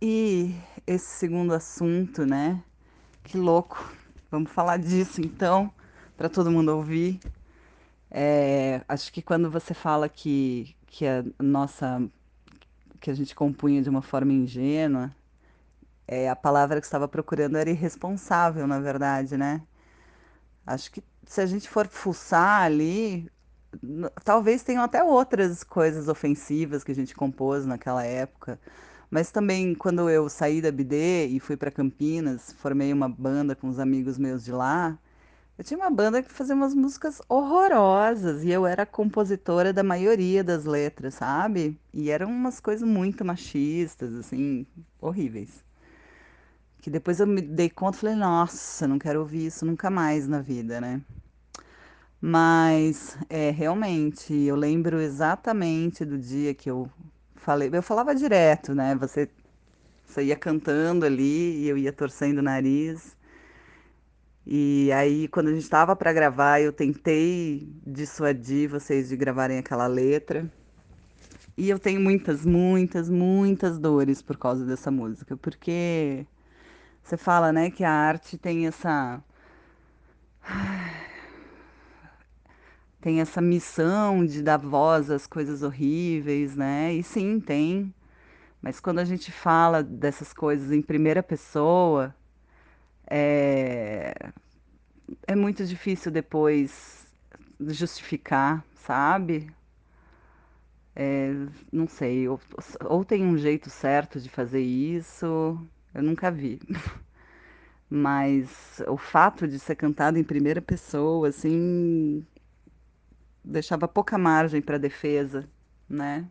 E 0.00 0.54
esse 0.86 1.06
segundo 1.06 1.52
assunto, 1.52 2.24
né? 2.24 2.62
Que 3.24 3.36
louco. 3.36 3.92
Vamos 4.30 4.50
falar 4.50 4.78
disso 4.78 5.20
então, 5.20 5.72
para 6.16 6.28
todo 6.28 6.50
mundo 6.50 6.68
ouvir. 6.68 7.20
É, 8.10 8.82
acho 8.88 9.12
que 9.12 9.20
quando 9.20 9.50
você 9.50 9.74
fala 9.74 10.08
que, 10.08 10.74
que 10.86 11.06
a 11.06 11.24
nossa 11.38 12.02
que 13.00 13.10
a 13.10 13.14
gente 13.14 13.34
compunha 13.34 13.82
de 13.82 13.88
uma 13.88 14.02
forma 14.02 14.32
ingênua, 14.32 15.14
é, 16.06 16.28
a 16.28 16.34
palavra 16.36 16.80
que 16.80 16.86
estava 16.86 17.06
procurando 17.06 17.56
era 17.56 17.70
irresponsável, 17.70 18.66
na 18.66 18.80
verdade, 18.80 19.36
né? 19.36 19.62
Acho 20.66 20.90
que 20.90 21.02
se 21.28 21.42
a 21.42 21.46
gente 21.46 21.68
for 21.68 21.86
fuçar 21.86 22.62
ali, 22.62 23.30
talvez 24.24 24.62
tenham 24.62 24.82
até 24.82 25.04
outras 25.04 25.62
coisas 25.62 26.08
ofensivas 26.08 26.82
que 26.82 26.90
a 26.90 26.94
gente 26.94 27.14
compôs 27.14 27.66
naquela 27.66 28.02
época. 28.02 28.58
Mas 29.10 29.30
também, 29.30 29.74
quando 29.74 30.08
eu 30.08 30.28
saí 30.30 30.62
da 30.62 30.72
BD 30.72 31.26
e 31.26 31.38
fui 31.38 31.56
para 31.56 31.70
Campinas, 31.70 32.52
formei 32.54 32.92
uma 32.94 33.10
banda 33.10 33.54
com 33.54 33.68
os 33.68 33.78
amigos 33.78 34.18
meus 34.18 34.42
de 34.42 34.52
lá. 34.52 34.98
Eu 35.58 35.64
tinha 35.64 35.78
uma 35.78 35.90
banda 35.90 36.22
que 36.22 36.32
fazia 36.32 36.54
umas 36.54 36.74
músicas 36.74 37.20
horrorosas 37.28 38.42
e 38.42 38.50
eu 38.50 38.66
era 38.66 38.86
compositora 38.86 39.70
da 39.72 39.82
maioria 39.82 40.42
das 40.42 40.64
letras, 40.64 41.14
sabe? 41.14 41.78
E 41.92 42.10
eram 42.10 42.30
umas 42.30 42.58
coisas 42.60 42.88
muito 42.88 43.22
machistas, 43.24 44.14
assim, 44.14 44.66
horríveis. 45.00 45.62
Que 46.80 46.88
depois 46.90 47.20
eu 47.20 47.26
me 47.26 47.42
dei 47.42 47.68
conta 47.68 47.98
e 47.98 48.00
falei, 48.00 48.14
nossa, 48.14 48.86
não 48.88 48.98
quero 48.98 49.20
ouvir 49.20 49.46
isso 49.46 49.66
nunca 49.66 49.90
mais 49.90 50.26
na 50.26 50.40
vida, 50.40 50.80
né? 50.80 51.02
Mas, 52.20 53.16
é, 53.30 53.50
realmente, 53.50 54.34
eu 54.34 54.56
lembro 54.56 55.00
exatamente 55.00 56.04
do 56.04 56.18
dia 56.18 56.52
que 56.52 56.68
eu 56.68 56.90
falei, 57.36 57.70
eu 57.72 57.82
falava 57.82 58.14
direto, 58.14 58.74
né? 58.74 58.94
Você, 58.96 59.28
você 60.04 60.24
ia 60.24 60.36
cantando 60.36 61.06
ali 61.06 61.62
e 61.62 61.68
eu 61.68 61.78
ia 61.78 61.92
torcendo 61.92 62.38
o 62.38 62.42
nariz. 62.42 63.16
E 64.46 64.90
aí, 64.92 65.28
quando 65.28 65.48
a 65.48 65.52
gente 65.52 65.62
estava 65.62 65.94
para 65.94 66.12
gravar, 66.12 66.60
eu 66.60 66.72
tentei 66.72 67.68
dissuadir 67.86 68.68
vocês 68.68 69.08
de 69.08 69.16
gravarem 69.16 69.58
aquela 69.58 69.86
letra. 69.86 70.50
E 71.56 71.68
eu 71.68 71.78
tenho 71.78 72.00
muitas, 72.00 72.46
muitas, 72.46 73.10
muitas 73.10 73.78
dores 73.78 74.22
por 74.22 74.36
causa 74.36 74.64
dessa 74.64 74.90
música, 74.90 75.36
porque 75.36 76.26
você 77.02 77.16
fala, 77.16 77.52
né, 77.52 77.70
que 77.70 77.84
a 77.84 77.90
arte 77.90 78.38
tem 78.38 78.66
essa 78.66 79.22
tem 83.00 83.20
essa 83.20 83.40
missão 83.40 84.24
de 84.26 84.42
dar 84.42 84.58
voz 84.58 85.10
às 85.10 85.26
coisas 85.26 85.62
horríveis, 85.62 86.56
né? 86.56 86.94
E 86.94 87.02
sim, 87.02 87.40
tem. 87.40 87.94
Mas 88.62 88.80
quando 88.80 88.98
a 89.00 89.04
gente 89.04 89.32
fala 89.32 89.82
dessas 89.82 90.32
coisas 90.32 90.72
em 90.72 90.82
primeira 90.82 91.22
pessoa, 91.22 92.14
é, 93.10 94.14
é 95.26 95.34
muito 95.36 95.64
difícil 95.64 96.10
depois 96.10 97.06
justificar, 97.60 98.64
sabe? 98.74 99.50
É, 100.94 101.32
não 101.72 101.86
sei, 101.86 102.28
ou, 102.28 102.40
ou 102.84 103.04
tem 103.04 103.24
um 103.24 103.38
jeito 103.38 103.70
certo 103.70 104.20
de 104.20 104.28
fazer 104.28 104.60
isso, 104.60 105.26
eu 105.94 106.02
nunca 106.02 106.30
vi. 106.30 106.58
Mas 107.90 108.82
o 108.88 108.96
fato 108.96 109.46
de 109.48 109.58
ser 109.58 109.76
cantado 109.76 110.18
em 110.18 110.24
primeira 110.24 110.60
pessoa, 110.60 111.28
assim, 111.28 112.24
deixava 113.44 113.88
pouca 113.88 114.18
margem 114.18 114.60
para 114.60 114.78
defesa, 114.78 115.48
né? 115.88 116.26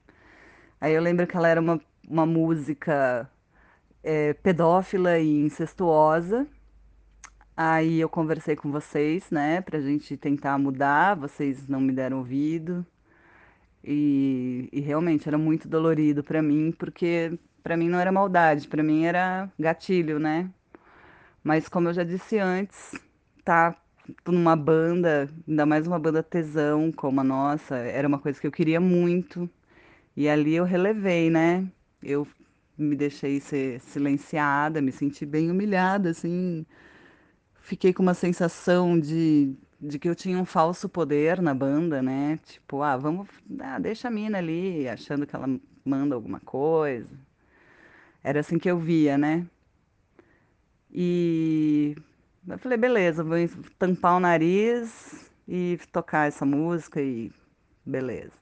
Aí 0.79 0.93
eu 0.93 1.01
lembro 1.01 1.25
que 1.25 1.35
ela 1.35 1.47
era 1.47 1.59
uma, 1.59 1.81
uma 2.07 2.25
música 2.25 3.29
é, 4.03 4.33
pedófila 4.33 5.19
e 5.19 5.39
incestuosa. 5.41 6.47
Aí 7.55 7.99
eu 7.99 8.07
conversei 8.07 8.55
com 8.55 8.71
vocês, 8.71 9.31
né, 9.31 9.61
pra 9.61 9.79
gente 9.79 10.15
tentar 10.15 10.57
mudar, 10.59 11.15
vocês 11.15 11.67
não 11.67 11.81
me 11.81 11.91
deram 11.91 12.19
ouvido. 12.19 12.85
E, 13.83 14.69
e 14.71 14.79
realmente 14.81 15.27
era 15.27 15.37
muito 15.37 15.67
dolorido 15.67 16.23
para 16.23 16.41
mim, 16.41 16.71
porque 16.71 17.37
para 17.63 17.75
mim 17.77 17.89
não 17.89 17.99
era 17.99 18.11
maldade, 18.11 18.67
para 18.67 18.83
mim 18.83 19.05
era 19.05 19.51
gatilho, 19.57 20.19
né? 20.19 20.49
Mas 21.43 21.67
como 21.69 21.89
eu 21.89 21.93
já 21.93 22.03
disse 22.03 22.37
antes, 22.37 22.93
tá 23.43 23.75
numa 24.27 24.55
banda, 24.55 25.29
ainda 25.47 25.65
mais 25.65 25.87
uma 25.87 25.99
banda 25.99 26.23
tesão 26.23 26.91
como 26.91 27.21
a 27.21 27.23
nossa, 27.23 27.75
era 27.77 28.07
uma 28.07 28.19
coisa 28.19 28.39
que 28.39 28.47
eu 28.47 28.51
queria 28.51 28.79
muito. 28.79 29.49
E 30.15 30.29
ali 30.29 30.55
eu 30.55 30.65
relevei, 30.65 31.29
né? 31.29 31.67
Eu 32.03 32.27
me 32.77 32.95
deixei 32.95 33.39
ser 33.39 33.81
silenciada, 33.81 34.81
me 34.81 34.91
senti 34.91 35.25
bem 35.25 35.51
humilhada, 35.51 36.09
assim. 36.11 36.65
Fiquei 37.61 37.93
com 37.93 38.03
uma 38.03 38.13
sensação 38.13 38.99
de, 38.99 39.55
de 39.79 39.99
que 39.99 40.07
eu 40.09 40.15
tinha 40.15 40.37
um 40.39 40.45
falso 40.45 40.87
poder 40.89 41.41
na 41.41 41.53
banda, 41.53 42.01
né? 42.01 42.37
Tipo, 42.45 42.81
ah, 42.81 42.97
vamos, 42.97 43.27
ah, 43.59 43.79
deixa 43.79 44.07
a 44.07 44.11
mina 44.11 44.37
ali, 44.37 44.87
achando 44.87 45.27
que 45.27 45.35
ela 45.35 45.47
manda 45.85 46.15
alguma 46.15 46.39
coisa. 46.39 47.09
Era 48.23 48.39
assim 48.41 48.59
que 48.59 48.69
eu 48.69 48.77
via, 48.77 49.17
né? 49.17 49.47
E 50.91 51.95
eu 52.47 52.57
falei, 52.59 52.77
beleza, 52.77 53.23
vou 53.23 53.37
tampar 53.77 54.15
o 54.17 54.19
nariz 54.19 55.31
e 55.47 55.79
tocar 55.91 56.27
essa 56.27 56.45
música 56.45 57.01
e 57.01 57.31
beleza. 57.85 58.33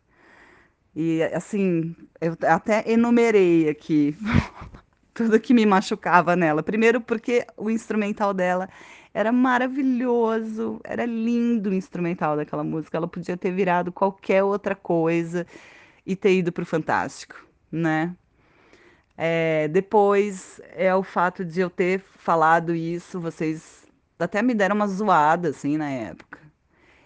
E 0.96 1.22
assim, 1.34 1.96
eu 2.22 2.38
até 2.48 2.90
enumerei 2.90 3.70
aqui 3.70 4.16
tudo 5.14 5.40
que 5.40 5.54
me 5.54 5.66
machucava 5.66 6.36
nela. 6.36 6.64
Primeiro 6.64 7.02
porque 7.02 7.46
o 7.58 7.70
instrumental 7.70 8.34
dela 8.34 8.70
Era 9.14 9.32
maravilhoso, 9.34 10.82
era 10.86 11.06
lindo 11.06 11.72
o 11.72 11.74
instrumental 11.76 12.38
daquela 12.38 12.64
música. 12.66 12.98
Ela 12.98 13.08
podia 13.10 13.38
ter 13.38 13.52
virado 13.54 13.92
qualquer 13.92 14.44
outra 14.44 14.76
coisa 14.76 15.48
e 16.06 16.16
ter 16.16 16.36
ido 16.38 16.52
pro 16.54 16.66
Fantástico, 16.66 17.36
né? 17.72 18.16
É, 19.18 19.68
depois 19.70 20.60
é 20.74 20.94
o 20.94 21.04
fato 21.04 21.46
de 21.46 21.62
eu 21.62 21.70
ter 21.70 22.02
falado 22.18 22.76
isso, 22.76 23.20
vocês 23.20 23.85
até 24.20 24.42
me 24.42 24.54
deram 24.54 24.76
uma 24.76 24.88
zoada, 24.88 25.50
assim, 25.50 25.78
na 25.78 25.90
época. 25.90 26.40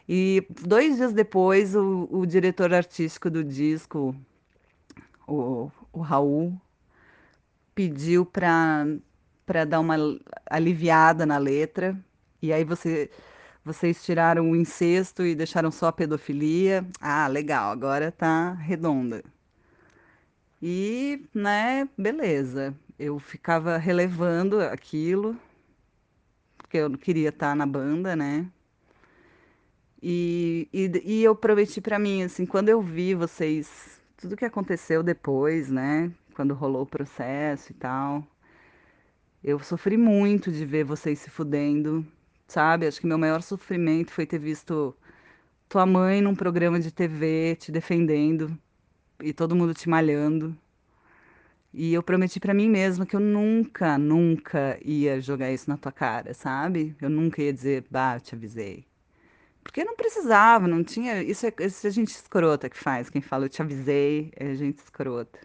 E 0.08 0.45
dois 0.50 0.98
dias 0.98 1.13
depois, 1.13 1.76
o, 1.76 2.08
o 2.12 2.26
diretor 2.26 2.74
artístico 2.74 3.30
do 3.30 3.43
disco, 3.43 4.15
o, 5.28 5.72
o 5.93 6.02
Raul, 6.02 6.60
pediu 7.76 8.26
para 8.26 9.65
dar 9.67 9.80
uma 9.80 9.95
aliviada 10.50 11.26
na 11.26 11.38
letra. 11.38 11.98
E 12.41 12.52
aí 12.52 12.63
você 12.63 13.10
vocês 13.63 14.04
tiraram 14.04 14.50
o 14.50 14.56
incesto 14.56 15.24
e 15.24 15.36
deixaram 15.36 15.69
só 15.72 15.88
a 15.88 15.91
pedofilia. 15.91 16.86
Ah, 17.00 17.28
legal, 17.28 17.72
agora 17.72 18.12
tá 18.12 18.54
redonda. 18.54 19.24
E, 20.62 21.26
né, 21.34 21.88
beleza. 21.98 22.74
Eu 22.98 23.19
ficava 23.19 23.78
relevando 23.78 24.60
aquilo, 24.62 25.38
porque 26.69 26.77
eu 26.77 26.91
queria 26.99 27.29
estar 27.29 27.55
na 27.55 27.65
banda, 27.65 28.15
né? 28.15 28.45
E, 30.01 30.69
e, 30.71 31.01
e 31.03 31.23
eu 31.23 31.36
prometi 31.36 31.82
para 31.82 31.97
mim, 31.97 32.21
assim, 32.21 32.45
quando 32.45 32.69
eu 32.69 32.79
vi 32.79 33.15
vocês, 33.15 33.99
tudo 34.15 34.38
que 34.38 34.45
aconteceu 34.45 35.01
depois, 35.01 35.71
né? 35.71 36.12
Quando 36.36 36.53
rolou 36.53 36.84
o 36.84 36.86
processo 36.86 37.71
e 37.71 37.75
tal, 37.75 38.23
eu 39.43 39.58
sofri 39.60 39.97
muito 39.97 40.51
de 40.51 40.63
ver 40.63 40.84
vocês 40.84 41.17
se 41.19 41.29
fudendo, 41.32 42.05
sabe? 42.47 42.86
Acho 42.86 43.01
que 43.01 43.08
meu 43.08 43.17
maior 43.17 43.41
sofrimento 43.41 44.12
foi 44.12 44.27
ter 44.27 44.38
visto 44.39 44.95
tua 45.67 45.88
mãe 45.88 46.21
num 46.21 46.36
programa 46.36 46.79
de 46.79 46.91
TV 46.91 47.55
te 47.60 47.71
defendendo 47.71 48.55
e 49.21 49.34
todo 49.34 49.55
mundo 49.55 49.73
te 49.73 49.89
malhando. 49.89 50.55
E 51.73 51.93
eu 51.93 52.01
prometi 52.01 52.39
para 52.39 52.53
mim 52.53 52.67
mesma 52.69 53.05
que 53.05 53.15
eu 53.15 53.19
nunca, 53.19 53.97
nunca 53.97 54.79
ia 54.84 55.21
jogar 55.21 55.51
isso 55.51 55.69
na 55.69 55.77
tua 55.77 55.91
cara, 55.91 56.34
sabe? 56.34 56.95
Eu 57.01 57.10
nunca 57.10 57.41
ia 57.41 57.53
dizer, 57.53 57.86
bah, 57.91 58.19
te 58.19 58.34
avisei. 58.36 58.86
Porque 59.63 59.84
não 59.84 59.95
precisava, 59.95 60.67
não 60.67 60.84
tinha. 60.84 61.21
Isso 61.21 61.45
é, 61.45 61.53
isso 61.60 61.86
é 61.88 61.91
gente 61.91 62.10
escrota 62.10 62.69
que 62.69 62.77
faz. 62.77 63.10
Quem 63.10 63.21
fala 63.21 63.45
eu 63.45 63.49
te 63.49 63.62
avisei 63.62 64.32
é 64.36 64.55
gente 64.55 64.79
escrota. 64.79 65.39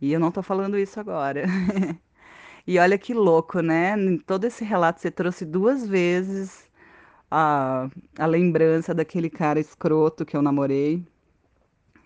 E 0.00 0.12
eu 0.12 0.20
não 0.20 0.32
tô 0.32 0.42
falando 0.42 0.78
isso 0.78 0.98
agora. 0.98 1.44
e 2.66 2.78
olha 2.78 2.98
que 2.98 3.12
louco, 3.14 3.60
né? 3.60 3.94
Em 3.98 4.18
todo 4.18 4.44
esse 4.46 4.64
relato 4.64 5.00
você 5.00 5.10
trouxe 5.10 5.44
duas 5.44 5.86
vezes 5.86 6.70
a, 7.30 7.88
a 8.18 8.26
lembrança 8.26 8.94
daquele 8.94 9.30
cara 9.30 9.60
escroto 9.60 10.24
que 10.26 10.36
eu 10.36 10.42
namorei, 10.42 11.04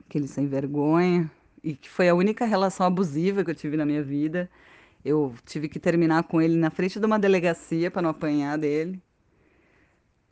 aquele 0.06 0.28
sem 0.28 0.46
vergonha, 0.48 1.30
e 1.64 1.74
que 1.74 1.88
foi 1.88 2.08
a 2.08 2.14
única 2.14 2.44
relação 2.44 2.86
abusiva 2.86 3.42
que 3.42 3.50
eu 3.50 3.54
tive 3.54 3.76
na 3.76 3.86
minha 3.86 4.02
vida. 4.02 4.50
Eu 5.02 5.34
tive 5.46 5.68
que 5.68 5.80
terminar 5.80 6.24
com 6.24 6.40
ele 6.40 6.56
na 6.56 6.70
frente 6.70 7.00
de 7.00 7.06
uma 7.06 7.18
delegacia 7.18 7.90
para 7.90 8.02
não 8.02 8.10
apanhar 8.10 8.58
dele 8.58 9.02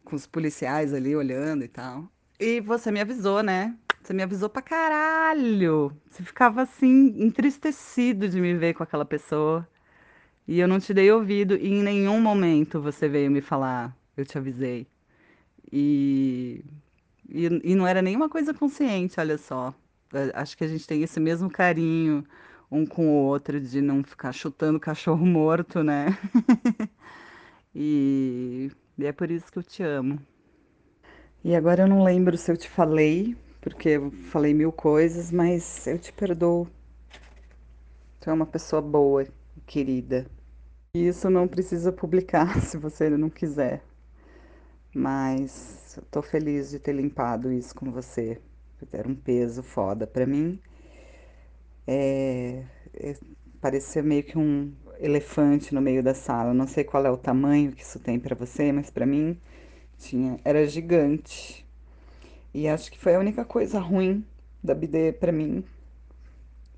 com 0.04 0.14
os 0.14 0.26
policiais 0.26 0.92
ali 0.92 1.16
olhando 1.16 1.64
e 1.64 1.68
tal. 1.68 2.06
E 2.38 2.60
você 2.60 2.90
me 2.90 3.00
avisou, 3.00 3.42
né? 3.42 3.74
Você 4.02 4.12
me 4.12 4.22
avisou 4.22 4.48
pra 4.48 4.60
caralho. 4.60 5.96
Você 6.10 6.22
ficava 6.22 6.62
assim, 6.62 7.14
entristecido 7.16 8.28
de 8.28 8.40
me 8.40 8.54
ver 8.54 8.74
com 8.74 8.82
aquela 8.82 9.04
pessoa. 9.04 9.66
E 10.46 10.60
eu 10.60 10.68
não 10.68 10.78
te 10.80 10.92
dei 10.92 11.10
ouvido. 11.10 11.56
E 11.56 11.68
em 11.68 11.82
nenhum 11.82 12.20
momento 12.20 12.80
você 12.80 13.08
veio 13.08 13.30
me 13.30 13.40
falar, 13.40 13.96
eu 14.16 14.26
te 14.26 14.36
avisei. 14.36 14.86
E, 15.72 16.64
e, 17.28 17.46
e 17.72 17.74
não 17.74 17.86
era 17.86 18.02
nenhuma 18.02 18.28
coisa 18.28 18.52
consciente, 18.52 19.18
olha 19.18 19.38
só. 19.38 19.74
Acho 20.34 20.56
que 20.56 20.64
a 20.64 20.68
gente 20.68 20.86
tem 20.86 21.02
esse 21.02 21.18
mesmo 21.18 21.50
carinho 21.50 22.24
um 22.70 22.86
com 22.86 23.08
o 23.08 23.24
outro 23.24 23.60
de 23.60 23.80
não 23.80 24.02
ficar 24.02 24.32
chutando 24.32 24.80
cachorro 24.80 25.24
morto, 25.26 25.82
né? 25.82 26.18
e 27.74 28.70
e 28.98 29.06
é 29.06 29.12
por 29.12 29.30
isso 29.30 29.50
que 29.50 29.58
eu 29.58 29.62
te 29.62 29.82
amo. 29.82 30.18
E 31.42 31.56
agora 31.56 31.82
eu 31.82 31.88
não 31.88 32.04
lembro 32.04 32.36
se 32.36 32.52
eu 32.52 32.56
te 32.56 32.68
falei, 32.68 33.36
porque 33.60 33.90
eu 33.90 34.10
falei 34.10 34.54
mil 34.54 34.70
coisas, 34.70 35.32
mas 35.32 35.86
eu 35.86 35.98
te 35.98 36.12
perdoo. 36.12 36.68
Tu 38.20 38.30
é 38.30 38.32
uma 38.32 38.46
pessoa 38.46 38.80
boa, 38.80 39.26
querida. 39.66 40.26
E 40.94 41.08
isso 41.08 41.28
não 41.28 41.48
precisa 41.48 41.90
publicar 41.90 42.60
se 42.62 42.76
você 42.76 43.10
não 43.10 43.28
quiser. 43.28 43.82
Mas 44.94 45.96
eu 45.96 46.04
tô 46.10 46.22
feliz 46.22 46.70
de 46.70 46.78
ter 46.78 46.92
limpado 46.92 47.50
isso 47.50 47.74
com 47.74 47.90
você. 47.90 48.40
Era 48.92 49.08
um 49.08 49.14
peso 49.14 49.62
foda 49.62 50.06
pra 50.06 50.26
mim. 50.26 50.58
É, 51.86 52.64
é, 52.94 53.16
parecia 53.60 54.02
meio 54.02 54.22
que 54.22 54.38
um 54.38 54.72
elefante 54.98 55.74
no 55.74 55.80
meio 55.80 56.02
da 56.02 56.14
sala. 56.14 56.54
Não 56.54 56.66
sei 56.66 56.84
qual 56.84 57.04
é 57.04 57.10
o 57.10 57.16
tamanho 57.16 57.72
que 57.72 57.82
isso 57.82 57.98
tem 57.98 58.18
para 58.18 58.34
você, 58.34 58.72
mas 58.72 58.90
para 58.90 59.06
mim 59.06 59.38
tinha, 59.98 60.38
era 60.44 60.66
gigante. 60.66 61.66
E 62.54 62.68
acho 62.68 62.90
que 62.90 62.98
foi 62.98 63.14
a 63.14 63.18
única 63.18 63.44
coisa 63.44 63.80
ruim 63.80 64.24
da 64.62 64.74
BD 64.74 65.12
para 65.12 65.32
mim. 65.32 65.64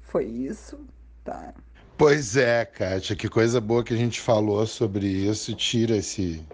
Foi 0.01 0.25
isso, 0.25 0.79
tá? 1.25 1.55
Pois 1.97 2.37
é, 2.37 2.65
Kátia, 2.65 3.15
que 3.17 3.29
coisa 3.29 3.61
boa 3.61 3.85
que 3.85 3.95
a 3.95 3.97
gente 3.97 4.21
falou 4.21 4.67
sobre 4.67 5.07
isso, 5.07 5.55
tira 5.55 5.97
esse, 5.97 6.45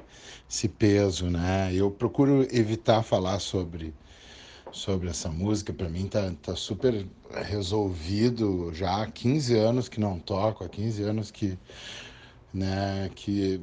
esse 0.48 0.68
peso, 0.68 1.30
né? 1.30 1.72
Eu 1.74 1.90
procuro 1.90 2.46
evitar 2.50 3.02
falar 3.02 3.38
sobre 3.38 3.94
sobre 4.72 5.08
essa 5.08 5.28
música. 5.28 5.72
Para 5.72 5.88
mim 5.88 6.06
tá, 6.06 6.32
tá 6.42 6.56
super 6.56 7.06
resolvido 7.42 8.72
já 8.72 9.02
há 9.02 9.06
15 9.06 9.56
anos 9.56 9.88
que 9.88 10.00
não 10.00 10.18
toco, 10.18 10.64
há 10.64 10.68
15 10.68 11.02
anos 11.02 11.30
que 11.30 11.58
né, 12.52 13.10
que 13.14 13.60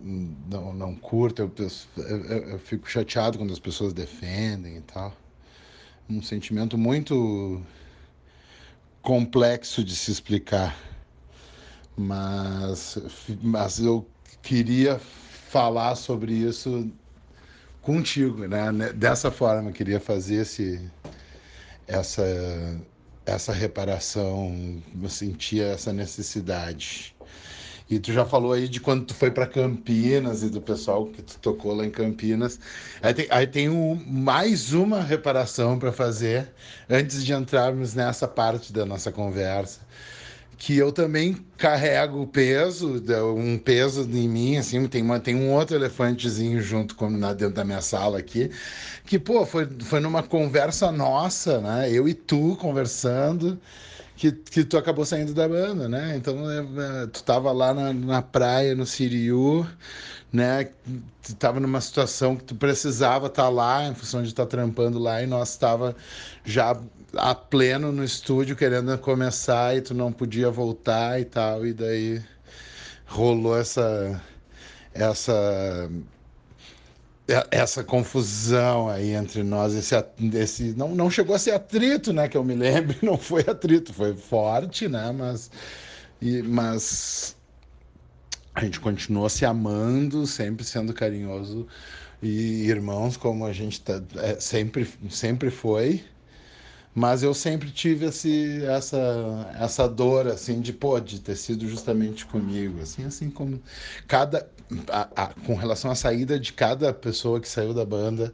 não, 0.00 0.72
não 0.72 0.94
curto, 0.94 1.42
eu, 1.42 1.52
eu, 1.96 2.48
eu, 2.50 2.58
fico 2.58 2.88
chateado 2.88 3.36
quando 3.36 3.52
as 3.52 3.58
pessoas 3.58 3.92
defendem 3.92 4.78
e 4.78 4.80
tal. 4.80 5.14
Um 6.08 6.22
sentimento 6.22 6.78
muito 6.78 7.62
complexo 9.02 9.84
de 9.84 9.94
se 9.94 10.10
explicar, 10.10 10.74
mas, 11.96 12.98
mas 13.42 13.78
eu 13.78 14.08
queria 14.42 14.98
falar 14.98 15.94
sobre 15.94 16.32
isso 16.32 16.90
contigo, 17.84 18.48
né? 18.48 18.72
Dessa 18.94 19.30
forma, 19.30 19.70
queria 19.70 20.00
fazer 20.00 20.36
esse, 20.36 20.80
essa, 21.86 22.24
essa 23.26 23.52
reparação, 23.52 24.82
eu 25.00 25.08
sentia 25.08 25.66
essa 25.66 25.92
necessidade. 25.92 27.14
E 27.88 27.98
tu 27.98 28.12
já 28.12 28.24
falou 28.24 28.54
aí 28.54 28.66
de 28.66 28.80
quando 28.80 29.04
tu 29.04 29.14
foi 29.14 29.30
para 29.30 29.46
Campinas 29.46 30.42
e 30.42 30.48
do 30.48 30.60
pessoal 30.60 31.06
que 31.06 31.22
tu 31.22 31.38
tocou 31.38 31.74
lá 31.74 31.84
em 31.84 31.90
Campinas. 31.90 32.58
Aí 33.02 33.12
tem, 33.12 33.26
aí 33.28 33.46
tem 33.46 33.68
um, 33.68 33.94
mais 34.06 34.72
uma 34.72 35.02
reparação 35.02 35.78
para 35.78 35.92
fazer 35.92 36.50
antes 36.88 37.22
de 37.22 37.34
entrarmos 37.34 37.94
nessa 37.94 38.26
parte 38.26 38.72
da 38.72 38.86
nossa 38.86 39.12
conversa 39.12 39.80
que 40.56 40.76
eu 40.76 40.92
também 40.92 41.36
carrego 41.56 42.22
o 42.22 42.26
peso, 42.26 43.02
um 43.36 43.58
peso 43.58 44.02
em 44.02 44.28
mim, 44.28 44.56
assim, 44.56 44.86
tem, 44.86 45.02
uma, 45.02 45.20
tem 45.20 45.34
um 45.34 45.52
outro 45.52 45.76
elefantezinho 45.76 46.60
junto 46.60 46.94
com, 46.94 47.10
na, 47.10 47.32
dentro 47.32 47.54
da 47.54 47.64
minha 47.64 47.80
sala 47.80 48.18
aqui, 48.18 48.50
que, 49.04 49.18
pô, 49.18 49.44
foi, 49.46 49.68
foi 49.82 50.00
numa 50.00 50.22
conversa 50.22 50.90
nossa, 50.92 51.60
né? 51.60 51.90
Eu 51.90 52.08
e 52.08 52.14
tu 52.14 52.56
conversando, 52.56 53.60
que, 54.16 54.32
que 54.32 54.64
tu 54.64 54.78
acabou 54.78 55.04
saindo 55.04 55.34
da 55.34 55.48
banda, 55.48 55.88
né? 55.88 56.16
Então, 56.16 56.50
é, 56.50 56.58
é, 56.58 57.06
tu 57.06 57.22
tava 57.24 57.52
lá 57.52 57.74
na, 57.74 57.92
na 57.92 58.22
praia, 58.22 58.74
no 58.74 58.86
Siriu, 58.86 59.66
né? 60.34 60.68
Tu 61.22 61.34
tava 61.36 61.60
numa 61.60 61.80
situação 61.80 62.34
que 62.34 62.42
tu 62.42 62.56
precisava 62.56 63.28
estar 63.28 63.44
tá 63.44 63.48
lá, 63.48 63.84
em 63.86 63.94
função 63.94 64.20
de 64.20 64.30
estar 64.30 64.44
tá 64.44 64.50
trampando 64.50 64.98
lá, 64.98 65.22
e 65.22 65.26
nós 65.26 65.50
estava 65.50 65.94
já 66.44 66.76
a 67.16 67.34
pleno 67.36 67.92
no 67.92 68.02
estúdio 68.02 68.56
querendo 68.56 68.98
começar 68.98 69.76
e 69.76 69.80
tu 69.80 69.94
não 69.94 70.12
podia 70.12 70.50
voltar 70.50 71.20
e 71.20 71.24
tal, 71.24 71.64
e 71.64 71.72
daí 71.72 72.20
rolou 73.06 73.56
essa 73.56 74.20
essa 74.92 75.88
essa 77.50 77.84
confusão 77.84 78.88
aí 78.88 79.12
entre 79.12 79.42
nós, 79.42 79.72
esse, 79.74 79.94
esse 80.34 80.74
não, 80.76 80.94
não 80.94 81.08
chegou 81.10 81.34
a 81.34 81.38
ser 81.38 81.52
atrito, 81.52 82.12
né, 82.12 82.28
que 82.28 82.36
eu 82.36 82.44
me 82.44 82.54
lembro, 82.56 82.96
não 83.02 83.16
foi 83.16 83.42
atrito, 83.42 83.94
foi 83.94 84.14
forte, 84.14 84.88
né, 84.88 85.12
mas, 85.12 85.50
e, 86.20 86.42
mas 86.42 87.33
a 88.54 88.60
gente 88.64 88.80
continuou 88.80 89.28
se 89.28 89.44
amando, 89.44 90.26
sempre 90.26 90.64
sendo 90.64 90.92
carinhoso 90.94 91.66
e 92.22 92.66
irmãos 92.68 93.16
como 93.16 93.44
a 93.46 93.52
gente 93.52 93.80
tá, 93.82 94.02
é, 94.16 94.38
sempre, 94.40 94.88
sempre 95.10 95.50
foi, 95.50 96.04
Mas 96.94 97.22
eu 97.24 97.34
sempre 97.34 97.70
tive 97.72 98.06
esse, 98.06 98.64
essa, 98.66 99.50
essa 99.60 99.88
dor, 99.88 100.28
assim, 100.28 100.60
de, 100.60 100.72
pô, 100.72 100.98
de 101.00 101.20
ter 101.20 101.34
sido 101.36 101.68
justamente 101.68 102.24
comigo, 102.24 102.80
assim, 102.80 103.04
assim 103.04 103.30
como 103.30 103.60
cada, 104.06 104.48
a, 104.88 105.24
a, 105.24 105.26
com 105.34 105.54
relação 105.56 105.90
à 105.90 105.94
saída 105.96 106.38
de 106.38 106.52
cada 106.52 106.92
pessoa 106.94 107.40
que 107.40 107.48
saiu 107.48 107.74
da 107.74 107.84
banda, 107.84 108.32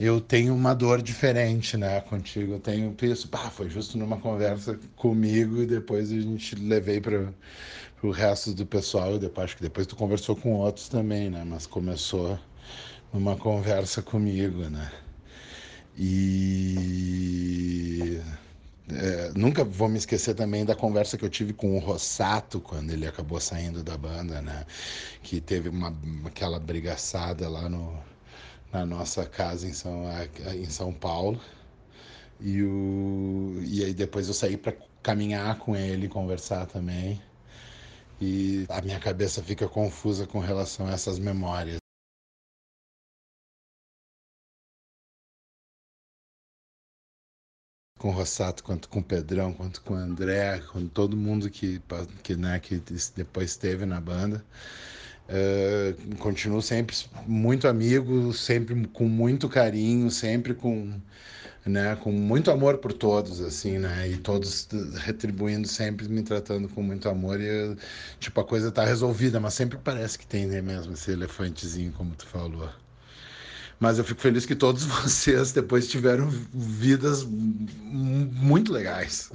eu 0.00 0.20
tenho 0.20 0.54
uma 0.54 0.74
dor 0.74 1.02
diferente, 1.02 1.76
né, 1.76 2.00
contigo. 2.02 2.54
Eu 2.54 2.60
tenho 2.60 2.96
isso, 3.02 3.28
pá, 3.28 3.50
foi 3.50 3.68
justo 3.70 3.98
numa 3.98 4.18
conversa 4.18 4.78
comigo 4.96 5.62
e 5.62 5.66
depois 5.66 6.10
a 6.12 6.20
gente 6.20 6.54
levei 6.56 7.00
para 7.00 7.32
o 8.02 8.10
resto 8.10 8.52
do 8.54 8.66
pessoal 8.66 9.18
depois 9.18 9.44
acho 9.46 9.56
que 9.56 9.62
depois 9.62 9.86
tu 9.86 9.96
conversou 9.96 10.36
com 10.36 10.54
outros 10.56 10.88
também, 10.88 11.30
né, 11.30 11.44
mas 11.44 11.66
começou 11.66 12.38
numa 13.12 13.36
conversa 13.36 14.02
comigo, 14.02 14.68
né. 14.70 14.90
E 15.96 18.20
é, 18.90 19.32
nunca 19.36 19.64
vou 19.64 19.88
me 19.88 19.98
esquecer 19.98 20.34
também 20.34 20.64
da 20.64 20.74
conversa 20.74 21.16
que 21.18 21.24
eu 21.24 21.30
tive 21.30 21.52
com 21.52 21.76
o 21.76 21.78
Rossato 21.78 22.60
quando 22.60 22.90
ele 22.90 23.06
acabou 23.06 23.40
saindo 23.40 23.82
da 23.82 23.96
banda, 23.96 24.40
né? 24.42 24.66
Que 25.22 25.40
teve 25.40 25.68
uma, 25.68 25.94
aquela 26.26 26.58
brigaçada 26.60 27.48
lá 27.48 27.68
no, 27.68 27.98
na 28.72 28.84
nossa 28.86 29.26
casa 29.26 29.66
em 29.68 29.72
São, 29.72 30.04
em 30.54 30.68
São 30.70 30.92
Paulo. 30.92 31.40
E, 32.40 32.62
o, 32.62 33.60
e 33.64 33.84
aí 33.84 33.94
depois 33.94 34.28
eu 34.28 34.34
saí 34.34 34.56
para 34.56 34.74
caminhar 35.02 35.58
com 35.58 35.76
ele, 35.76 36.08
conversar 36.08 36.66
também. 36.66 37.20
E 38.24 38.66
a 38.68 38.80
minha 38.80 39.00
cabeça 39.00 39.42
fica 39.42 39.68
confusa 39.68 40.28
com 40.28 40.38
relação 40.38 40.86
a 40.86 40.92
essas 40.92 41.18
memórias. 41.18 41.78
com 47.98 48.08
o 48.08 48.12
Rossato, 48.12 48.64
quanto 48.64 48.88
com 48.88 48.98
o 49.00 49.02
Pedrão, 49.02 49.52
quanto 49.52 49.80
com 49.82 49.94
o 49.94 49.96
André, 49.96 50.60
com 50.72 50.86
todo 50.88 51.16
mundo 51.16 51.48
que, 51.50 51.80
que, 52.22 52.34
né, 52.36 52.58
que 52.60 52.82
depois 53.14 53.50
esteve 53.50 53.86
na 53.86 54.00
banda. 54.00 54.44
Uh, 55.28 56.16
continuo 56.16 56.60
sempre 56.62 56.96
muito 57.26 57.68
amigo, 57.68 58.32
sempre 58.32 58.86
com 58.88 59.08
muito 59.08 59.48
carinho, 59.48 60.10
sempre 60.10 60.52
com, 60.54 61.00
né, 61.66 61.96
com 61.96 62.10
muito 62.12 62.50
amor 62.50 62.78
por 62.78 62.92
todos, 62.92 63.40
assim, 63.40 63.78
né, 63.78 64.08
e 64.08 64.18
todos 64.18 64.68
retribuindo 65.04 65.66
sempre, 65.68 66.08
me 66.08 66.22
tratando 66.22 66.68
com 66.68 66.82
muito 66.82 67.08
amor 67.08 67.40
e, 67.40 67.76
tipo, 68.20 68.40
a 68.40 68.44
coisa 68.44 68.70
tá 68.72 68.84
resolvida, 68.84 69.38
mas 69.40 69.54
sempre 69.54 69.78
parece 69.78 70.18
que 70.18 70.26
tem, 70.26 70.46
né, 70.46 70.60
mesmo, 70.62 70.92
esse 70.94 71.10
elefantezinho, 71.12 71.92
como 71.92 72.14
tu 72.16 72.26
falou. 72.26 72.68
Mas 73.82 73.98
eu 73.98 74.04
fico 74.04 74.20
feliz 74.20 74.46
que 74.46 74.54
todos 74.54 74.84
vocês 75.02 75.50
depois 75.50 75.88
tiveram 75.88 76.30
vidas 76.54 77.26
muito 77.28 78.72
legais. 78.72 79.28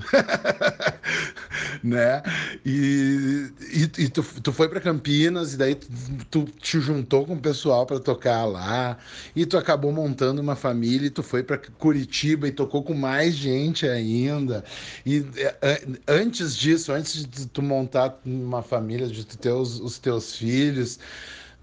né? 1.84 2.24
E, 2.66 3.52
e, 3.74 4.04
e, 4.04 4.10
tu, 4.10 4.24
tu 4.24 4.54
foi 4.54 4.70
para 4.70 4.80
Campinas 4.80 5.54
e 5.54 5.58
daí 5.58 5.76
tu, 5.76 5.90
tu, 6.32 6.46
te 6.62 6.80
juntou 6.80 7.26
com 7.26 7.34
o 7.34 7.40
pessoal 7.42 7.86
para 7.86 8.00
tocar 8.00 8.46
lá 8.46 8.98
e 9.36 9.46
tu 9.46 9.58
acabou 9.58 9.92
montando 9.92 10.42
uma 10.42 10.56
família 10.56 11.08
e 11.08 11.12
tu 11.12 11.22
foi 11.22 11.44
para 11.44 11.58
Curitiba 11.58 12.48
e 12.48 12.52
tocou 12.54 12.82
com 12.82 12.94
mais 12.94 13.36
gente 13.36 13.86
ainda. 13.86 14.64
E 15.06 15.26
é, 15.62 15.86
antes 16.08 16.56
disso, 16.56 16.94
antes 16.94 17.26
de 17.26 17.48
tu 17.48 17.62
montar 17.62 18.18
uma 18.26 18.64
família, 18.64 19.08
de 19.08 19.26
tu 19.26 19.38
ter 19.38 19.52
os, 19.52 19.78
os 19.82 20.00
teus 20.00 20.38
filhos, 20.38 21.00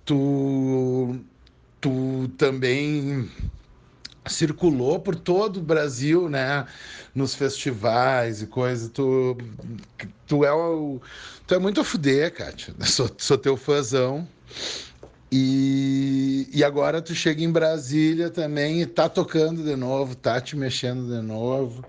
tu 0.05 1.19
tu 1.85 2.29
também 2.39 3.29
circulou 4.27 4.99
por 4.99 5.15
todo 5.15 5.59
o 5.59 5.63
Brasil, 5.63 6.31
né? 6.31 6.67
Nos 7.15 7.35
festivais 7.35 8.41
e 8.41 8.47
coisa. 8.47 8.89
Tu, 8.89 9.37
tu 10.27 10.47
é 10.47 10.53
o, 10.53 10.99
tu 11.47 11.55
é 11.55 11.59
muito 11.59 11.83
a 11.83 11.85
fuder, 11.85 12.33
Kátia. 12.33 12.75
Sou, 12.87 13.11
sou 13.19 13.37
teu 13.37 13.55
fãzão. 13.55 14.27
E, 15.31 16.49
e 16.55 16.65
agora 16.65 17.03
tu 17.03 17.15
chega 17.15 17.43
em 17.45 17.53
Brasília 17.53 18.31
também 18.31 18.81
e 18.81 18.87
tá 18.87 19.07
tocando 19.07 19.63
de 19.63 19.77
novo, 19.77 20.15
tá 20.15 20.41
te 20.41 20.57
mexendo 20.57 21.07
de 21.15 21.21
novo. 21.21 21.85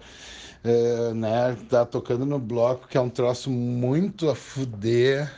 É, 0.62 1.14
né? 1.14 1.58
Tá 1.70 1.86
tocando 1.86 2.26
no 2.26 2.40
bloco, 2.40 2.86
que 2.90 2.98
é 2.98 3.02
um 3.02 3.10
troço 3.10 3.50
muito 3.50 4.30
a 4.30 4.36
fuder. 4.36 5.32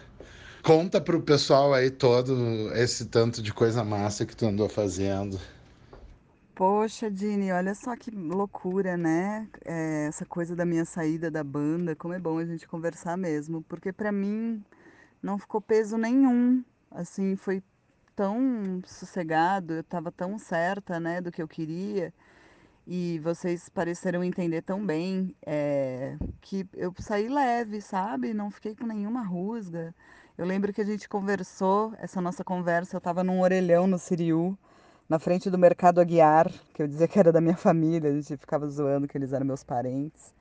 Conta 0.68 1.00
pro 1.00 1.22
pessoal 1.22 1.74
aí 1.74 1.90
todo 1.90 2.76
esse 2.76 3.06
tanto 3.06 3.42
de 3.42 3.54
coisa 3.54 3.86
massa 3.86 4.26
que 4.26 4.36
tu 4.36 4.46
andou 4.46 4.68
fazendo. 4.68 5.40
Poxa, 6.54 7.10
Dini, 7.10 7.54
olha 7.54 7.74
só 7.74 7.96
que 7.96 8.12
loucura, 8.12 8.98
né? 8.98 9.48
É, 9.64 10.08
essa 10.10 10.26
coisa 10.26 10.58
da 10.58 10.66
minha 10.66 10.84
saída 10.84 11.32
da 11.32 11.42
banda, 11.42 11.96
como 11.96 12.14
é 12.14 12.20
bom 12.20 12.38
a 12.38 12.44
gente 12.44 12.68
conversar 12.68 13.16
mesmo, 13.16 13.64
porque 13.64 13.94
para 13.94 14.12
mim 14.12 14.62
não 15.24 15.38
ficou 15.38 15.62
peso 15.62 15.98
nenhum. 15.98 16.62
Assim, 16.92 17.38
foi 17.38 17.64
tão 18.14 18.82
sossegado, 18.86 19.76
eu 19.76 19.84
tava 19.86 20.12
tão 20.12 20.38
certa, 20.38 21.00
né, 21.00 21.22
do 21.22 21.32
que 21.32 21.42
eu 21.42 21.48
queria 21.48 22.14
e 22.86 23.20
vocês 23.20 23.70
pareceram 23.70 24.22
entender 24.22 24.64
tão 24.64 24.86
bem 24.86 25.34
é, 25.46 26.18
que 26.42 26.68
eu 26.74 26.94
saí 27.00 27.30
leve, 27.30 27.80
sabe? 27.80 28.34
Não 28.34 28.52
fiquei 28.52 28.76
com 28.76 28.86
nenhuma 28.86 29.22
rusga. 29.22 29.96
Eu 30.38 30.46
lembro 30.46 30.72
que 30.72 30.82
a 30.82 30.86
gente 30.86 31.10
conversou, 31.10 31.94
essa 32.00 32.22
nossa 32.22 32.44
conversa, 32.44 32.96
eu 32.96 33.00
estava 33.00 33.24
num 33.24 33.42
orelhão 33.42 33.88
no 33.88 33.98
Siriu, 33.98 34.58
na 35.10 35.18
frente 35.18 35.50
do 35.50 35.58
Mercado 35.58 36.00
Aguiar, 36.00 36.52
que 36.74 36.84
eu 36.84 36.88
dizia 36.88 37.08
que 37.08 37.18
era 37.18 37.32
da 37.32 37.42
minha 37.42 37.56
família, 37.58 38.10
a 38.10 38.14
gente 38.14 38.38
ficava 38.38 38.68
zoando 38.68 39.08
que 39.08 39.18
eles 39.18 39.34
eram 39.34 39.46
meus 39.46 39.64
parentes. 39.64 40.34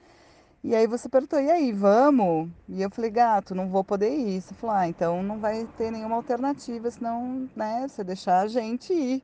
E 0.63 0.75
aí 0.75 0.87
você 0.87 1.09
perguntou, 1.09 1.41
e 1.41 1.51
aí, 1.51 1.73
vamos? 1.73 2.51
E 2.69 2.83
eu 2.83 2.91
falei, 2.91 3.11
gato, 3.11 3.55
não 3.55 3.69
vou 3.69 3.85
poder 3.85 4.11
ir. 4.11 4.41
Você 4.41 4.53
falou, 4.55 4.77
ah, 4.77 4.89
então 4.89 5.23
não 5.23 5.39
vai 5.39 5.67
ter 5.79 5.91
nenhuma 5.91 6.17
alternativa, 6.17 6.91
senão, 6.91 7.49
né, 7.55 7.87
você 7.89 8.03
deixar 8.03 8.41
a 8.41 8.49
gente 8.49 8.93
ir 8.93 9.23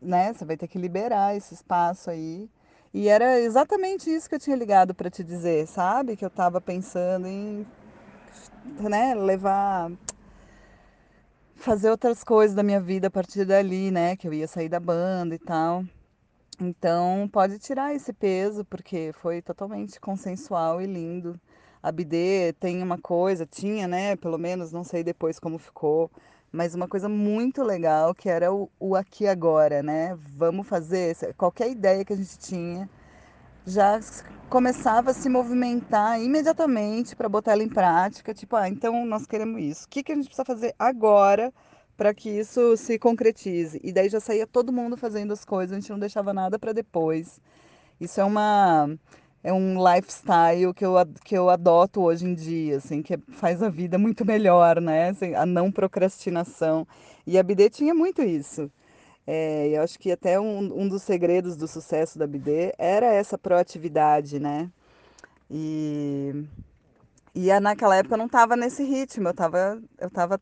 né? 0.00 0.32
Você 0.32 0.44
vai 0.44 0.56
ter 0.56 0.68
que 0.68 0.78
liberar 0.78 1.36
esse 1.36 1.54
espaço 1.54 2.10
aí. 2.10 2.48
E 2.92 3.08
era 3.08 3.40
exatamente 3.40 4.08
isso 4.08 4.28
que 4.28 4.36
eu 4.36 4.40
tinha 4.40 4.56
ligado 4.56 4.94
para 4.94 5.10
te 5.10 5.24
dizer, 5.24 5.66
sabe? 5.66 6.16
Que 6.16 6.24
eu 6.24 6.28
estava 6.28 6.60
pensando 6.60 7.26
em 7.26 7.66
né, 8.64 9.14
levar 9.14 9.90
fazer 11.56 11.90
outras 11.90 12.22
coisas 12.22 12.54
da 12.54 12.62
minha 12.62 12.80
vida 12.80 13.06
a 13.06 13.10
partir 13.10 13.44
dali, 13.44 13.90
né, 13.90 14.16
que 14.16 14.28
eu 14.28 14.34
ia 14.34 14.46
sair 14.46 14.68
da 14.68 14.80
banda 14.80 15.34
e 15.34 15.38
tal. 15.38 15.84
Então, 16.60 17.28
pode 17.32 17.58
tirar 17.58 17.94
esse 17.94 18.12
peso 18.12 18.64
porque 18.64 19.12
foi 19.14 19.42
totalmente 19.42 20.00
consensual 20.00 20.80
e 20.80 20.86
lindo. 20.86 21.40
A 21.82 21.90
BD 21.90 22.54
tem 22.60 22.82
uma 22.82 22.98
coisa, 22.98 23.46
tinha, 23.46 23.88
né, 23.88 24.16
pelo 24.16 24.38
menos, 24.38 24.72
não 24.72 24.84
sei 24.84 25.02
depois 25.02 25.38
como 25.38 25.58
ficou, 25.58 26.10
mas 26.52 26.74
uma 26.74 26.86
coisa 26.86 27.08
muito 27.08 27.62
legal 27.62 28.14
que 28.14 28.28
era 28.28 28.52
o, 28.52 28.70
o 28.78 28.94
aqui 28.94 29.26
agora, 29.26 29.82
né? 29.82 30.16
Vamos 30.36 30.68
fazer 30.68 31.16
qualquer 31.36 31.70
ideia 31.70 32.04
que 32.04 32.12
a 32.12 32.16
gente 32.16 32.38
tinha 32.38 32.88
já 33.66 34.00
começava 34.48 35.10
a 35.10 35.14
se 35.14 35.28
movimentar 35.28 36.20
imediatamente 36.20 37.16
para 37.16 37.28
botar 37.28 37.52
ela 37.52 37.62
em 37.62 37.68
prática, 37.68 38.34
tipo, 38.34 38.56
ah, 38.56 38.68
então 38.68 39.04
nós 39.06 39.26
queremos 39.26 39.60
isso. 39.62 39.86
O 39.86 39.88
que, 39.88 40.02
que 40.02 40.12
a 40.12 40.14
gente 40.14 40.26
precisa 40.26 40.44
fazer 40.44 40.74
agora 40.78 41.52
para 41.96 42.12
que 42.14 42.28
isso 42.28 42.76
se 42.76 42.98
concretize? 42.98 43.80
E 43.82 43.92
daí 43.92 44.08
já 44.08 44.20
saía 44.20 44.46
todo 44.46 44.72
mundo 44.72 44.96
fazendo 44.96 45.32
as 45.32 45.44
coisas, 45.44 45.76
a 45.76 45.80
gente 45.80 45.90
não 45.90 45.98
deixava 45.98 46.32
nada 46.32 46.58
para 46.58 46.72
depois. 46.72 47.40
Isso 48.00 48.20
é 48.20 48.24
uma 48.24 48.88
é 49.42 49.52
um 49.52 49.76
lifestyle 49.76 50.72
que 50.72 50.84
eu, 50.84 50.94
que 51.22 51.36
eu 51.36 51.50
adoto 51.50 52.00
hoje 52.00 52.24
em 52.24 52.34
dia, 52.34 52.78
assim, 52.78 53.02
que 53.02 53.18
faz 53.32 53.62
a 53.62 53.68
vida 53.68 53.98
muito 53.98 54.24
melhor, 54.24 54.80
né? 54.80 55.14
A 55.36 55.44
não 55.44 55.70
procrastinação. 55.70 56.86
E 57.26 57.38
a 57.38 57.42
BD 57.42 57.68
tinha 57.68 57.94
muito 57.94 58.22
isso. 58.22 58.70
É, 59.26 59.68
eu 59.68 59.82
acho 59.82 59.98
que 59.98 60.12
até 60.12 60.38
um, 60.38 60.82
um 60.82 60.88
dos 60.88 61.02
segredos 61.02 61.56
do 61.56 61.66
sucesso 61.66 62.18
da 62.18 62.26
BD 62.26 62.74
era 62.78 63.06
essa 63.06 63.38
proatividade, 63.38 64.38
né? 64.38 64.70
E, 65.50 66.44
e 67.34 67.60
naquela 67.60 67.96
época 67.96 68.14
eu 68.14 68.18
não 68.18 68.26
estava 68.26 68.56
nesse 68.56 68.82
ritmo, 68.84 69.28
eu 69.28 69.32
estava 69.32 69.82
eu 69.98 70.10
tava 70.10 70.40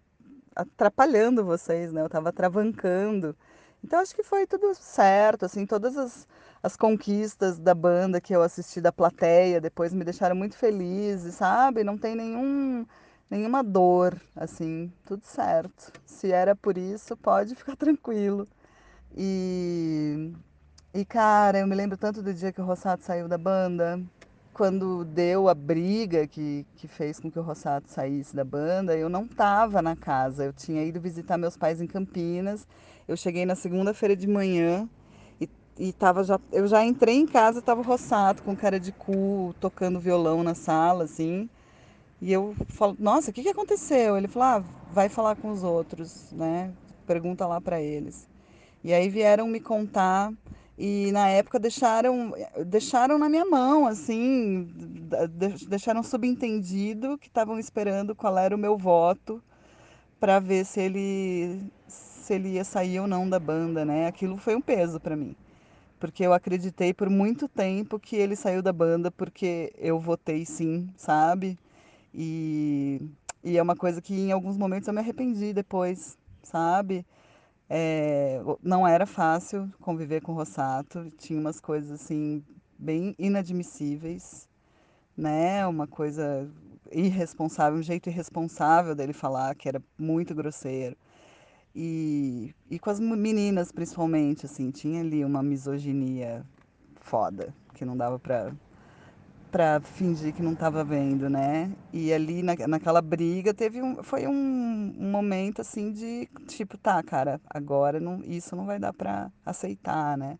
atrapalhando 0.54 1.44
vocês, 1.44 1.92
né? 1.92 2.02
Eu 2.02 2.06
estava 2.06 2.32
travancando. 2.32 3.36
Então 3.84 4.00
acho 4.00 4.14
que 4.14 4.22
foi 4.22 4.46
tudo 4.46 4.74
certo, 4.74 5.44
assim, 5.44 5.66
todas 5.66 5.96
as, 5.96 6.26
as 6.62 6.76
conquistas 6.76 7.58
da 7.58 7.74
banda 7.74 8.20
que 8.20 8.34
eu 8.34 8.42
assisti 8.42 8.80
da 8.80 8.92
plateia 8.92 9.60
depois 9.60 9.92
me 9.92 10.04
deixaram 10.04 10.36
muito 10.36 10.56
feliz, 10.56 11.22
sabe? 11.34 11.84
Não 11.84 11.98
tem 11.98 12.14
nenhum 12.16 12.86
nenhuma 13.30 13.62
dor, 13.64 14.20
assim, 14.36 14.92
tudo 15.06 15.24
certo. 15.24 15.92
Se 16.04 16.30
era 16.32 16.54
por 16.54 16.76
isso, 16.78 17.16
pode 17.16 17.54
ficar 17.56 17.76
tranquilo. 17.76 18.46
E 19.16 20.32
e 20.94 21.04
cara, 21.04 21.58
eu 21.58 21.66
me 21.66 21.74
lembro 21.74 21.96
tanto 21.96 22.22
do 22.22 22.34
dia 22.34 22.52
que 22.52 22.60
o 22.60 22.64
Rossato 22.64 23.04
saiu 23.04 23.26
da 23.26 23.38
banda, 23.38 23.98
quando 24.52 25.04
deu 25.04 25.48
a 25.48 25.54
briga 25.54 26.26
que, 26.26 26.66
que 26.76 26.86
fez 26.86 27.18
com 27.18 27.30
que 27.30 27.38
o 27.38 27.42
Rossato 27.42 27.90
saísse 27.90 28.36
da 28.36 28.44
banda, 28.44 28.96
eu 28.96 29.08
não 29.08 29.24
estava 29.24 29.80
na 29.82 29.96
casa. 29.96 30.44
Eu 30.44 30.52
tinha 30.52 30.84
ido 30.84 31.00
visitar 31.00 31.38
meus 31.38 31.56
pais 31.56 31.80
em 31.80 31.86
Campinas. 31.86 32.66
Eu 33.08 33.16
cheguei 33.16 33.46
na 33.46 33.54
segunda-feira 33.54 34.14
de 34.16 34.26
manhã 34.28 34.88
e 35.40 35.48
e 35.78 35.92
tava 35.92 36.22
já, 36.24 36.38
eu 36.52 36.66
já 36.66 36.84
entrei 36.84 37.16
em 37.16 37.26
casa, 37.26 37.62
tava 37.62 37.80
o 37.80 37.84
Rossato 37.84 38.42
com 38.42 38.54
cara 38.54 38.78
de 38.78 38.92
cu, 38.92 39.54
tocando 39.60 39.98
violão 39.98 40.42
na 40.42 40.54
sala, 40.54 41.04
assim. 41.04 41.48
E 42.20 42.32
eu 42.32 42.54
falo, 42.68 42.96
nossa, 42.98 43.30
o 43.30 43.34
que, 43.34 43.42
que 43.42 43.48
aconteceu? 43.48 44.16
Ele 44.16 44.28
falou, 44.28 44.48
ah, 44.48 44.64
vai 44.92 45.08
falar 45.08 45.36
com 45.36 45.50
os 45.50 45.64
outros, 45.64 46.30
né? 46.32 46.72
Pergunta 47.06 47.46
lá 47.46 47.60
para 47.60 47.80
eles. 47.82 48.28
E 48.84 48.92
aí 48.92 49.08
vieram 49.08 49.46
me 49.48 49.60
contar 49.60 50.32
e 50.78 51.12
na 51.12 51.28
época 51.28 51.58
deixaram 51.58 52.32
deixaram 52.66 53.18
na 53.18 53.28
minha 53.28 53.44
mão, 53.44 53.86
assim, 53.86 54.68
deixaram 55.68 56.02
subentendido 56.02 57.18
que 57.18 57.28
estavam 57.28 57.58
esperando 57.58 58.14
qual 58.14 58.36
era 58.38 58.54
o 58.54 58.58
meu 58.58 58.76
voto 58.76 59.42
para 60.20 60.38
ver 60.40 60.64
se 60.64 60.80
ele 60.80 61.60
se 61.88 62.34
ele 62.34 62.50
ia 62.50 62.64
sair 62.64 63.00
ou 63.00 63.06
não 63.06 63.28
da 63.28 63.38
banda, 63.38 63.84
né? 63.84 64.06
Aquilo 64.06 64.36
foi 64.38 64.54
um 64.56 64.60
peso 64.60 65.00
para 65.00 65.16
mim 65.16 65.36
porque 66.02 66.24
eu 66.26 66.32
acreditei 66.32 66.92
por 66.92 67.08
muito 67.08 67.46
tempo 67.46 67.96
que 67.96 68.16
ele 68.16 68.34
saiu 68.34 68.60
da 68.60 68.72
banda 68.72 69.08
porque 69.12 69.72
eu 69.78 70.00
votei 70.00 70.44
sim, 70.44 70.88
sabe? 70.96 71.56
E, 72.12 73.00
e 73.44 73.56
é 73.56 73.62
uma 73.62 73.76
coisa 73.76 74.02
que 74.02 74.12
em 74.12 74.32
alguns 74.32 74.56
momentos 74.56 74.88
eu 74.88 74.94
me 74.94 74.98
arrependi 74.98 75.52
depois, 75.52 76.18
sabe? 76.42 77.06
É, 77.74 78.38
não 78.62 78.86
era 78.86 79.06
fácil 79.06 79.72
conviver 79.80 80.20
com 80.20 80.32
o 80.32 80.34
Rossato, 80.34 81.10
tinha 81.16 81.40
umas 81.40 81.58
coisas 81.58 81.90
assim 81.90 82.44
bem 82.78 83.14
inadmissíveis, 83.18 84.46
né? 85.16 85.66
Uma 85.66 85.86
coisa 85.86 86.46
irresponsável, 86.90 87.78
um 87.78 87.82
jeito 87.82 88.10
irresponsável 88.10 88.94
dele 88.94 89.14
falar, 89.14 89.54
que 89.54 89.70
era 89.70 89.82
muito 89.98 90.34
grosseiro. 90.34 90.94
E, 91.74 92.54
e 92.70 92.78
com 92.78 92.90
as 92.90 93.00
meninas, 93.00 93.72
principalmente, 93.72 94.44
assim, 94.44 94.70
tinha 94.70 95.00
ali 95.00 95.24
uma 95.24 95.42
misoginia 95.42 96.44
foda, 97.00 97.54
que 97.72 97.86
não 97.86 97.96
dava 97.96 98.18
pra, 98.18 98.52
pra 99.52 99.80
fingir 99.80 100.32
que 100.32 100.42
não 100.42 100.54
tava 100.54 100.82
vendo, 100.82 101.28
né? 101.28 101.70
E 101.92 102.10
ali 102.10 102.42
na, 102.42 102.54
naquela 102.66 103.02
briga 103.02 103.52
teve 103.52 103.82
um, 103.82 104.02
foi 104.02 104.26
um, 104.26 104.94
um 104.98 105.10
momento, 105.10 105.60
assim, 105.60 105.92
de 105.92 106.26
tipo, 106.48 106.78
tá, 106.78 107.02
cara, 107.02 107.38
agora 107.50 108.00
não, 108.00 108.22
isso 108.24 108.56
não 108.56 108.64
vai 108.64 108.78
dar 108.78 108.94
pra 108.94 109.30
aceitar, 109.44 110.16
né? 110.16 110.38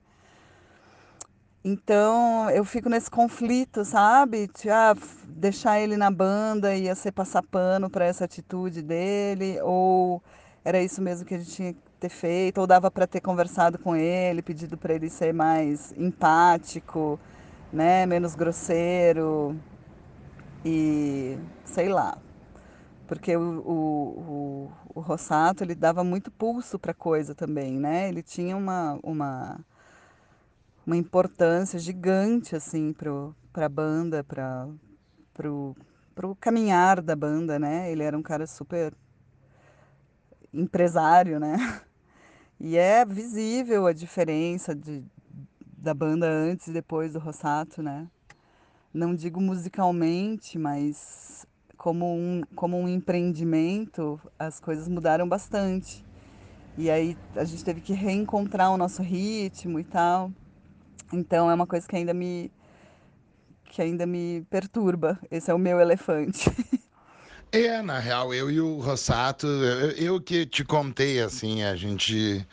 Então 1.62 2.50
eu 2.50 2.64
fico 2.64 2.88
nesse 2.88 3.10
conflito, 3.10 3.84
sabe? 3.84 4.48
De, 4.58 4.70
ah, 4.70 4.96
deixar 5.28 5.78
ele 5.78 5.96
na 5.96 6.10
banda 6.10 6.74
ia 6.74 6.94
ser 6.94 7.12
passar 7.12 7.42
pano 7.42 7.90
para 7.90 8.06
essa 8.06 8.24
atitude 8.24 8.80
dele, 8.82 9.60
ou 9.60 10.22
era 10.64 10.82
isso 10.82 11.02
mesmo 11.02 11.26
que 11.26 11.34
a 11.34 11.38
gente 11.38 11.50
tinha 11.50 11.72
que 11.74 11.80
ter 12.00 12.08
feito, 12.08 12.62
ou 12.62 12.66
dava 12.66 12.90
para 12.90 13.06
ter 13.06 13.20
conversado 13.20 13.78
com 13.78 13.94
ele, 13.94 14.40
pedido 14.42 14.78
para 14.78 14.94
ele 14.94 15.10
ser 15.10 15.34
mais 15.34 15.92
empático, 15.98 17.20
né, 17.72 18.04
menos 18.06 18.34
grosseiro 18.34 19.56
e 20.64 21.38
sei 21.64 21.88
lá. 21.88 22.18
Porque 23.06 23.36
o, 23.36 23.60
o, 23.60 24.70
o, 24.94 24.98
o 24.98 25.00
Rossato, 25.00 25.64
ele 25.64 25.74
dava 25.74 26.04
muito 26.04 26.30
pulso 26.30 26.78
para 26.78 26.94
coisa 26.94 27.34
também, 27.34 27.78
né? 27.78 28.08
Ele 28.08 28.22
tinha 28.22 28.56
uma, 28.56 28.98
uma, 29.02 29.60
uma 30.86 30.96
importância 30.96 31.78
gigante, 31.78 32.56
assim, 32.56 32.94
para 33.52 33.66
a 33.66 33.68
banda, 33.68 34.24
para 34.24 34.66
o 35.50 36.36
caminhar 36.40 37.02
da 37.02 37.14
banda, 37.16 37.58
né? 37.58 37.90
Ele 37.90 38.02
era 38.02 38.16
um 38.16 38.22
cara 38.22 38.46
super 38.46 38.94
empresário, 40.52 41.38
né? 41.40 41.56
E 42.64 42.76
é 42.76 43.04
visível 43.04 43.88
a 43.88 43.92
diferença 43.92 44.72
de, 44.72 45.04
da 45.83 45.93
banda 45.93 46.28
antes 46.28 46.68
e 46.68 46.72
depois 46.72 47.12
do 47.12 47.18
Rossato, 47.18 47.83
né? 47.83 48.07
Não 48.95 49.14
digo 49.14 49.41
musicalmente, 49.41 50.59
mas 50.59 51.45
como 51.76 52.14
um, 52.14 52.43
como 52.55 52.78
um 52.78 52.89
empreendimento, 52.89 54.20
as 54.39 54.61
coisas 54.61 54.87
mudaram 54.87 55.28
bastante. 55.28 56.05
E 56.78 56.89
aí 56.89 57.16
a 57.35 57.45
gente 57.45 57.64
teve 57.64 57.80
que 57.80 57.93
reencontrar 57.93 58.70
o 58.70 58.76
nosso 58.76 59.03
ritmo 59.03 59.80
e 59.80 59.85
tal. 59.85 60.30
Então 61.12 61.51
é 61.51 61.55
uma 61.55 61.66
coisa 61.66 61.87
que 61.87 61.97
ainda 61.97 62.14
me 62.14 62.51
que 63.64 63.83
ainda 63.83 64.07
me 64.07 64.47
perturba. 64.51 65.18
Esse 65.30 65.51
é 65.51 65.55
o 65.55 65.59
meu 65.59 65.80
elefante. 65.80 66.51
É, 67.55 67.82
na 67.82 67.98
real, 67.98 68.32
eu 68.32 68.50
e 68.50 68.61
o 68.61 68.80
Rossato, 68.80 69.46
eu, 69.46 70.18
que 70.22 70.46
te 70.46 70.64
contei, 70.64 71.20
assim, 71.20 71.62
a 71.62 71.76
gente 71.76 72.46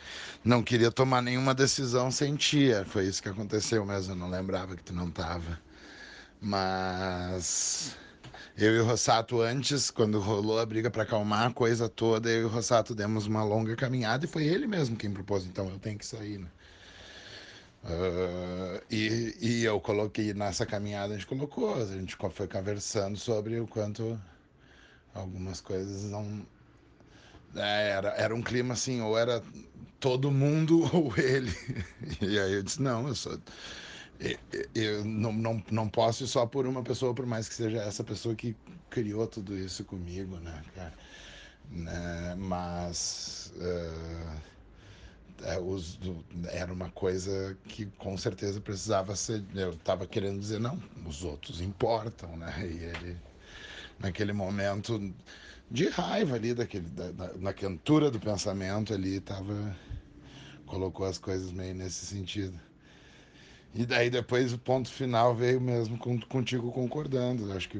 não 0.44 0.62
queria 0.62 0.90
tomar 0.92 1.22
nenhuma 1.22 1.54
decisão 1.54 2.10
sem 2.10 2.36
tia. 2.36 2.84
Foi 2.84 3.06
isso 3.06 3.22
que 3.22 3.28
aconteceu 3.30 3.84
mesmo, 3.86 4.12
eu 4.12 4.16
não 4.16 4.28
lembrava 4.28 4.76
que 4.76 4.82
tu 4.84 4.92
não 4.92 5.10
tava. 5.10 5.58
Mas 6.40 7.96
eu 8.58 8.76
e 8.76 8.80
o 8.80 8.84
Rossato, 8.84 9.40
antes, 9.40 9.90
quando 9.90 10.20
rolou 10.20 10.58
a 10.60 10.66
briga 10.66 10.90
para 10.90 11.04
acalmar 11.04 11.48
a 11.48 11.54
coisa 11.54 11.88
toda, 11.88 12.28
eu 12.30 12.42
e 12.42 12.44
o 12.44 12.48
Rossato 12.48 12.94
demos 12.94 13.26
uma 13.26 13.42
longa 13.42 13.74
caminhada 13.76 14.26
e 14.26 14.28
foi 14.28 14.44
ele 14.44 14.66
mesmo 14.66 14.96
quem 14.96 15.12
propôs, 15.12 15.46
então 15.46 15.68
eu 15.70 15.78
tenho 15.78 15.98
que 15.98 16.06
sair, 16.06 16.38
né? 16.38 16.48
Uh, 17.84 18.82
e, 18.90 19.34
e 19.40 19.64
eu 19.64 19.80
coloquei 19.80 20.34
nessa 20.34 20.66
caminhada, 20.66 21.14
a 21.14 21.16
gente 21.16 21.26
colocou, 21.26 21.74
a 21.82 21.86
gente 21.86 22.16
foi 22.32 22.46
conversando 22.46 23.16
sobre 23.16 23.58
o 23.60 23.66
quanto 23.66 24.20
algumas 25.14 25.60
coisas 25.60 26.04
não. 26.04 26.46
É, 27.56 27.90
era, 27.90 28.08
era 28.10 28.34
um 28.34 28.42
clima 28.42 28.74
assim, 28.74 29.00
ou 29.00 29.18
era 29.18 29.42
todo 29.98 30.30
mundo 30.30 30.88
ou 30.94 31.16
ele. 31.16 31.52
E 32.20 32.38
aí 32.38 32.54
eu 32.54 32.62
disse: 32.62 32.82
não, 32.82 33.08
eu 33.08 33.14
sou. 33.14 33.38
Eu, 34.74 35.04
não, 35.04 35.32
não, 35.32 35.62
não 35.70 35.88
posso 35.88 36.24
ir 36.24 36.26
só 36.26 36.44
por 36.46 36.66
uma 36.66 36.82
pessoa, 36.82 37.14
por 37.14 37.24
mais 37.24 37.48
que 37.48 37.54
seja 37.54 37.78
essa 37.78 38.04
pessoa 38.04 38.34
que 38.34 38.54
criou 38.90 39.26
tudo 39.26 39.56
isso 39.56 39.82
comigo, 39.84 40.36
né, 40.38 40.62
cara? 40.74 40.94
Né? 41.70 42.34
Mas. 42.38 43.52
Uh, 43.56 44.50
era 46.50 46.70
uma 46.70 46.90
coisa 46.90 47.56
que 47.66 47.86
com 47.96 48.16
certeza 48.18 48.60
precisava 48.60 49.16
ser. 49.16 49.42
Eu 49.54 49.70
estava 49.72 50.06
querendo 50.06 50.38
dizer, 50.38 50.60
não, 50.60 50.78
os 51.06 51.24
outros 51.24 51.62
importam, 51.62 52.36
né? 52.36 52.54
E 52.60 52.84
ele 52.84 53.16
naquele 54.00 54.32
momento 54.32 55.14
de 55.70 55.88
raiva 55.88 56.34
ali, 56.34 56.54
daquele, 56.54 56.88
da, 56.88 57.12
da, 57.12 57.32
na 57.34 57.52
quentura 57.52 58.10
do 58.10 58.18
pensamento 58.18 58.92
ali, 58.92 59.20
tava, 59.20 59.76
colocou 60.66 61.06
as 61.06 61.18
coisas 61.18 61.52
meio 61.52 61.74
nesse 61.74 62.06
sentido. 62.06 62.58
E 63.72 63.86
daí 63.86 64.10
depois 64.10 64.52
o 64.52 64.58
ponto 64.58 64.90
final 64.90 65.32
veio 65.34 65.60
mesmo 65.60 65.96
contigo 66.28 66.72
concordando. 66.72 67.52
Acho 67.52 67.68
que 67.68 67.78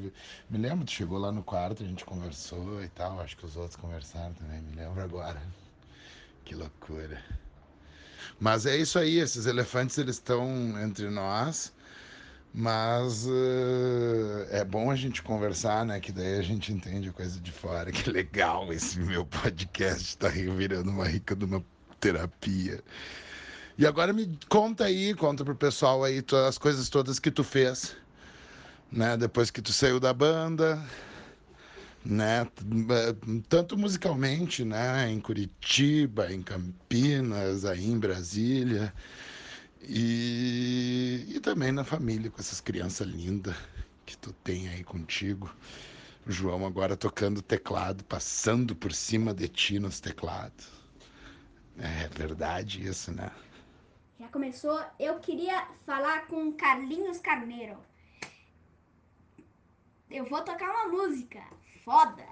me 0.48 0.58
lembro, 0.58 0.84
tu 0.84 0.92
chegou 0.92 1.18
lá 1.18 1.32
no 1.32 1.42
quarto, 1.42 1.82
a 1.82 1.86
gente 1.86 2.04
conversou 2.04 2.82
e 2.84 2.88
tal. 2.88 3.20
Acho 3.20 3.36
que 3.36 3.44
os 3.44 3.56
outros 3.56 3.74
conversaram 3.74 4.32
também, 4.34 4.60
me 4.62 4.76
lembro 4.76 5.00
agora. 5.02 5.40
Que 6.42 6.54
loucura. 6.56 7.22
Mas 8.40 8.66
é 8.66 8.76
isso 8.76 8.98
aí, 8.98 9.18
esses 9.18 9.46
elefantes 9.46 9.98
eles 9.98 10.16
estão 10.16 10.48
entre 10.82 11.08
nós. 11.10 11.72
Mas 12.52 13.26
uh, 13.26 14.46
é 14.50 14.64
bom 14.64 14.90
a 14.90 14.96
gente 14.96 15.22
conversar, 15.22 15.86
né? 15.86 16.00
Que 16.00 16.10
daí 16.10 16.38
a 16.38 16.42
gente 16.42 16.72
entende 16.72 17.08
a 17.08 17.12
coisa 17.12 17.40
de 17.40 17.52
fora. 17.52 17.90
Que 17.92 18.10
legal 18.10 18.72
esse 18.72 18.98
meu 18.98 19.24
podcast 19.24 20.02
está 20.02 20.28
virando 20.28 20.90
uma 20.90 21.06
rica 21.06 21.36
de 21.36 21.44
uma 21.44 21.64
terapia. 22.00 22.82
E 23.78 23.86
agora 23.86 24.12
me 24.12 24.38
conta 24.48 24.84
aí, 24.84 25.14
conta 25.14 25.44
pro 25.44 25.54
pessoal 25.54 26.02
aí 26.02 26.22
as 26.48 26.58
coisas 26.58 26.88
todas 26.88 27.18
que 27.18 27.30
tu 27.30 27.44
fez, 27.44 27.96
né? 28.90 29.16
Depois 29.16 29.50
que 29.50 29.62
tu 29.62 29.72
saiu 29.72 30.00
da 30.00 30.12
banda, 30.12 30.82
né? 32.04 32.46
Tanto 33.48 33.78
musicalmente, 33.78 34.64
né? 34.64 35.10
Em 35.10 35.20
Curitiba, 35.20 36.32
em 36.32 36.42
Campinas, 36.42 37.64
aí 37.64 37.86
em 37.86 37.98
Brasília. 37.98 38.92
E, 39.82 41.26
e 41.28 41.40
também 41.40 41.72
na 41.72 41.84
família, 41.84 42.30
com 42.30 42.40
essas 42.40 42.60
crianças 42.60 43.06
lindas 43.06 43.56
que 44.04 44.16
tu 44.16 44.32
tem 44.32 44.68
aí 44.68 44.84
contigo. 44.84 45.54
O 46.26 46.30
João 46.30 46.66
agora 46.66 46.96
tocando 46.96 47.40
teclado, 47.40 48.04
passando 48.04 48.74
por 48.76 48.92
cima 48.92 49.32
de 49.32 49.48
ti 49.48 49.78
nos 49.78 50.00
teclados. 50.00 50.68
É 51.78 52.08
verdade 52.08 52.86
isso, 52.86 53.10
né? 53.12 53.30
Já 54.18 54.28
começou? 54.28 54.84
Eu 54.98 55.18
queria 55.18 55.66
falar 55.86 56.26
com 56.26 56.52
Carlinhos 56.52 57.18
Carneiro. 57.18 57.78
Eu 60.10 60.26
vou 60.26 60.42
tocar 60.42 60.68
uma 60.70 60.88
música 60.88 61.40
foda. 61.84 62.26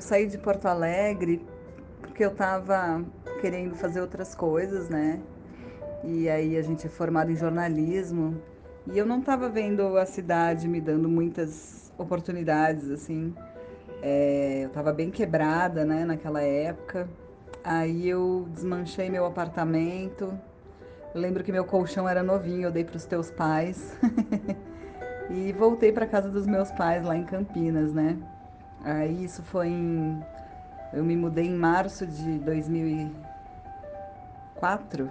Eu 0.00 0.02
saí 0.02 0.26
de 0.26 0.38
Porto 0.38 0.64
Alegre 0.64 1.46
porque 2.00 2.24
eu 2.24 2.30
estava 2.30 3.04
querendo 3.38 3.74
fazer 3.74 4.00
outras 4.00 4.34
coisas, 4.34 4.88
né? 4.88 5.20
E 6.02 6.26
aí 6.26 6.56
a 6.56 6.62
gente 6.62 6.86
é 6.86 6.88
formado 6.88 7.30
em 7.30 7.36
jornalismo. 7.36 8.40
E 8.86 8.96
eu 8.96 9.04
não 9.04 9.18
estava 9.18 9.46
vendo 9.50 9.98
a 9.98 10.06
cidade 10.06 10.66
me 10.66 10.80
dando 10.80 11.06
muitas 11.06 11.92
oportunidades, 11.98 12.90
assim. 12.90 13.34
É, 14.00 14.60
eu 14.62 14.68
estava 14.68 14.90
bem 14.90 15.10
quebrada, 15.10 15.84
né, 15.84 16.06
naquela 16.06 16.40
época. 16.40 17.06
Aí 17.62 18.08
eu 18.08 18.48
desmanchei 18.54 19.10
meu 19.10 19.26
apartamento. 19.26 20.32
Eu 21.14 21.20
lembro 21.20 21.44
que 21.44 21.52
meu 21.52 21.66
colchão 21.66 22.08
era 22.08 22.22
novinho, 22.22 22.68
eu 22.68 22.72
dei 22.72 22.84
para 22.84 22.96
os 22.96 23.04
teus 23.04 23.30
pais. 23.30 23.98
e 25.28 25.52
voltei 25.52 25.92
para 25.92 26.06
casa 26.06 26.30
dos 26.30 26.46
meus 26.46 26.70
pais 26.72 27.04
lá 27.04 27.14
em 27.14 27.24
Campinas, 27.24 27.92
né? 27.92 28.16
Aí 28.84 29.24
isso 29.24 29.42
foi 29.42 29.68
em 29.68 30.22
eu 30.92 31.04
me 31.04 31.16
mudei 31.16 31.46
em 31.46 31.54
março 31.54 32.04
de 32.04 32.40
2004. 32.40 35.08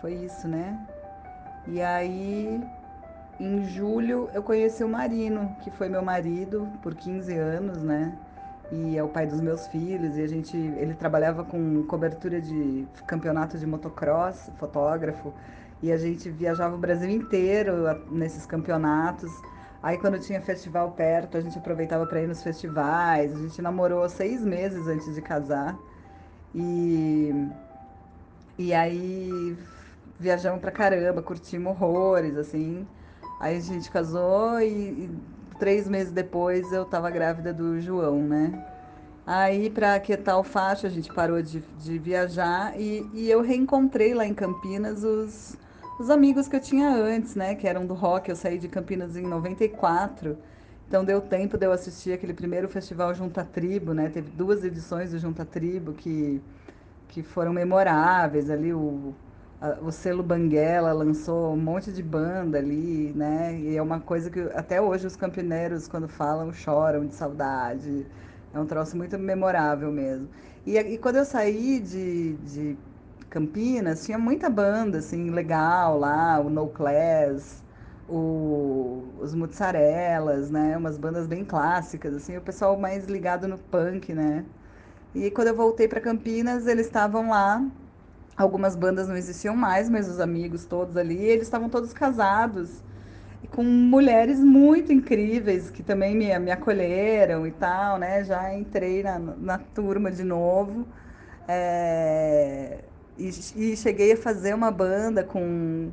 Foi 0.00 0.14
isso, 0.14 0.46
né? 0.46 0.78
E 1.66 1.82
aí 1.82 2.62
em 3.40 3.64
julho 3.64 4.30
eu 4.32 4.40
conheci 4.42 4.84
o 4.84 4.88
Marino, 4.88 5.56
que 5.60 5.68
foi 5.70 5.88
meu 5.88 6.02
marido 6.02 6.68
por 6.82 6.94
15 6.94 7.34
anos, 7.34 7.82
né? 7.82 8.16
E 8.70 8.96
é 8.96 9.02
o 9.02 9.08
pai 9.08 9.26
dos 9.26 9.40
meus 9.40 9.66
filhos, 9.66 10.16
e 10.16 10.22
a 10.22 10.28
gente, 10.28 10.56
ele 10.56 10.94
trabalhava 10.94 11.44
com 11.44 11.82
cobertura 11.84 12.40
de 12.40 12.86
campeonato 13.06 13.58
de 13.58 13.66
motocross, 13.66 14.50
fotógrafo, 14.56 15.34
e 15.82 15.92
a 15.92 15.96
gente 15.96 16.30
viajava 16.30 16.74
o 16.74 16.78
Brasil 16.78 17.10
inteiro 17.10 17.72
nesses 18.10 18.46
campeonatos. 18.46 19.30
Aí 19.84 19.98
quando 19.98 20.18
tinha 20.18 20.40
festival 20.40 20.92
perto, 20.92 21.36
a 21.36 21.42
gente 21.42 21.58
aproveitava 21.58 22.06
para 22.06 22.22
ir 22.22 22.26
nos 22.26 22.42
festivais. 22.42 23.36
A 23.36 23.38
gente 23.38 23.60
namorou 23.60 24.08
seis 24.08 24.40
meses 24.42 24.86
antes 24.88 25.14
de 25.14 25.20
casar. 25.20 25.78
E, 26.54 27.30
e 28.56 28.72
aí 28.72 29.54
viajamos 30.18 30.62
pra 30.62 30.70
caramba, 30.70 31.20
curtimos 31.20 31.72
horrores, 31.72 32.34
assim. 32.38 32.86
Aí 33.38 33.58
a 33.58 33.60
gente 33.60 33.90
casou 33.90 34.58
e, 34.58 34.70
e 35.04 35.10
três 35.58 35.86
meses 35.86 36.14
depois 36.14 36.72
eu 36.72 36.86
tava 36.86 37.10
grávida 37.10 37.52
do 37.52 37.78
João, 37.78 38.22
né? 38.22 38.64
Aí, 39.26 39.68
para 39.68 39.96
aquietar 39.96 40.38
o 40.38 40.42
facho, 40.42 40.86
a 40.86 40.90
gente 40.90 41.12
parou 41.12 41.42
de, 41.42 41.60
de 41.60 41.98
viajar 41.98 42.72
e, 42.80 43.06
e 43.12 43.30
eu 43.30 43.42
reencontrei 43.42 44.14
lá 44.14 44.24
em 44.24 44.32
Campinas 44.32 45.04
os, 45.04 45.58
os 45.98 46.10
amigos 46.10 46.48
que 46.48 46.56
eu 46.56 46.60
tinha 46.60 46.88
antes, 46.88 47.34
né? 47.34 47.54
Que 47.54 47.66
eram 47.66 47.86
do 47.86 47.94
rock. 47.94 48.28
Eu 48.28 48.36
saí 48.36 48.58
de 48.58 48.68
Campinas 48.68 49.16
em 49.16 49.22
94. 49.22 50.36
Então 50.88 51.04
deu 51.04 51.20
tempo 51.20 51.56
de 51.56 51.66
eu 51.66 51.72
assistir 51.72 52.12
aquele 52.12 52.34
primeiro 52.34 52.68
festival 52.68 53.14
Junta 53.14 53.44
Tribo, 53.44 53.94
né? 53.94 54.08
Teve 54.08 54.30
duas 54.30 54.64
edições 54.64 55.12
do 55.12 55.18
Junta 55.18 55.44
Tribo 55.44 55.92
que, 55.92 56.40
que 57.08 57.22
foram 57.22 57.52
memoráveis. 57.52 58.50
Ali 58.50 58.72
o, 58.72 59.14
o 59.82 59.90
selo 59.90 60.22
Banguela 60.22 60.92
lançou 60.92 61.52
um 61.54 61.56
monte 61.56 61.92
de 61.92 62.02
banda 62.02 62.58
ali, 62.58 63.12
né? 63.14 63.58
E 63.58 63.76
é 63.76 63.82
uma 63.82 64.00
coisa 64.00 64.30
que 64.30 64.40
até 64.54 64.80
hoje 64.80 65.06
os 65.06 65.16
campineiros, 65.16 65.88
quando 65.88 66.08
falam, 66.08 66.52
choram 66.52 67.06
de 67.06 67.14
saudade. 67.14 68.06
É 68.52 68.58
um 68.58 68.66
troço 68.66 68.96
muito 68.96 69.18
memorável 69.18 69.90
mesmo. 69.90 70.28
E, 70.66 70.78
e 70.78 70.98
quando 70.98 71.16
eu 71.16 71.24
saí 71.24 71.80
de, 71.80 72.34
de 72.34 72.78
Campinas, 73.34 74.04
tinha 74.06 74.18
muita 74.18 74.48
banda, 74.50 74.98
assim, 74.98 75.30
legal 75.30 75.98
lá, 75.98 76.40
o 76.40 76.48
No 76.50 76.68
Class, 76.68 77.62
o, 78.08 79.04
os 79.20 79.34
Mozzarelas, 79.34 80.50
né? 80.50 80.76
Umas 80.76 80.96
bandas 80.98 81.26
bem 81.26 81.44
clássicas, 81.44 82.14
assim, 82.14 82.36
o 82.36 82.40
pessoal 82.42 82.78
mais 82.78 83.06
ligado 83.06 83.48
no 83.48 83.58
punk, 83.58 84.14
né? 84.14 84.44
E 85.14 85.30
quando 85.30 85.48
eu 85.48 85.56
voltei 85.56 85.88
para 85.88 86.00
Campinas, 86.00 86.66
eles 86.66 86.86
estavam 86.86 87.30
lá 87.30 87.64
Algumas 88.36 88.74
bandas 88.74 89.06
não 89.08 89.16
existiam 89.16 89.54
mais, 89.56 89.88
mas 89.88 90.08
os 90.08 90.18
amigos 90.20 90.64
todos 90.64 90.96
ali, 90.96 91.16
eles 91.16 91.44
estavam 91.44 91.68
todos 91.68 91.92
casados 91.92 92.82
e 93.42 93.46
com 93.46 93.62
mulheres 93.62 94.40
muito 94.40 94.92
incríveis 94.92 95.70
que 95.70 95.82
também 95.84 96.16
me, 96.16 96.36
me 96.40 96.50
acolheram 96.50 97.46
e 97.46 97.52
tal, 97.52 97.98
né? 97.98 98.24
Já 98.24 98.52
entrei 98.54 99.02
na, 99.04 99.18
na 99.20 99.58
turma 99.58 100.10
de 100.10 100.24
novo 100.24 100.86
é, 101.48 102.84
e, 103.18 103.76
cheguei 103.76 104.12
a 104.12 104.16
fazer 104.16 104.54
uma 104.54 104.70
banda 104.70 105.22
com, 105.24 105.90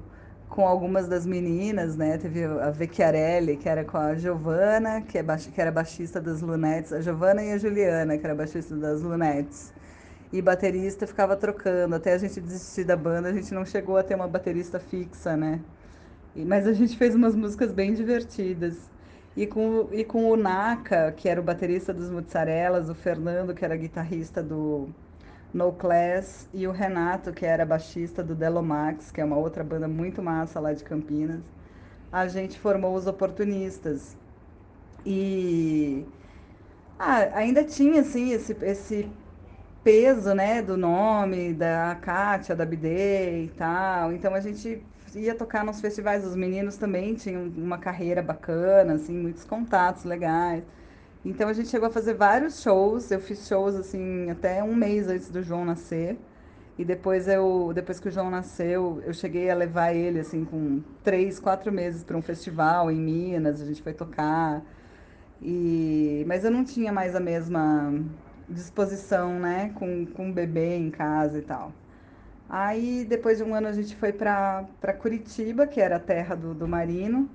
com 0.49 0.67
algumas 0.67 1.07
das 1.07 1.25
meninas, 1.25 1.95
né? 1.95 2.17
Teve 2.17 2.45
a 2.45 2.71
Vecchiarelli, 2.71 3.57
que 3.57 3.69
era 3.69 3.83
com 3.85 3.97
a 3.97 4.15
Giovana, 4.15 5.01
que, 5.01 5.17
é 5.17 5.23
que 5.23 5.61
era 5.61 5.71
baixista 5.71 6.19
das 6.21 6.41
Lunettes, 6.41 6.93
a 6.93 7.01
Giovana 7.01 7.43
e 7.43 7.51
a 7.53 7.57
Juliana, 7.57 8.17
que 8.17 8.25
era 8.25 8.35
baixista 8.35 8.75
das 8.75 9.01
Lunettes 9.01 9.73
e 10.31 10.41
baterista 10.41 11.05
ficava 11.05 11.35
trocando. 11.35 11.95
Até 11.95 12.13
a 12.13 12.17
gente 12.17 12.39
desistir 12.39 12.83
da 12.83 12.95
banda, 12.95 13.29
a 13.29 13.33
gente 13.33 13.53
não 13.53 13.65
chegou 13.65 13.97
a 13.97 14.03
ter 14.03 14.15
uma 14.15 14.27
baterista 14.27 14.79
fixa, 14.79 15.35
né? 15.35 15.61
E, 16.35 16.45
mas 16.45 16.67
a 16.67 16.73
gente 16.73 16.97
fez 16.97 17.15
umas 17.15 17.35
músicas 17.35 17.71
bem 17.71 17.93
divertidas. 17.93 18.89
E 19.35 19.47
com, 19.47 19.87
e 19.91 20.03
com 20.03 20.29
o 20.29 20.35
Naka, 20.37 21.11
que 21.13 21.29
era 21.29 21.39
o 21.39 21.43
baterista 21.43 21.93
dos 21.93 22.09
Mozzarelas, 22.09 22.89
o 22.89 22.95
Fernando, 22.95 23.53
que 23.53 23.63
era 23.63 23.75
guitarrista 23.77 24.43
do 24.43 24.89
No 25.53 25.73
Class, 25.73 26.47
e 26.53 26.67
o 26.67 26.71
Renato, 26.71 27.33
que 27.33 27.45
era 27.45 27.65
baixista 27.65 28.23
do 28.23 28.35
Delomax, 28.35 29.11
que 29.11 29.21
é 29.21 29.25
uma 29.25 29.37
outra 29.37 29.63
banda 29.63 29.87
muito 29.87 30.21
massa 30.23 30.59
lá 30.59 30.73
de 30.73 30.83
Campinas, 30.83 31.41
a 32.11 32.27
gente 32.27 32.59
formou 32.59 32.95
os 32.95 33.07
Oportunistas. 33.07 34.17
E 35.05 36.05
ah, 36.99 37.37
ainda 37.37 37.63
tinha 37.63 38.01
assim 38.01 38.31
esse, 38.31 38.53
esse 38.61 39.11
peso, 39.83 40.33
né, 40.35 40.61
do 40.61 40.77
nome 40.77 41.53
da 41.53 41.95
Kátia, 42.01 42.55
da 42.55 42.65
Bidê 42.65 43.45
e 43.45 43.49
tal. 43.49 44.13
Então 44.13 44.33
a 44.35 44.39
gente 44.39 44.83
ia 45.15 45.35
tocar 45.35 45.65
nos 45.65 45.81
festivais, 45.81 46.25
os 46.25 46.35
meninos 46.35 46.77
também 46.77 47.15
tinham 47.15 47.43
uma 47.57 47.77
carreira 47.77 48.21
bacana, 48.21 48.93
assim, 48.95 49.13
muitos 49.17 49.43
contatos 49.43 50.03
legais. 50.05 50.63
Então 51.23 51.47
a 51.49 51.53
gente 51.53 51.69
chegou 51.69 51.87
a 51.87 51.91
fazer 51.91 52.15
vários 52.15 52.61
shows, 52.61 53.11
eu 53.11 53.19
fiz 53.19 53.47
shows 53.47 53.75
assim 53.75 54.29
até 54.31 54.63
um 54.63 54.75
mês 54.75 55.07
antes 55.07 55.29
do 55.29 55.43
João 55.43 55.63
nascer. 55.65 56.17
E 56.77 56.85
depois 56.85 57.27
eu, 57.27 57.71
depois 57.75 57.99
que 57.99 58.07
o 58.07 58.11
João 58.11 58.29
nasceu, 58.31 59.01
eu 59.05 59.13
cheguei 59.13 59.49
a 59.51 59.55
levar 59.55 59.93
ele 59.93 60.19
assim 60.19 60.43
com 60.45 60.81
três, 61.03 61.39
quatro 61.39 61.71
meses 61.71 62.03
para 62.03 62.17
um 62.17 62.21
festival 62.21 62.89
em 62.89 62.99
Minas, 62.99 63.61
a 63.61 63.65
gente 63.65 63.81
foi 63.83 63.93
tocar. 63.93 64.63
E 65.41 66.23
mas 66.27 66.43
eu 66.43 66.51
não 66.51 66.63
tinha 66.63 66.91
mais 66.91 67.15
a 67.15 67.19
mesma 67.19 67.93
disposição, 68.49 69.39
né, 69.39 69.71
com, 69.75 70.05
com 70.05 70.29
o 70.29 70.33
bebê 70.33 70.75
em 70.77 70.91
casa 70.91 71.37
e 71.39 71.41
tal. 71.41 71.73
Aí, 72.49 73.05
depois 73.07 73.37
de 73.37 73.43
um 73.45 73.55
ano, 73.55 73.67
a 73.67 73.71
gente 73.71 73.95
foi 73.95 74.11
para 74.11 74.65
Curitiba, 74.99 75.65
que 75.67 75.79
era 75.79 75.95
a 75.95 75.99
terra 75.99 76.35
do, 76.35 76.53
do 76.53 76.67
Marino. 76.67 77.29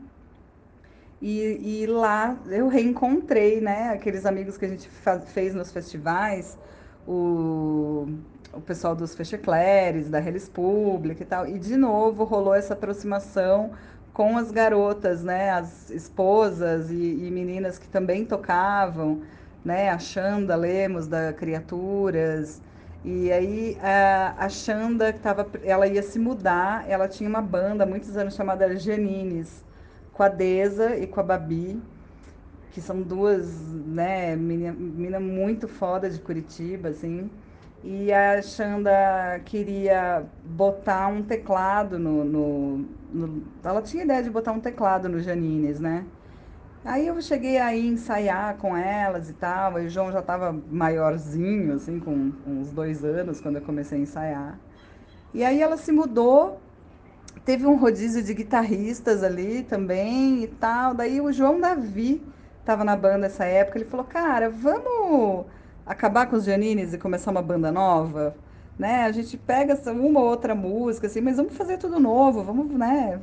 E, 1.21 1.83
e 1.83 1.87
lá 1.87 2.37
eu 2.49 2.69
reencontrei, 2.69 3.61
né, 3.61 3.91
aqueles 3.91 4.27
amigos 4.27 4.59
que 4.59 4.65
a 4.67 4.69
gente 4.69 4.89
faz, 4.89 5.31
fez 5.31 5.55
nos 5.55 5.73
festivais, 5.73 6.59
o, 7.07 8.07
o 8.53 8.61
pessoal 8.61 8.95
dos 8.95 9.15
Fechecleres, 9.15 10.11
da 10.11 10.19
Relis 10.19 10.49
Pública 10.49 11.23
e 11.23 11.27
tal. 11.27 11.47
E, 11.47 11.59
de 11.59 11.77
novo, 11.77 12.25
rolou 12.25 12.55
essa 12.55 12.75
aproximação 12.75 13.73
com 14.13 14.37
as 14.37 14.51
garotas, 14.51 15.23
né, 15.25 15.51
as 15.51 15.91
esposas 15.91 16.91
e, 16.91 16.95
e 16.95 17.31
meninas 17.31 17.79
que 17.79 17.89
também 17.89 18.25
tocavam 18.25 19.23
né? 19.67 19.91
A 19.91 19.99
Xanda 19.99 20.55
Lemos 20.55 21.09
da 21.09 21.33
Criaturas. 21.33 22.63
E 23.05 23.33
aí 23.33 23.77
a, 23.83 24.35
a 24.39 24.49
Xanda 24.49 25.13
tava, 25.13 25.47
ela 25.65 25.87
ia 25.89 26.03
se 26.03 26.19
mudar, 26.19 26.89
ela 26.89 27.09
tinha 27.09 27.29
uma 27.29 27.43
banda 27.43 27.85
há 27.85 27.87
muitos 27.87 28.17
anos 28.17 28.35
chamada 28.35 28.77
Janines, 28.77 29.65
com 30.17 30.23
a 30.23 30.29
Deza 30.29 30.97
e 30.97 31.07
com 31.07 31.21
a 31.21 31.23
Babi, 31.23 31.81
que 32.73 32.81
são 32.81 33.03
duas, 33.03 33.47
né, 33.87 34.35
menina, 34.35 34.73
menina 34.73 35.21
muito 35.21 35.69
foda 35.69 36.09
de 36.09 36.19
Curitiba, 36.19 36.89
assim. 36.89 37.31
E 37.85 38.11
a 38.11 38.41
Xanda 38.41 39.41
queria 39.45 40.25
botar 40.43 41.09
um 41.09 41.23
teclado 41.23 41.99
no, 41.99 42.25
no, 42.25 42.79
no, 43.13 43.43
Ela 43.63 43.83
tinha 43.83 44.05
ideia 44.05 44.23
de 44.23 44.31
botar 44.31 44.53
um 44.53 44.61
teclado 44.61 45.09
no 45.09 45.21
Janines, 45.21 45.79
né? 45.79 46.07
Aí 46.83 47.07
eu 47.07 47.21
cheguei 47.21 47.59
a 47.59 47.77
ensaiar 47.77 48.57
com 48.57 48.75
elas 48.75 49.29
e 49.29 49.35
tal, 49.35 49.79
e 49.79 49.87
o 49.87 49.91
João 49.91 50.11
já 50.11 50.21
estava 50.21 50.57
maiorzinho, 50.71 51.75
assim, 51.75 52.01
com 52.01 52.33
uns 52.47 52.71
dois 52.71 53.05
anos, 53.05 53.41
quando 53.41 53.57
eu 53.57 53.63
comecei 53.63 53.99
a 53.99 54.01
ensaiar. 54.01 54.59
E 55.35 55.45
aí 55.45 55.61
ela 55.61 55.77
se 55.77 55.93
mudou, 55.93 56.61
teve 57.47 57.65
um 57.65 57.77
rodízio 57.77 58.25
de 58.25 58.35
guitarristas 58.35 59.23
ali 59.23 59.63
também 59.63 60.43
e 60.43 60.49
tal. 60.49 60.93
Daí 60.93 61.21
o 61.21 61.33
João 61.33 61.61
Davi 61.61 62.21
estava 62.61 62.85
na 62.85 62.97
banda 62.97 63.19
nessa 63.19 63.45
época, 63.45 63.79
ele 63.79 63.89
falou, 63.89 64.05
cara, 64.05 64.51
vamos 64.51 65.47
acabar 65.87 66.27
com 66.27 66.35
os 66.35 66.45
Janines 66.45 66.93
e 66.93 66.99
começar 66.99 67.31
uma 67.31 67.41
banda 67.41 67.71
nova? 67.71 68.37
Né? 68.77 69.05
A 69.05 69.13
gente 69.13 69.39
pega 69.39 69.81
uma 69.93 70.21
ou 70.21 70.27
outra 70.27 70.55
música, 70.57 71.07
assim, 71.07 71.21
mas 71.21 71.37
vamos 71.37 71.57
fazer 71.57 71.79
tudo 71.79 72.01
novo, 72.01 72.43
vamos, 72.43 72.69
né? 72.77 73.21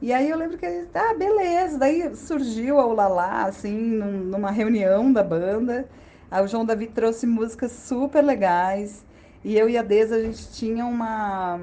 E 0.00 0.12
aí 0.12 0.30
eu 0.30 0.38
lembro 0.38 0.56
que 0.56 0.64
ele, 0.64 0.88
ah, 0.94 1.12
beleza. 1.14 1.76
Daí 1.76 2.14
surgiu 2.16 2.78
a 2.78 2.86
Ulalá, 2.86 3.44
assim, 3.44 3.76
num, 3.76 4.12
numa 4.12 4.50
reunião 4.52 5.12
da 5.12 5.24
banda. 5.24 5.88
Aí 6.30 6.42
o 6.42 6.48
João 6.48 6.64
Davi 6.64 6.86
trouxe 6.86 7.26
músicas 7.26 7.72
super 7.72 8.22
legais. 8.22 9.04
E 9.44 9.58
eu 9.58 9.68
e 9.68 9.76
a 9.76 9.82
Deza, 9.82 10.16
a 10.16 10.22
gente 10.22 10.52
tinha 10.52 10.86
uma, 10.86 11.60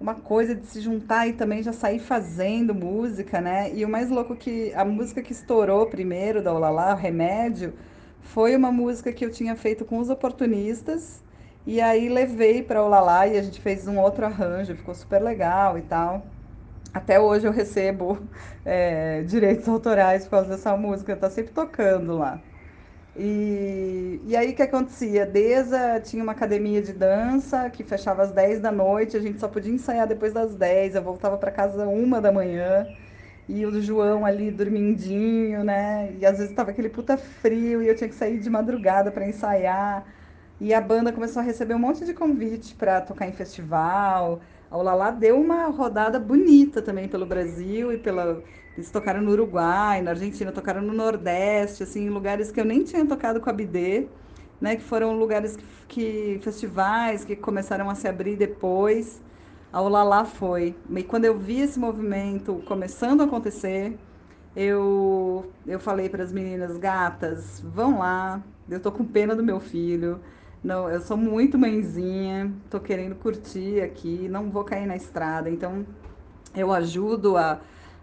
uma 0.00 0.14
coisa 0.14 0.54
de 0.54 0.66
se 0.66 0.80
juntar 0.80 1.28
e 1.28 1.34
também 1.34 1.62
já 1.62 1.72
sair 1.72 1.98
fazendo 1.98 2.74
música, 2.74 3.40
né? 3.40 3.70
E 3.74 3.84
o 3.84 3.88
mais 3.88 4.08
louco 4.08 4.34
que 4.34 4.72
a 4.74 4.84
música 4.84 5.20
que 5.22 5.32
estourou 5.32 5.86
primeiro 5.86 6.42
da 6.42 6.52
Olala, 6.54 6.94
o 6.94 6.96
Remédio, 6.96 7.74
foi 8.22 8.56
uma 8.56 8.72
música 8.72 9.12
que 9.12 9.24
eu 9.24 9.30
tinha 9.30 9.54
feito 9.54 9.84
com 9.84 9.98
os 9.98 10.08
oportunistas. 10.08 11.22
E 11.66 11.80
aí 11.80 12.08
levei 12.08 12.62
para 12.62 12.82
Olala 12.82 13.26
e 13.26 13.38
a 13.38 13.42
gente 13.42 13.60
fez 13.60 13.86
um 13.86 13.98
outro 13.98 14.24
arranjo, 14.24 14.74
ficou 14.74 14.94
super 14.94 15.20
legal 15.22 15.76
e 15.76 15.82
tal. 15.82 16.26
Até 16.94 17.20
hoje 17.20 17.46
eu 17.46 17.52
recebo 17.52 18.18
é, 18.64 19.22
direitos 19.28 19.68
autorais 19.68 20.24
por 20.24 20.30
causa 20.30 20.48
dessa 20.48 20.74
música, 20.76 21.14
tá 21.14 21.28
sempre 21.28 21.52
tocando 21.52 22.16
lá. 22.16 22.40
E, 23.22 24.22
e 24.24 24.34
aí 24.36 24.52
o 24.52 24.54
que 24.56 24.62
acontecia? 24.62 25.26
Deza 25.26 26.00
tinha 26.00 26.22
uma 26.22 26.32
academia 26.32 26.80
de 26.80 26.92
dança 26.94 27.68
que 27.68 27.84
fechava 27.84 28.22
às 28.22 28.32
10 28.32 28.60
da 28.60 28.72
noite, 28.72 29.14
a 29.16 29.20
gente 29.20 29.38
só 29.38 29.46
podia 29.46 29.70
ensaiar 29.72 30.06
depois 30.08 30.32
das 30.32 30.54
10, 30.54 30.94
eu 30.94 31.02
voltava 31.02 31.36
para 31.36 31.50
casa 31.50 31.86
uma 31.86 32.18
da 32.20 32.32
manhã. 32.32 32.88
E 33.48 33.66
o 33.66 33.80
João 33.82 34.24
ali 34.26 34.50
dormindinho, 34.50 35.64
né? 35.64 36.12
E 36.18 36.26
às 36.26 36.38
vezes 36.38 36.54
tava 36.54 36.70
aquele 36.70 36.88
puta 36.88 37.16
frio 37.18 37.82
e 37.82 37.88
eu 37.88 37.96
tinha 37.96 38.08
que 38.08 38.14
sair 38.14 38.38
de 38.38 38.48
madrugada 38.50 39.10
para 39.12 39.26
ensaiar. 39.28 40.06
E 40.60 40.74
a 40.74 40.80
banda 40.80 41.12
começou 41.12 41.40
a 41.40 41.44
receber 41.44 41.74
um 41.74 41.78
monte 41.78 42.04
de 42.04 42.14
convite 42.14 42.74
para 42.74 43.00
tocar 43.00 43.26
em 43.26 43.32
festival. 43.32 44.40
A 44.70 44.76
Olala 44.78 45.10
deu 45.10 45.40
uma 45.40 45.66
rodada 45.68 46.18
bonita 46.20 46.82
também 46.82 47.08
pelo 47.08 47.26
Brasil 47.26 47.92
e 47.92 47.98
pela. 47.98 48.42
Eles 48.80 48.90
tocaram 48.90 49.20
no 49.20 49.30
Uruguai, 49.32 50.00
na 50.00 50.12
Argentina, 50.12 50.50
tocaram 50.50 50.80
no 50.80 50.94
Nordeste, 50.94 51.82
assim, 51.82 52.06
em 52.06 52.08
lugares 52.08 52.50
que 52.50 52.58
eu 52.58 52.64
nem 52.64 52.82
tinha 52.82 53.04
tocado 53.06 53.38
com 53.38 53.50
a 53.50 53.52
Bidê, 53.52 54.08
né? 54.58 54.74
Que 54.76 54.82
foram 54.82 55.18
lugares 55.18 55.54
que, 55.54 55.64
que 55.86 56.40
festivais 56.42 57.22
que 57.22 57.36
começaram 57.36 57.90
a 57.90 57.94
se 57.94 58.08
abrir 58.08 58.36
depois. 58.36 59.20
A 59.70 59.82
Olala 59.82 60.24
foi. 60.24 60.74
E 60.96 61.02
quando 61.02 61.26
eu 61.26 61.38
vi 61.38 61.60
esse 61.60 61.78
movimento 61.78 62.62
começando 62.66 63.20
a 63.20 63.24
acontecer, 63.24 63.98
eu, 64.56 65.52
eu 65.66 65.78
falei 65.78 66.08
para 66.08 66.22
as 66.22 66.32
meninas, 66.32 66.78
gatas, 66.78 67.60
vão 67.60 67.98
lá, 67.98 68.42
eu 68.68 68.80
tô 68.80 68.90
com 68.90 69.04
pena 69.04 69.36
do 69.36 69.42
meu 69.42 69.60
filho 69.60 70.20
não, 70.62 70.90
eu 70.90 71.00
sou 71.00 71.16
muito 71.16 71.58
mãezinha, 71.58 72.52
tô 72.68 72.78
querendo 72.78 73.14
curtir 73.14 73.80
aqui, 73.80 74.28
não 74.28 74.50
vou 74.50 74.62
cair 74.62 74.86
na 74.86 74.94
estrada, 74.94 75.48
então 75.48 75.86
eu 76.54 76.70
ajudo 76.70 77.38
a, 77.38 77.60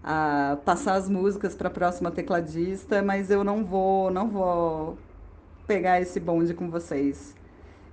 a 0.09 0.57
passar 0.63 0.95
as 0.95 1.09
músicas 1.09 1.53
para 1.55 1.67
a 1.67 1.71
próxima 1.71 2.09
tecladista, 2.11 3.01
mas 3.01 3.29
eu 3.29 3.43
não 3.43 3.65
vou, 3.65 4.09
não 4.09 4.29
vou 4.29 4.97
pegar 5.67 6.01
esse 6.01 6.19
bonde 6.19 6.53
com 6.53 6.69
vocês. 6.71 7.35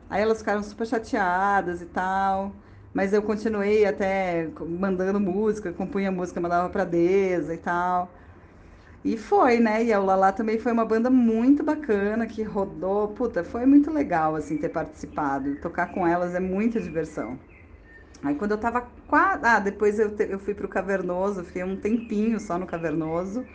Aí 0.09 0.23
elas 0.23 0.39
ficaram 0.39 0.63
super 0.63 0.87
chateadas 0.87 1.83
e 1.83 1.87
tal, 1.87 2.55
mas 2.95 3.13
eu 3.13 3.23
continuei 3.23 3.85
até 3.87 4.49
mandando 4.81 5.21
música, 5.21 5.73
compunha 5.73 6.13
música, 6.13 6.41
mandava 6.41 6.71
para 6.71 6.85
Deza 6.85 7.55
e 7.55 7.59
tal. 7.59 8.15
E 9.05 9.17
foi, 9.19 9.61
né? 9.61 9.85
E 9.85 9.93
a 9.93 10.01
Ulala 10.01 10.33
também 10.33 10.59
foi 10.59 10.73
uma 10.73 10.85
banda 10.85 11.11
muito 11.11 11.63
bacana 11.65 12.27
que 12.27 12.43
rodou. 12.43 13.09
Puta, 13.15 13.45
foi 13.45 13.67
muito 13.67 13.91
legal, 13.93 14.37
assim, 14.37 14.57
ter 14.59 14.71
participado. 14.71 15.57
Tocar 15.57 15.89
com 15.93 16.07
elas 16.07 16.35
é 16.35 16.41
muita 16.41 16.81
diversão. 16.81 17.39
Aí 18.25 18.35
quando 18.37 18.53
eu 18.53 18.59
tava 18.59 18.83
quase. 19.09 19.45
Ah, 19.45 19.61
depois 19.61 19.99
eu, 19.99 20.17
te... 20.17 20.25
eu 20.31 20.39
fui 20.39 20.55
pro 20.55 20.69
Cavernoso, 20.69 21.45
fiquei 21.45 21.63
um 21.65 21.77
tempinho 21.77 22.41
só 22.41 22.59
no 22.59 22.67
Cavernoso. 22.67 23.47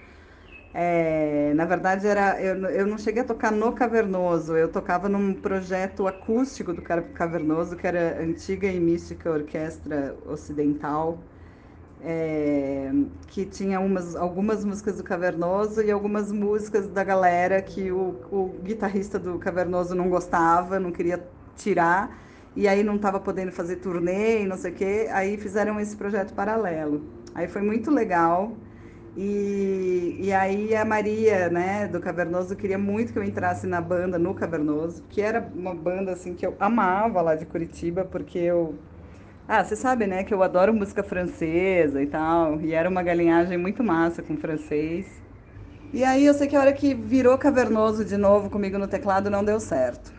É... 0.73 1.53
Na 1.55 1.65
verdade, 1.65 2.07
era 2.07 2.41
eu, 2.41 2.55
eu 2.69 2.87
não 2.87 2.97
cheguei 2.97 3.23
a 3.23 3.25
tocar 3.25 3.51
no 3.51 3.73
Cavernoso, 3.73 4.55
eu 4.55 4.69
tocava 4.71 5.09
num 5.09 5.33
projeto 5.33 6.07
acústico 6.07 6.73
do 6.73 6.81
Cavernoso, 6.81 7.75
que 7.75 7.87
era 7.87 8.21
Antiga 8.21 8.67
e 8.67 8.79
Mística 8.79 9.31
Orquestra 9.31 10.15
Ocidental 10.25 11.19
é, 12.01 12.91
que 13.27 13.45
tinha 13.45 13.79
umas, 13.79 14.15
algumas 14.15 14.63
músicas 14.63 14.97
do 14.97 15.03
Cavernoso 15.03 15.81
e 15.81 15.91
algumas 15.91 16.31
músicas 16.31 16.87
da 16.87 17.03
galera 17.03 17.61
que 17.61 17.91
o, 17.91 18.15
o 18.31 18.59
guitarrista 18.63 19.19
do 19.19 19.37
Cavernoso 19.37 19.93
não 19.95 20.09
gostava, 20.09 20.79
não 20.79 20.91
queria 20.91 21.23
tirar, 21.57 22.17
e 22.59 22.67
aí 22.67 22.83
não 22.83 22.97
estava 22.97 23.21
podendo 23.21 23.53
fazer 23.53 23.77
turnê 23.77 24.41
e 24.41 24.45
não 24.45 24.57
sei 24.57 24.71
o 24.71 24.75
quê, 24.75 25.07
aí 25.11 25.37
fizeram 25.37 25.79
esse 25.79 25.95
projeto 25.95 26.33
paralelo. 26.33 27.01
Aí 27.33 27.47
foi 27.47 27.61
muito 27.61 27.89
legal. 27.89 28.51
E, 29.15 30.17
e 30.19 30.33
aí 30.33 30.75
a 30.75 30.83
Maria, 30.83 31.49
né, 31.49 31.87
do 31.87 32.01
Cavernoso, 32.01 32.57
queria 32.57 32.77
muito 32.77 33.13
que 33.13 33.19
eu 33.19 33.23
entrasse 33.23 33.65
na 33.65 33.79
banda 33.79 34.19
no 34.19 34.33
Cavernoso, 34.33 35.03
que 35.09 35.21
era 35.21 35.39
uma 35.55 35.73
banda 35.73 36.11
assim 36.11 36.33
que 36.33 36.45
eu 36.45 36.53
amava 36.59 37.21
lá 37.21 37.33
de 37.33 37.45
Curitiba, 37.45 38.03
porque 38.03 38.39
eu 38.39 38.75
ah, 39.47 39.63
você 39.63 39.77
sabe, 39.77 40.05
né, 40.05 40.25
que 40.25 40.33
eu 40.33 40.43
adoro 40.43 40.73
música 40.73 41.01
francesa 41.01 42.03
e 42.03 42.07
tal, 42.07 42.59
e 42.59 42.73
era 42.73 42.89
uma 42.89 43.01
galinhagem 43.01 43.57
muito 43.57 43.81
massa 43.81 44.21
com 44.21 44.35
francês. 44.35 45.07
E 45.93 46.03
aí 46.03 46.25
eu 46.25 46.33
sei 46.33 46.45
que 46.47 46.57
a 46.57 46.59
hora 46.59 46.73
que 46.73 46.93
virou 46.93 47.37
cavernoso 47.37 48.03
de 48.03 48.17
novo 48.17 48.49
comigo 48.49 48.77
no 48.77 48.87
teclado 48.87 49.29
não 49.29 49.45
deu 49.45 49.61
certo. 49.61 50.13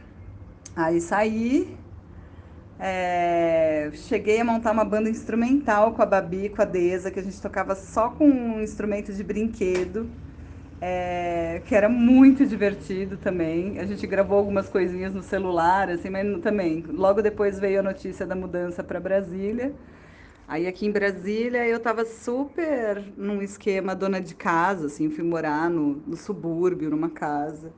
Aí 0.74 1.00
saí, 1.00 1.76
é, 2.80 3.90
cheguei 3.92 4.40
a 4.40 4.44
montar 4.44 4.72
uma 4.72 4.84
banda 4.84 5.10
instrumental 5.10 5.92
com 5.92 6.02
a 6.02 6.06
Babi, 6.06 6.48
com 6.48 6.62
a 6.62 6.64
Deza, 6.64 7.10
que 7.10 7.20
a 7.20 7.22
gente 7.22 7.40
tocava 7.40 7.74
só 7.74 8.08
com 8.10 8.26
um 8.26 8.60
instrumento 8.62 9.12
de 9.12 9.22
brinquedo 9.22 10.08
é, 10.80 11.60
que 11.66 11.74
era 11.74 11.88
muito 11.88 12.46
divertido 12.46 13.16
também. 13.18 13.78
A 13.78 13.84
gente 13.84 14.06
gravou 14.06 14.38
algumas 14.38 14.68
coisinhas 14.68 15.12
no 15.12 15.22
celular, 15.22 15.90
assim, 15.90 16.08
mas 16.08 16.40
também. 16.40 16.84
Logo 16.88 17.20
depois 17.20 17.58
veio 17.58 17.80
a 17.80 17.82
notícia 17.82 18.26
da 18.26 18.34
mudança 18.34 18.82
para 18.82 18.98
Brasília. 18.98 19.74
Aí 20.48 20.66
aqui 20.66 20.86
em 20.86 20.90
Brasília 20.90 21.66
eu 21.66 21.76
estava 21.76 22.04
super 22.04 23.04
num 23.16 23.42
esquema 23.42 23.94
dona 23.94 24.20
de 24.20 24.34
casa, 24.34 24.86
assim, 24.86 25.10
fui 25.10 25.22
morar 25.22 25.70
no, 25.70 26.02
no 26.06 26.16
subúrbio, 26.16 26.90
numa 26.90 27.10
casa. 27.10 27.72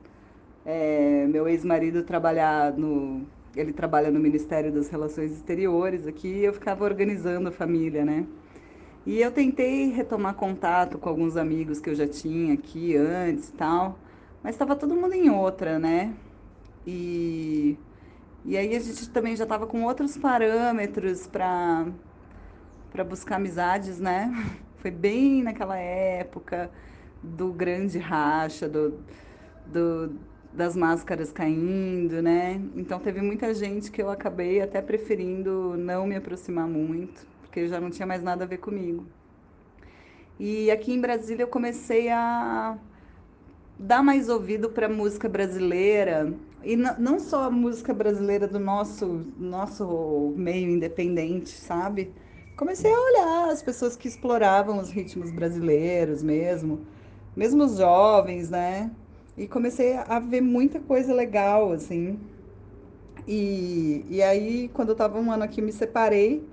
É, 0.65 1.27
meu 1.27 1.47
ex-marido 1.47 2.03
trabalhar 2.03 2.73
no, 2.73 3.27
ele 3.55 3.73
trabalha 3.73 4.09
no 4.11 4.19
Ministério 4.19 4.71
das 4.71 4.89
Relações 4.89 5.31
Exteriores 5.31 6.07
aqui, 6.07 6.27
e 6.27 6.45
eu 6.45 6.53
ficava 6.53 6.83
organizando 6.83 7.49
a 7.49 7.51
família, 7.51 8.03
né? 8.03 8.25
E 9.05 9.19
eu 9.19 9.31
tentei 9.31 9.91
retomar 9.91 10.33
contato 10.35 10.97
com 10.97 11.09
alguns 11.09 11.35
amigos 11.35 11.79
que 11.79 11.89
eu 11.89 11.95
já 11.95 12.07
tinha 12.07 12.53
aqui 12.53 12.95
antes 12.95 13.49
e 13.49 13.53
tal, 13.53 13.99
mas 14.41 14.55
estava 14.55 14.75
todo 14.75 14.95
mundo 14.95 15.13
em 15.13 15.29
outra, 15.29 15.77
né? 15.77 16.13
E, 16.87 17.77
e 18.45 18.57
aí 18.57 18.75
a 18.75 18.79
gente 18.79 19.09
também 19.09 19.35
já 19.35 19.43
estava 19.43 19.67
com 19.67 19.83
outros 19.83 20.17
parâmetros 20.17 21.27
para 21.27 21.87
para 22.91 23.03
buscar 23.03 23.37
amizades, 23.37 23.99
né? 23.99 24.31
Foi 24.77 24.91
bem 24.91 25.41
naquela 25.43 25.77
época 25.77 26.69
do 27.23 27.51
grande 27.51 27.97
racha, 27.97 28.69
do, 28.69 28.99
do, 29.65 30.13
das 30.55 30.75
máscaras 30.75 31.31
caindo, 31.31 32.21
né? 32.21 32.61
Então 32.75 32.99
teve 32.99 33.21
muita 33.21 33.53
gente 33.53 33.91
que 33.91 34.01
eu 34.01 34.09
acabei 34.09 34.61
até 34.61 34.81
preferindo 34.81 35.75
não 35.77 36.05
me 36.05 36.15
aproximar 36.15 36.67
muito 36.67 37.33
porque 37.53 37.67
já 37.67 37.79
não 37.79 37.91
tinha 37.91 38.07
mais 38.07 38.23
nada 38.23 38.45
a 38.45 38.47
ver 38.47 38.57
comigo. 38.57 39.05
E 40.39 40.71
aqui 40.71 40.91
em 40.91 40.99
Brasília 40.99 41.43
eu 41.43 41.47
comecei 41.47 42.09
a 42.09 42.75
dar 43.77 44.01
mais 44.01 44.27
ouvido 44.27 44.71
para 44.71 44.89
música 44.89 45.29
brasileira 45.29 46.33
e 46.63 46.75
não 46.75 47.19
só 47.19 47.43
a 47.43 47.51
música 47.51 47.93
brasileira 47.93 48.47
do 48.47 48.59
nosso 48.59 49.23
nosso 49.37 50.33
meio 50.35 50.67
independente, 50.71 51.51
sabe? 51.51 52.11
Comecei 52.57 52.91
a 52.91 52.99
olhar 52.99 53.49
as 53.51 53.61
pessoas 53.61 53.95
que 53.95 54.07
exploravam 54.07 54.79
os 54.79 54.89
ritmos 54.89 55.31
brasileiros 55.31 56.23
mesmo, 56.23 56.81
mesmo 57.35 57.63
os 57.65 57.77
jovens, 57.77 58.49
né? 58.49 58.89
E 59.37 59.47
comecei 59.47 59.95
a 59.95 60.19
ver 60.19 60.41
muita 60.41 60.79
coisa 60.79 61.13
legal, 61.13 61.71
assim. 61.71 62.19
E, 63.27 64.05
e 64.09 64.21
aí, 64.21 64.69
quando 64.73 64.89
eu 64.89 64.93
estava 64.93 65.19
um 65.19 65.31
ano 65.31 65.43
aqui, 65.43 65.61
me 65.61 65.71
separei 65.71 66.43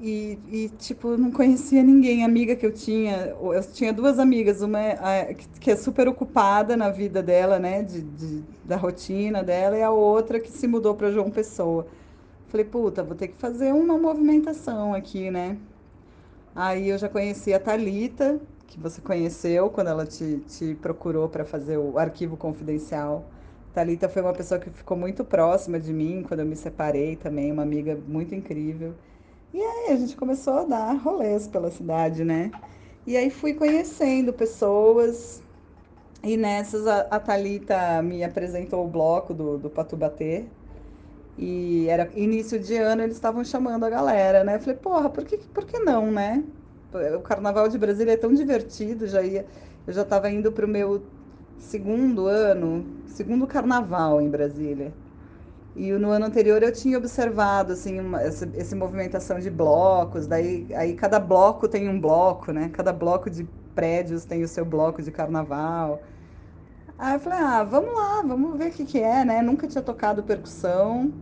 e, 0.00 0.38
e, 0.48 0.68
tipo, 0.78 1.16
não 1.16 1.32
conhecia 1.32 1.82
ninguém, 1.82 2.24
amiga 2.24 2.54
que 2.54 2.64
eu 2.64 2.72
tinha. 2.72 3.36
Eu 3.40 3.62
tinha 3.72 3.92
duas 3.92 4.18
amigas, 4.18 4.62
uma 4.62 4.80
é, 4.80 5.34
que 5.60 5.70
é 5.70 5.76
super 5.76 6.08
ocupada 6.08 6.76
na 6.76 6.88
vida 6.90 7.22
dela, 7.22 7.58
né, 7.58 7.82
de, 7.82 8.02
de 8.02 8.42
da 8.64 8.76
rotina 8.76 9.42
dela, 9.42 9.76
e 9.76 9.82
a 9.82 9.90
outra 9.90 10.38
que 10.38 10.50
se 10.50 10.66
mudou 10.68 10.94
para 10.94 11.10
João 11.10 11.30
Pessoa. 11.30 11.86
Falei, 12.48 12.64
puta, 12.64 13.02
vou 13.02 13.16
ter 13.16 13.28
que 13.28 13.36
fazer 13.38 13.72
uma 13.72 13.98
movimentação 13.98 14.94
aqui, 14.94 15.30
né? 15.30 15.58
Aí 16.54 16.88
eu 16.88 16.98
já 16.98 17.08
conheci 17.08 17.52
a 17.52 17.60
Talita, 17.60 18.40
que 18.68 18.78
você 18.78 19.00
conheceu 19.00 19.70
quando 19.70 19.88
ela 19.88 20.06
te, 20.06 20.38
te 20.46 20.74
procurou 20.74 21.28
para 21.28 21.44
fazer 21.44 21.78
o 21.78 21.98
arquivo 21.98 22.36
confidencial. 22.36 23.24
Talita 23.74 24.08
foi 24.08 24.22
uma 24.22 24.32
pessoa 24.32 24.60
que 24.60 24.70
ficou 24.70 24.96
muito 24.96 25.24
próxima 25.24 25.80
de 25.80 25.92
mim 25.92 26.22
quando 26.26 26.40
eu 26.40 26.46
me 26.46 26.54
separei 26.54 27.16
também, 27.16 27.50
uma 27.50 27.62
amiga 27.62 27.98
muito 28.06 28.34
incrível. 28.34 28.94
E 29.52 29.60
aí 29.60 29.92
a 29.92 29.96
gente 29.96 30.14
começou 30.16 30.54
a 30.54 30.64
dar 30.64 30.92
rolês 30.92 31.48
pela 31.48 31.70
cidade, 31.70 32.24
né? 32.24 32.50
E 33.06 33.16
aí 33.16 33.30
fui 33.30 33.54
conhecendo 33.54 34.32
pessoas. 34.32 35.42
E 36.22 36.36
nessas 36.36 36.86
a, 36.86 37.00
a 37.10 37.18
Thalita 37.18 38.02
me 38.02 38.22
apresentou 38.22 38.84
o 38.84 38.88
bloco 38.88 39.32
do, 39.32 39.58
do 39.58 39.70
Patubatê. 39.70 40.44
E 41.38 41.86
era 41.88 42.10
início 42.14 42.58
de 42.58 42.76
ano, 42.76 43.02
eles 43.02 43.14
estavam 43.16 43.44
chamando 43.44 43.84
a 43.84 43.90
galera, 43.90 44.44
né? 44.44 44.56
Eu 44.56 44.60
falei, 44.60 44.76
porra, 44.76 45.08
por 45.08 45.24
que, 45.24 45.38
por 45.38 45.64
que 45.64 45.78
não, 45.78 46.10
né? 46.10 46.44
O 47.16 47.20
carnaval 47.20 47.68
de 47.68 47.76
Brasília 47.78 48.12
é 48.12 48.16
tão 48.16 48.32
divertido, 48.32 49.06
já 49.06 49.22
ia, 49.22 49.46
eu 49.86 49.92
já 49.92 50.02
estava 50.02 50.30
indo 50.30 50.50
para 50.52 50.64
o 50.64 50.68
meu 50.68 51.02
segundo 51.58 52.26
ano, 52.26 52.86
segundo 53.06 53.46
carnaval 53.46 54.20
em 54.22 54.30
Brasília. 54.30 54.92
E 55.76 55.92
no 55.92 56.10
ano 56.10 56.26
anterior 56.26 56.62
eu 56.62 56.72
tinha 56.72 56.98
observado 56.98 57.72
assim 57.72 58.00
uma, 58.00 58.22
essa, 58.22 58.50
essa 58.54 58.74
movimentação 58.74 59.38
de 59.38 59.50
blocos, 59.50 60.26
daí 60.26 60.66
aí 60.74 60.94
cada 60.94 61.20
bloco 61.20 61.68
tem 61.68 61.88
um 61.88 62.00
bloco, 62.00 62.52
né? 62.52 62.70
Cada 62.70 62.92
bloco 62.92 63.30
de 63.30 63.44
prédios 63.74 64.24
tem 64.24 64.42
o 64.42 64.48
seu 64.48 64.64
bloco 64.64 65.02
de 65.02 65.10
carnaval. 65.12 66.02
Aí 66.98 67.14
eu 67.14 67.20
falei, 67.20 67.38
ah, 67.38 67.62
vamos 67.64 67.94
lá, 67.94 68.22
vamos 68.22 68.58
ver 68.58 68.68
o 68.70 68.72
que, 68.72 68.84
que 68.84 68.98
é, 69.00 69.24
né? 69.24 69.40
Nunca 69.42 69.68
tinha 69.68 69.82
tocado 69.82 70.22
percussão, 70.24 71.12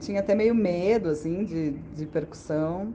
tinha 0.00 0.20
até 0.20 0.34
meio 0.34 0.54
medo, 0.54 1.10
assim, 1.10 1.44
de, 1.44 1.72
de 1.72 2.06
percussão. 2.06 2.94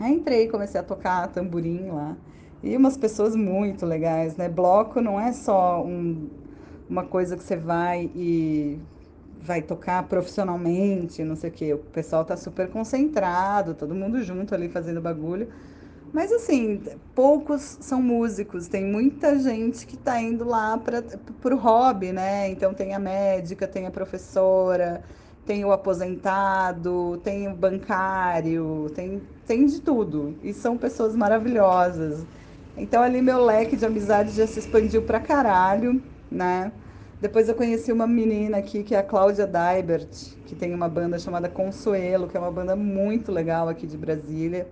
Aí 0.00 0.14
entrei, 0.14 0.48
comecei 0.48 0.80
a 0.80 0.82
tocar 0.82 1.28
tamborim 1.28 1.90
lá. 1.90 2.16
E 2.62 2.76
umas 2.76 2.96
pessoas 2.96 3.36
muito 3.36 3.84
legais, 3.84 4.36
né? 4.36 4.48
Bloco 4.48 5.00
não 5.00 5.20
é 5.20 5.32
só 5.32 5.82
um, 5.84 6.28
uma 6.88 7.04
coisa 7.04 7.36
que 7.36 7.42
você 7.42 7.56
vai 7.56 8.10
e 8.14 8.78
vai 9.42 9.62
tocar 9.62 10.02
profissionalmente, 10.04 11.22
não 11.22 11.36
sei 11.36 11.50
o 11.50 11.52
quê. 11.52 11.74
O 11.74 11.78
pessoal 11.78 12.24
tá 12.24 12.36
super 12.36 12.68
concentrado, 12.68 13.74
todo 13.74 13.94
mundo 13.94 14.22
junto 14.22 14.54
ali 14.54 14.68
fazendo 14.68 15.00
bagulho. 15.00 15.48
Mas 16.12 16.32
assim, 16.32 16.82
poucos 17.14 17.78
são 17.80 18.02
músicos, 18.02 18.68
tem 18.68 18.84
muita 18.84 19.38
gente 19.38 19.86
que 19.86 19.94
está 19.94 20.20
indo 20.20 20.44
lá 20.44 20.76
para 20.76 21.54
o 21.54 21.56
hobby, 21.58 22.12
né? 22.12 22.48
Então 22.50 22.74
tem 22.74 22.94
a 22.94 22.98
médica, 22.98 23.66
tem 23.68 23.86
a 23.86 23.90
professora, 23.90 25.02
tem 25.50 25.64
o 25.64 25.72
aposentado, 25.72 27.20
tem 27.24 27.48
o 27.48 27.56
bancário, 27.56 28.88
tem, 28.94 29.20
tem 29.44 29.66
de 29.66 29.80
tudo. 29.80 30.38
E 30.44 30.54
são 30.54 30.78
pessoas 30.78 31.16
maravilhosas. 31.16 32.24
Então 32.76 33.02
ali 33.02 33.20
meu 33.20 33.44
leque 33.44 33.76
de 33.76 33.84
amizade 33.84 34.30
já 34.30 34.46
se 34.46 34.60
expandiu 34.60 35.02
pra 35.02 35.18
caralho, 35.18 36.00
né? 36.30 36.70
Depois 37.20 37.48
eu 37.48 37.56
conheci 37.56 37.90
uma 37.90 38.06
menina 38.06 38.58
aqui, 38.58 38.84
que 38.84 38.94
é 38.94 38.98
a 38.98 39.02
Cláudia 39.02 39.44
Daibert, 39.44 40.36
que 40.46 40.54
tem 40.54 40.72
uma 40.72 40.88
banda 40.88 41.18
chamada 41.18 41.48
Consuelo, 41.48 42.28
que 42.28 42.36
é 42.36 42.40
uma 42.40 42.52
banda 42.52 42.76
muito 42.76 43.32
legal 43.32 43.68
aqui 43.68 43.88
de 43.88 43.98
Brasília. 43.98 44.68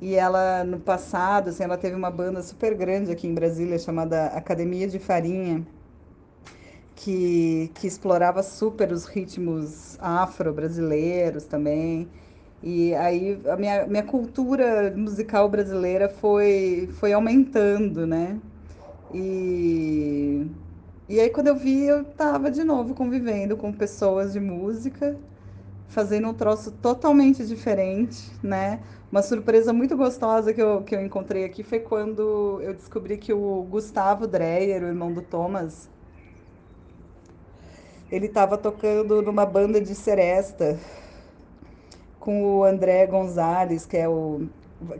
E 0.00 0.16
ela, 0.16 0.64
no 0.64 0.80
passado, 0.80 1.50
assim, 1.50 1.62
ela 1.62 1.78
teve 1.78 1.94
uma 1.94 2.10
banda 2.10 2.42
super 2.42 2.74
grande 2.74 3.12
aqui 3.12 3.28
em 3.28 3.34
Brasília, 3.34 3.78
chamada 3.78 4.26
Academia 4.26 4.88
de 4.88 4.98
Farinha, 4.98 5.64
que, 6.96 7.70
que 7.74 7.86
explorava 7.86 8.42
super 8.42 8.90
os 8.90 9.04
ritmos 9.06 9.98
afro-brasileiros 10.00 11.44
também. 11.44 12.08
E 12.62 12.94
aí 12.94 13.40
a 13.46 13.56
minha, 13.56 13.86
minha 13.86 14.02
cultura 14.02 14.92
musical 14.96 15.48
brasileira 15.48 16.08
foi, 16.08 16.88
foi 16.94 17.12
aumentando, 17.12 18.06
né? 18.06 18.40
E, 19.14 20.46
e 21.08 21.20
aí 21.20 21.30
quando 21.30 21.48
eu 21.48 21.56
vi, 21.56 21.84
eu 21.84 22.02
estava 22.02 22.50
de 22.50 22.64
novo 22.64 22.94
convivendo 22.94 23.56
com 23.56 23.72
pessoas 23.72 24.32
de 24.32 24.40
música, 24.40 25.16
fazendo 25.88 26.28
um 26.28 26.34
troço 26.34 26.72
totalmente 26.72 27.46
diferente, 27.46 28.32
né? 28.42 28.80
Uma 29.12 29.22
surpresa 29.22 29.72
muito 29.72 29.96
gostosa 29.96 30.52
que 30.52 30.62
eu, 30.62 30.82
que 30.82 30.94
eu 30.96 31.00
encontrei 31.04 31.44
aqui 31.44 31.62
foi 31.62 31.80
quando 31.80 32.60
eu 32.62 32.74
descobri 32.74 33.18
que 33.18 33.32
o 33.32 33.62
Gustavo 33.70 34.26
Dreyer, 34.26 34.82
o 34.82 34.86
irmão 34.86 35.12
do 35.12 35.22
Thomas, 35.22 35.88
ele 38.10 38.26
estava 38.26 38.56
tocando 38.56 39.20
numa 39.22 39.44
banda 39.44 39.80
de 39.80 39.94
seresta 39.94 40.78
com 42.20 42.58
o 42.58 42.64
André 42.64 43.06
Gonzalez, 43.06 43.86
que 43.86 43.96
é 43.96 44.08
o 44.08 44.46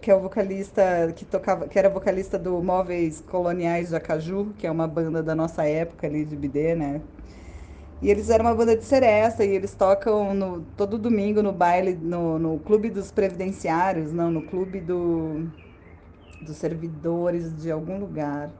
que 0.01 0.11
é 0.11 0.15
o 0.15 0.21
vocalista 0.21 1.13
que 1.15 1.25
tocava, 1.25 1.69
que 1.69 1.79
era 1.79 1.91
vocalista 1.91 2.39
do 2.39 2.63
Móveis 2.63 3.21
Coloniais 3.21 3.91
de 3.91 3.97
Acaju, 3.97 4.55
que 4.59 4.67
é 4.67 4.71
uma 4.71 4.89
banda 4.89 5.23
da 5.23 5.35
nossa 5.35 5.65
época 5.65 6.07
ali 6.07 6.25
de 6.25 6.35
BD, 6.35 6.75
né? 6.75 7.03
E 8.01 8.11
eles 8.11 8.31
eram 8.31 8.47
uma 8.47 8.55
banda 8.55 8.77
de 8.77 8.85
seresta 8.85 9.45
e 9.45 9.51
eles 9.51 9.75
tocam 9.75 10.35
no, 10.35 10.63
todo 10.77 10.99
domingo 10.99 11.43
no 11.43 11.53
baile, 11.53 11.95
no, 11.95 12.39
no 12.39 12.59
clube 12.59 12.91
dos 12.91 13.11
previdenciários, 13.11 14.13
não, 14.13 14.31
no 14.31 14.43
clube 14.43 14.81
do, 14.81 15.47
dos 16.43 16.57
servidores 16.57 17.55
de 17.63 17.71
algum 17.71 17.99
lugar. 17.99 18.51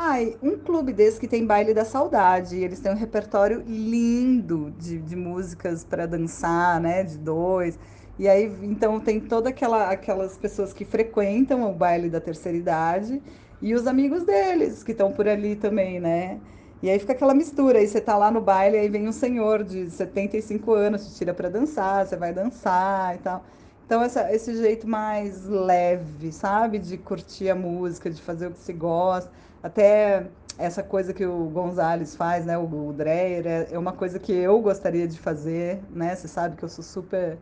Ai, 0.00 0.36
um 0.40 0.56
clube 0.56 0.92
desse 0.92 1.18
que 1.18 1.26
tem 1.26 1.44
baile 1.44 1.74
da 1.74 1.84
saudade. 1.84 2.56
Eles 2.56 2.78
têm 2.78 2.92
um 2.92 2.94
repertório 2.94 3.62
lindo 3.66 4.70
de, 4.78 4.96
de 5.00 5.16
músicas 5.16 5.82
para 5.84 6.06
dançar, 6.06 6.80
né? 6.80 7.02
De 7.02 7.18
dois. 7.18 7.76
E 8.16 8.28
aí, 8.28 8.44
então, 8.62 9.00
tem 9.00 9.20
toda 9.20 9.48
aquela 9.48 9.90
aquelas 9.90 10.38
pessoas 10.38 10.72
que 10.72 10.84
frequentam 10.84 11.68
o 11.68 11.74
baile 11.74 12.08
da 12.08 12.20
terceira 12.20 12.56
idade 12.56 13.20
e 13.60 13.74
os 13.74 13.86
amigos 13.88 14.22
deles 14.24 14.84
que 14.84 14.92
estão 14.92 15.12
por 15.12 15.26
ali 15.28 15.56
também, 15.56 15.98
né? 16.00 16.40
E 16.80 16.88
aí 16.88 16.98
fica 17.00 17.12
aquela 17.12 17.34
mistura, 17.34 17.78
aí 17.80 17.88
você 17.88 18.00
tá 18.00 18.16
lá 18.16 18.30
no 18.30 18.40
baile, 18.40 18.78
aí 18.78 18.88
vem 18.88 19.08
um 19.08 19.12
senhor 19.12 19.64
de 19.64 19.90
75 19.90 20.72
anos, 20.74 21.08
te 21.08 21.14
tira 21.18 21.34
para 21.34 21.48
dançar, 21.48 22.06
você 22.06 22.16
vai 22.16 22.32
dançar 22.32 23.16
e 23.16 23.18
tal. 23.18 23.44
Então, 23.84 24.00
essa, 24.02 24.32
esse 24.32 24.54
jeito 24.56 24.86
mais 24.86 25.44
leve, 25.44 26.30
sabe? 26.30 26.78
De 26.78 26.96
curtir 26.98 27.50
a 27.50 27.54
música, 27.56 28.08
de 28.10 28.22
fazer 28.22 28.46
o 28.46 28.52
que 28.52 28.60
se 28.60 28.72
gosta. 28.72 29.30
Até 29.62 30.26
essa 30.56 30.82
coisa 30.82 31.12
que 31.12 31.24
o 31.24 31.44
Gonzalez 31.50 32.16
faz, 32.16 32.44
né? 32.44 32.58
O, 32.58 32.88
o 32.88 32.92
Dreyer, 32.92 33.46
é, 33.46 33.68
é 33.72 33.78
uma 33.78 33.92
coisa 33.92 34.18
que 34.18 34.32
eu 34.32 34.60
gostaria 34.60 35.06
de 35.06 35.18
fazer, 35.18 35.80
né? 35.90 36.14
Você 36.14 36.28
sabe 36.28 36.56
que 36.56 36.62
eu 36.62 36.68
sou 36.68 36.84
super 36.84 37.38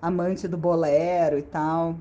amante 0.00 0.48
do 0.48 0.58
bolero 0.58 1.38
e 1.38 1.42
tal. 1.42 1.96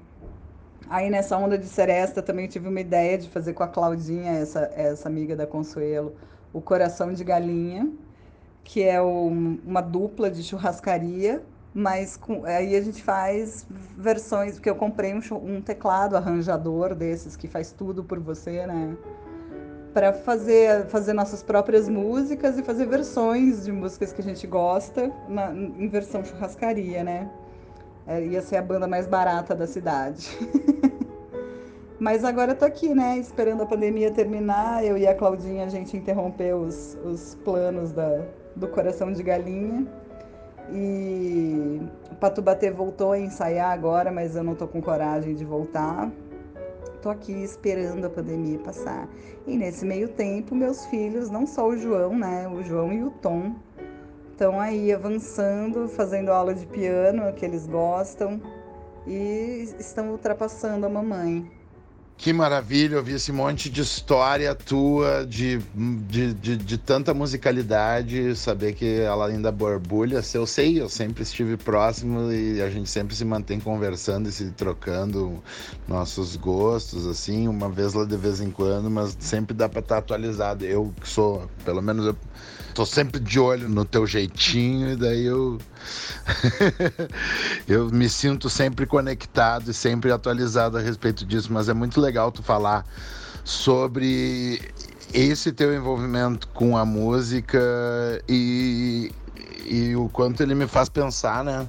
Aí 0.89 1.09
nessa 1.09 1.37
onda 1.37 1.57
de 1.57 1.67
seresta 1.67 2.21
também 2.21 2.47
tive 2.47 2.67
uma 2.67 2.81
ideia 2.81 3.17
de 3.17 3.29
fazer 3.29 3.53
com 3.53 3.63
a 3.63 3.67
Claudinha, 3.67 4.31
essa, 4.31 4.71
essa 4.75 5.07
amiga 5.07 5.35
da 5.35 5.47
Consuelo, 5.47 6.15
o 6.51 6.59
Coração 6.59 7.13
de 7.13 7.23
Galinha, 7.23 7.89
que 8.63 8.83
é 8.83 9.01
o, 9.01 9.27
uma 9.65 9.81
dupla 9.81 10.29
de 10.29 10.43
churrascaria, 10.43 11.41
mas 11.73 12.17
com, 12.17 12.43
aí 12.45 12.75
a 12.75 12.81
gente 12.81 13.01
faz 13.01 13.65
versões, 13.69 14.55
porque 14.55 14.69
eu 14.69 14.75
comprei 14.75 15.13
um, 15.13 15.21
um 15.35 15.61
teclado 15.61 16.17
arranjador 16.17 16.93
desses 16.93 17.37
que 17.37 17.47
faz 17.47 17.71
tudo 17.71 18.03
por 18.03 18.19
você, 18.19 18.65
né? 18.67 18.97
Para 19.93 20.13
fazer, 20.13 20.85
fazer 20.85 21.13
nossas 21.13 21.43
próprias 21.43 21.89
músicas 21.89 22.57
e 22.57 22.63
fazer 22.63 22.85
versões 22.85 23.65
de 23.65 23.71
músicas 23.71 24.13
que 24.13 24.21
a 24.21 24.23
gente 24.23 24.47
gosta 24.47 25.11
na, 25.27 25.51
em 25.51 25.87
versão 25.89 26.23
churrascaria, 26.23 27.03
né? 27.03 27.29
É, 28.07 28.23
ia 28.23 28.41
ser 28.41 28.57
a 28.57 28.61
banda 28.61 28.87
mais 28.87 29.05
barata 29.05 29.53
da 29.53 29.67
cidade. 29.67 30.29
Mas 31.99 32.23
agora 32.23 32.53
eu 32.53 32.55
tô 32.55 32.65
aqui, 32.65 32.95
né? 32.95 33.19
Esperando 33.19 33.61
a 33.61 33.65
pandemia 33.65 34.11
terminar. 34.11 34.83
Eu 34.83 34.97
e 34.97 35.05
a 35.05 35.13
Claudinha, 35.13 35.65
a 35.65 35.69
gente 35.69 35.95
interrompeu 35.95 36.57
os, 36.57 36.97
os 37.03 37.35
planos 37.43 37.91
da, 37.91 38.25
do 38.55 38.67
Coração 38.67 39.13
de 39.13 39.21
Galinha. 39.21 39.85
E 40.71 41.79
o 42.09 42.15
Patubatê 42.15 42.71
voltou 42.71 43.11
a 43.11 43.19
ensaiar 43.19 43.71
agora, 43.71 44.11
mas 44.11 44.35
eu 44.35 44.43
não 44.43 44.55
tô 44.55 44.67
com 44.67 44.81
coragem 44.81 45.35
de 45.35 45.45
voltar. 45.45 46.09
Tô 47.01 47.09
aqui 47.09 47.31
esperando 47.31 48.05
a 48.05 48.09
pandemia 48.09 48.59
passar. 48.59 49.09
E 49.47 49.57
nesse 49.57 49.83
meio 49.83 50.09
tempo, 50.09 50.53
meus 50.53 50.85
filhos, 50.85 51.31
não 51.31 51.47
só 51.47 51.67
o 51.67 51.75
João, 51.75 52.15
né? 52.15 52.47
O 52.47 52.61
João 52.61 52.93
e 52.93 53.03
o 53.03 53.09
Tom, 53.09 53.55
estão 54.31 54.59
aí 54.59 54.93
avançando, 54.93 55.87
fazendo 55.87 56.29
aula 56.29 56.53
de 56.53 56.65
piano, 56.67 57.33
que 57.33 57.43
eles 57.43 57.65
gostam, 57.65 58.39
e 59.07 59.67
estão 59.79 60.11
ultrapassando 60.11 60.85
a 60.85 60.89
mamãe. 60.89 61.60
Que 62.21 62.31
maravilha 62.31 62.97
ouvir 62.97 63.15
esse 63.15 63.31
monte 63.31 63.67
de 63.67 63.81
história 63.81 64.53
tua, 64.53 65.25
de, 65.25 65.57
de, 66.07 66.35
de, 66.35 66.55
de, 66.55 66.77
tanta 66.77 67.15
musicalidade, 67.15 68.35
saber 68.35 68.73
que 68.73 68.99
ela 68.99 69.25
ainda 69.25 69.51
borbulha. 69.51 70.21
Eu 70.31 70.45
sei, 70.45 70.79
eu 70.79 70.87
sempre 70.87 71.23
estive 71.23 71.57
próximo 71.57 72.31
e 72.31 72.61
a 72.61 72.69
gente 72.69 72.91
sempre 72.91 73.15
se 73.15 73.25
mantém 73.25 73.59
conversando 73.59 74.29
e 74.29 74.31
se 74.31 74.51
trocando 74.51 75.41
nossos 75.87 76.35
gostos, 76.35 77.07
assim, 77.07 77.47
uma 77.47 77.69
vez 77.69 77.95
lá 77.95 78.05
de 78.05 78.17
vez 78.17 78.39
em 78.39 78.51
quando, 78.51 78.87
mas 78.87 79.17
sempre 79.19 79.55
dá 79.55 79.67
para 79.67 79.79
estar 79.79 79.97
atualizado. 79.97 80.63
Eu 80.63 80.93
que 81.01 81.09
sou, 81.09 81.49
pelo 81.65 81.81
menos 81.81 82.05
eu 82.05 82.15
tô 82.71 82.85
sempre 82.85 83.19
de 83.19 83.39
olho 83.39 83.69
no 83.69 83.85
teu 83.85 84.07
jeitinho 84.07 84.91
e 84.91 84.95
daí 84.95 85.25
eu 85.25 85.57
eu 87.67 87.89
me 87.89 88.09
sinto 88.09 88.49
sempre 88.49 88.85
conectado 88.85 89.69
e 89.69 89.73
sempre 89.73 90.11
atualizado 90.11 90.77
a 90.77 90.81
respeito 90.81 91.25
disso, 91.25 91.51
mas 91.51 91.69
é 91.69 91.73
muito 91.73 91.99
legal 91.99 92.31
tu 92.31 92.41
falar 92.41 92.85
sobre 93.43 94.61
esse 95.13 95.51
teu 95.51 95.75
envolvimento 95.75 96.47
com 96.49 96.77
a 96.77 96.85
música 96.85 97.59
e, 98.27 99.11
e 99.65 99.95
o 99.95 100.07
quanto 100.09 100.41
ele 100.41 100.55
me 100.55 100.67
faz 100.67 100.89
pensar, 100.89 101.43
né? 101.43 101.67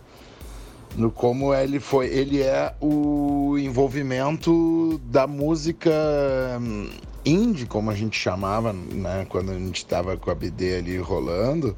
No 0.97 1.11
como 1.11 1.55
ele 1.55 1.81
foi, 1.81 2.07
ele 2.07 2.43
é 2.43 2.75
o 2.81 3.57
envolvimento 3.59 5.01
da 5.05 5.27
música 5.27 5.91
indie, 7.25 7.67
como 7.67 7.91
a 7.91 7.95
gente 7.95 8.19
chamava, 8.19 8.73
né, 8.73 9.27
quando 9.29 9.51
a 9.53 9.55
gente 9.55 9.77
estava 9.77 10.17
com 10.17 10.31
a 10.31 10.35
BD 10.35 10.77
ali 10.77 10.99
rolando, 10.99 11.77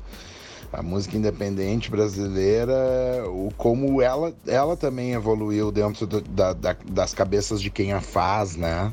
a 0.72 0.82
música 0.82 1.16
independente 1.16 1.90
brasileira, 1.90 2.74
o 3.28 3.52
como 3.56 4.02
ela, 4.02 4.34
ela 4.46 4.76
também 4.76 5.12
evoluiu 5.12 5.70
dentro 5.70 6.06
do, 6.06 6.20
da, 6.20 6.52
da, 6.52 6.76
das 6.90 7.14
cabeças 7.14 7.62
de 7.62 7.70
quem 7.70 7.92
a 7.92 8.00
faz, 8.00 8.56
né? 8.56 8.92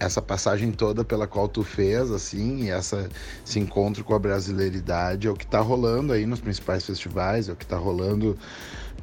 Essa 0.00 0.20
passagem 0.20 0.72
toda 0.72 1.04
pela 1.04 1.28
qual 1.28 1.46
tu 1.46 1.62
fez, 1.62 2.10
assim, 2.10 2.64
e 2.64 2.70
essa, 2.70 3.08
esse 3.46 3.60
encontro 3.60 4.02
com 4.02 4.14
a 4.14 4.18
brasileiridade 4.18 5.28
é 5.28 5.30
o 5.30 5.36
que 5.36 5.44
está 5.44 5.60
rolando 5.60 6.12
aí 6.12 6.26
nos 6.26 6.40
principais 6.40 6.84
festivais, 6.84 7.48
é 7.48 7.52
o 7.52 7.56
que 7.56 7.62
está 7.62 7.76
rolando 7.76 8.36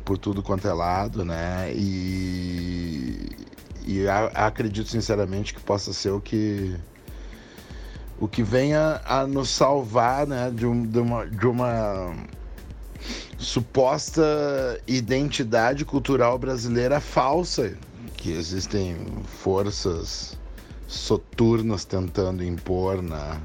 por 0.03 0.17
tudo 0.17 0.43
quanto 0.43 0.67
é 0.67 0.73
lado, 0.73 1.23
né? 1.23 1.71
E, 1.73 3.29
e 3.89 4.07
acredito 4.07 4.87
sinceramente 4.87 5.51
que 5.51 5.59
possa 5.61 5.91
ser 5.91 6.11
o 6.11 6.21
que 6.21 6.77
o 8.19 8.27
que 8.27 8.43
venha 8.43 9.01
a 9.05 9.25
nos 9.25 9.49
salvar 9.49 10.27
né, 10.27 10.51
de, 10.51 10.65
um, 10.65 10.85
de, 10.85 10.99
uma, 10.99 11.25
de 11.25 11.47
uma 11.47 12.13
suposta 13.37 14.21
identidade 14.85 15.85
cultural 15.85 16.37
brasileira 16.37 16.99
falsa, 16.99 17.73
que 18.17 18.31
existem 18.31 18.97
forças 19.25 20.37
soturnas 20.85 21.85
tentando 21.85 22.43
impor, 22.43 23.01
né? 23.01 23.41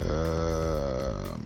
Uh, 0.00 1.38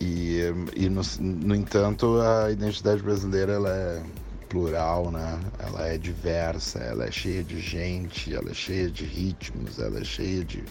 e 0.00 0.40
e 0.74 0.88
no, 0.88 1.02
no 1.20 1.54
entanto, 1.54 2.20
a 2.20 2.50
identidade 2.50 3.02
brasileira 3.02 3.52
ela 3.52 3.68
é 3.68 4.02
plural, 4.48 5.10
né? 5.10 5.40
Ela 5.58 5.88
é 5.88 5.98
diversa, 5.98 6.78
ela 6.78 7.06
é 7.06 7.10
cheia 7.10 7.42
de 7.42 7.60
gente, 7.60 8.34
ela 8.34 8.50
é 8.50 8.54
cheia 8.54 8.90
de 8.90 9.04
ritmos, 9.04 9.78
ela 9.78 10.00
é 10.00 10.04
cheia 10.04 10.44
de 10.44 10.64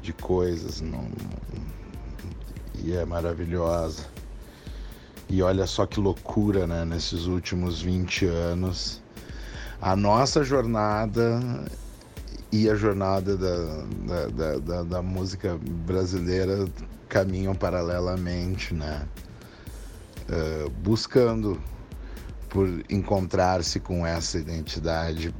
de 0.00 0.12
coisas 0.12 0.80
não, 0.80 1.06
e 2.82 2.92
é 2.92 3.04
maravilhosa. 3.04 4.06
E 5.28 5.42
olha 5.42 5.66
só 5.66 5.86
que 5.86 6.00
loucura, 6.00 6.66
né? 6.66 6.84
Nesses 6.84 7.26
últimos 7.26 7.80
20 7.80 8.26
anos, 8.26 9.00
a 9.80 9.94
nossa 9.94 10.42
jornada 10.42 11.40
e 12.50 12.68
a 12.68 12.74
jornada 12.74 13.36
da, 13.36 13.84
da, 14.06 14.26
da, 14.26 14.58
da, 14.58 14.82
da 14.82 15.02
música 15.02 15.56
brasileira 15.86 16.66
caminham 17.08 17.54
paralelamente, 17.54 18.74
né? 18.74 19.06
Uh, 20.28 20.70
buscando 20.82 21.60
por 22.50 22.68
encontrar-se 22.90 23.78
com 23.78 24.04
essa 24.04 24.36
identidade 24.36 25.32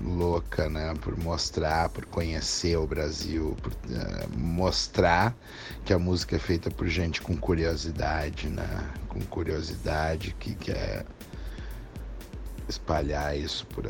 louca, 0.00 0.70
né? 0.70 0.94
Por 1.00 1.18
mostrar, 1.18 1.88
por 1.88 2.06
conhecer 2.06 2.76
o 2.76 2.86
Brasil, 2.86 3.56
por 3.60 3.72
uh, 3.72 4.38
mostrar 4.38 5.36
que 5.84 5.92
a 5.92 5.98
música 5.98 6.36
é 6.36 6.38
feita 6.38 6.70
por 6.70 6.86
gente 6.86 7.20
com 7.20 7.36
curiosidade, 7.36 8.48
né? 8.48 8.88
Com 9.08 9.20
curiosidade 9.22 10.34
que 10.38 10.54
quer 10.54 11.04
espalhar 12.68 13.36
isso 13.36 13.66
por, 13.66 13.84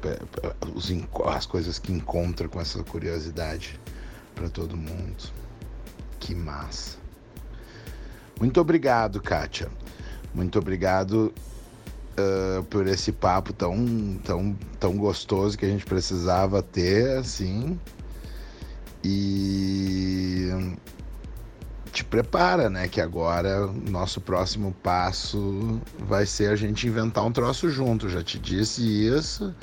por 0.00 0.56
os, 0.74 0.92
as 1.34 1.46
coisas 1.46 1.78
que 1.78 1.90
encontra 1.90 2.48
com 2.48 2.60
essa 2.60 2.84
curiosidade 2.84 3.80
para 4.34 4.50
todo 4.50 4.76
mundo. 4.76 5.32
Que 6.20 6.34
massa. 6.34 6.98
Muito 8.38 8.60
obrigado, 8.60 9.22
Kátia. 9.22 9.70
Muito 10.34 10.58
obrigado 10.58 11.32
uh, 12.20 12.62
por 12.64 12.86
esse 12.86 13.12
papo 13.12 13.52
tão, 13.52 14.18
tão, 14.24 14.56
tão 14.78 14.96
gostoso 14.96 15.56
que 15.56 15.64
a 15.64 15.68
gente 15.68 15.84
precisava 15.84 16.62
ter, 16.62 17.18
assim. 17.18 17.78
E 19.02 20.76
te 21.92 22.04
prepara, 22.04 22.70
né? 22.70 22.88
Que 22.88 23.00
agora 23.00 23.66
nosso 23.66 24.20
próximo 24.20 24.74
passo 24.82 25.80
vai 25.98 26.24
ser 26.26 26.50
a 26.50 26.56
gente 26.56 26.86
inventar 26.86 27.24
um 27.24 27.32
troço 27.32 27.68
junto. 27.68 28.08
Já 28.08 28.22
te 28.22 28.38
disse 28.38 28.82
isso. 28.82 29.54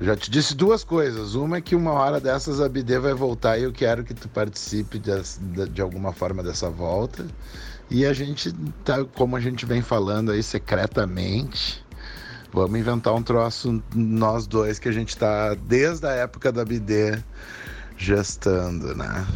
Já 0.00 0.16
te 0.16 0.30
disse 0.30 0.54
duas 0.54 0.82
coisas. 0.82 1.34
Uma 1.34 1.58
é 1.58 1.60
que 1.60 1.74
uma 1.74 1.92
hora 1.92 2.20
dessas 2.20 2.60
a 2.60 2.68
BD 2.68 2.98
vai 2.98 3.12
voltar 3.12 3.58
e 3.58 3.64
eu 3.64 3.72
quero 3.72 4.02
que 4.02 4.14
tu 4.14 4.28
participe 4.28 4.98
de, 4.98 5.10
de 5.68 5.82
alguma 5.82 6.12
forma 6.12 6.42
dessa 6.42 6.70
volta. 6.70 7.26
E 7.90 8.06
a 8.06 8.12
gente 8.12 8.52
tá, 8.84 9.04
como 9.04 9.34
a 9.34 9.40
gente 9.40 9.66
vem 9.66 9.82
falando 9.82 10.30
aí 10.30 10.44
secretamente, 10.44 11.84
vamos 12.52 12.78
inventar 12.78 13.12
um 13.12 13.22
troço 13.22 13.82
nós 13.92 14.46
dois 14.46 14.78
que 14.78 14.88
a 14.88 14.92
gente 14.92 15.16
tá 15.16 15.54
desde 15.54 16.06
a 16.06 16.12
época 16.12 16.52
da 16.52 16.64
BD 16.64 17.20
gestando, 17.96 18.94
né? 18.94 19.26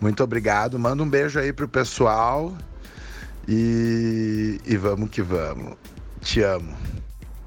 Muito 0.00 0.22
obrigado. 0.22 0.78
Manda 0.78 1.02
um 1.02 1.08
beijo 1.08 1.40
aí 1.40 1.52
pro 1.52 1.68
pessoal 1.68 2.56
e, 3.48 4.60
e 4.64 4.76
vamos 4.76 5.10
que 5.10 5.20
vamos. 5.20 5.76
Te 6.20 6.42
amo. 6.42 6.76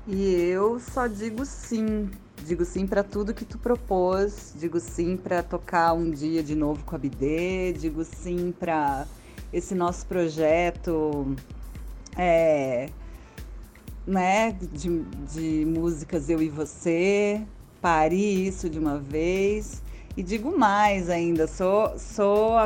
E 0.06 0.26
eu 0.26 0.78
só 0.80 1.08
digo 1.08 1.46
sim. 1.46 2.10
Digo 2.46 2.66
sim 2.66 2.86
para 2.86 3.04
tudo 3.04 3.34
que 3.34 3.46
tu 3.46 3.58
propôs, 3.58 4.54
digo 4.60 4.80
sim 4.80 5.16
para 5.16 5.44
tocar 5.44 5.94
um 5.94 6.10
dia 6.10 6.42
de 6.42 6.56
novo 6.56 6.84
com 6.84 6.96
a 6.96 6.98
BD, 6.98 7.74
digo 7.74 8.04
sim 8.04 8.52
para 8.52 9.06
esse 9.54 9.76
nosso 9.76 10.06
projeto 10.06 11.36
é, 12.18 12.90
né, 14.06 14.56
de, 14.74 15.04
de 15.34 15.66
músicas 15.66 16.30
Eu 16.30 16.42
e 16.42 16.50
Você, 16.50 17.42
pari 17.82 18.48
isso 18.48 18.70
de 18.70 18.80
uma 18.80 18.98
vez. 18.98 19.82
E 20.16 20.22
digo 20.22 20.58
mais 20.58 21.10
ainda, 21.10 21.48
sou, 21.48 21.98
sou 21.98 22.58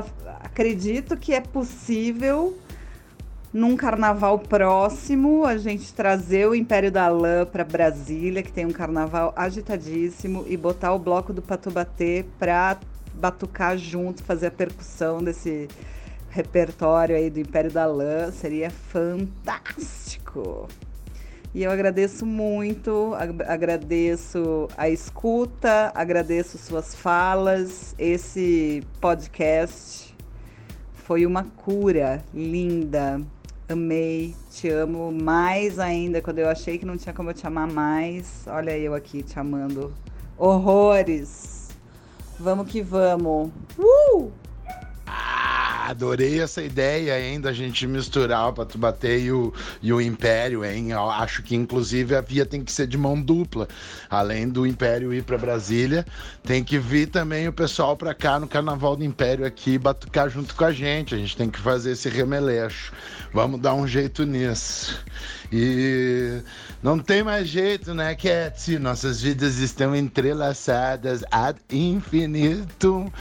acredito 0.42 1.16
que 1.16 1.34
é 1.34 1.42
possível 1.42 2.58
num 3.54 3.78
carnaval 3.78 4.40
próximo 4.40 5.46
a 5.46 5.56
gente 5.56 5.94
trazer 5.94 6.46
o 6.48 6.54
Império 6.54 6.92
da 6.92 7.08
Lã 7.08 7.46
para 7.46 7.64
Brasília, 7.64 8.44
que 8.44 8.52
tem 8.52 8.66
um 8.66 8.72
carnaval 8.72 9.32
agitadíssimo, 9.36 10.44
e 10.48 10.58
botar 10.58 10.92
o 10.94 11.00
bloco 11.00 11.32
do 11.32 11.42
Patubatê 11.42 12.26
para 12.38 12.78
batucar 13.14 13.78
junto, 13.78 14.24
fazer 14.24 14.48
a 14.48 14.52
percussão 14.52 15.24
desse 15.24 15.70
repertório 16.36 17.16
aí 17.16 17.30
do 17.30 17.40
Império 17.40 17.72
da 17.72 17.86
Lã, 17.86 18.30
seria 18.30 18.70
fantástico. 18.70 20.68
E 21.54 21.64
eu 21.64 21.72
agradeço 21.72 22.26
muito, 22.26 23.14
agradeço 23.48 24.68
a 24.76 24.90
escuta, 24.90 25.94
agradeço 25.96 26.58
suas 26.58 26.94
falas. 26.94 27.96
Esse 27.98 28.84
podcast 29.00 30.14
foi 30.94 31.26
uma 31.26 31.46
cura 31.46 32.22
linda. 32.34 33.22
Amei, 33.70 34.36
te 34.52 34.68
amo 34.68 35.14
mais 35.14 35.80
ainda. 35.80 36.22
Quando 36.22 36.40
eu 36.40 36.50
achei 36.50 36.78
que 36.78 36.86
não 36.86 36.98
tinha 36.98 37.14
como 37.14 37.30
eu 37.30 37.34
te 37.34 37.48
amar 37.48 37.72
mais, 37.72 38.44
olha 38.48 38.78
eu 38.78 38.94
aqui 38.94 39.24
te 39.24 39.40
amando. 39.40 39.94
Horrores! 40.38 41.70
Vamos 42.38 42.70
que 42.70 42.82
vamos! 42.82 43.50
Uh! 43.80 44.45
Adorei 45.90 46.42
essa 46.42 46.62
ideia, 46.62 47.20
hein, 47.20 47.40
da 47.40 47.54
gente 47.54 47.86
misturar 47.88 48.50
o 48.50 48.54
Patubatê 48.54 49.20
e 49.22 49.32
o, 49.32 49.54
e 49.82 49.94
o 49.94 50.02
Império, 50.02 50.66
hein? 50.66 50.92
Eu 50.92 51.10
acho 51.10 51.44
que, 51.44 51.56
inclusive, 51.56 52.16
a 52.16 52.22
via 52.22 52.46
tem 52.46 52.64
que 52.64 52.72
ser 52.72 52.88
de 52.88 52.98
mão 52.98 53.20
dupla. 53.22 53.68
Além 54.10 54.50
do 54.50 54.66
Império 54.66 55.14
ir 55.14 55.24
para 55.24 55.38
Brasília, 55.38 56.06
tem 56.44 56.64
que 56.64 56.78
vir 56.80 57.08
também 57.08 57.48
o 57.48 57.54
pessoal 57.54 57.96
para 57.96 58.14
cá 58.14 58.40
no 58.40 58.48
Carnaval 58.48 58.96
do 58.96 59.04
Império 59.04 59.46
aqui 59.46 59.78
batucar 59.78 60.30
junto 60.30 60.56
com 60.56 60.66
a 60.66 60.72
gente. 60.72 61.14
A 61.14 61.18
gente 61.18 61.38
tem 61.38 61.50
que 61.50 61.60
fazer 61.60 61.92
esse 61.92 62.10
remeleixo. 62.10 62.92
Vamos 63.34 63.60
dar 63.60 63.74
um 63.74 63.88
jeito 63.88 64.26
nisso. 64.26 65.04
E 65.52 66.42
não 66.82 67.00
tem 67.00 67.24
mais 67.24 67.48
jeito, 67.48 67.94
né, 67.94 68.16
Cat? 68.16 68.78
Nossas 68.80 69.22
vidas 69.22 69.58
estão 69.58 69.96
entrelaçadas 69.96 71.24
ad 71.32 71.60
infinito. 71.70 73.12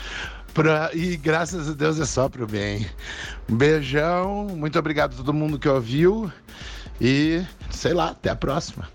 Pra, 0.55 0.91
e 0.95 1.17
graças 1.17 1.69
a 1.69 1.73
Deus 1.73 1.99
é 1.99 2.07
só 2.07 2.29
pro 2.29 2.47
bem. 2.47 2.87
Um 3.51 3.57
beijão, 3.57 4.47
muito 4.47 4.79
obrigado 4.79 5.13
a 5.13 5.17
todo 5.17 5.35
mundo 5.35 5.59
que 5.59 5.69
ouviu 5.69 6.33
e 7.01 7.45
sei 7.71 7.93
lá, 7.93 8.11
até 8.11 8.31
a 8.31 8.37
próxima. 8.37 8.89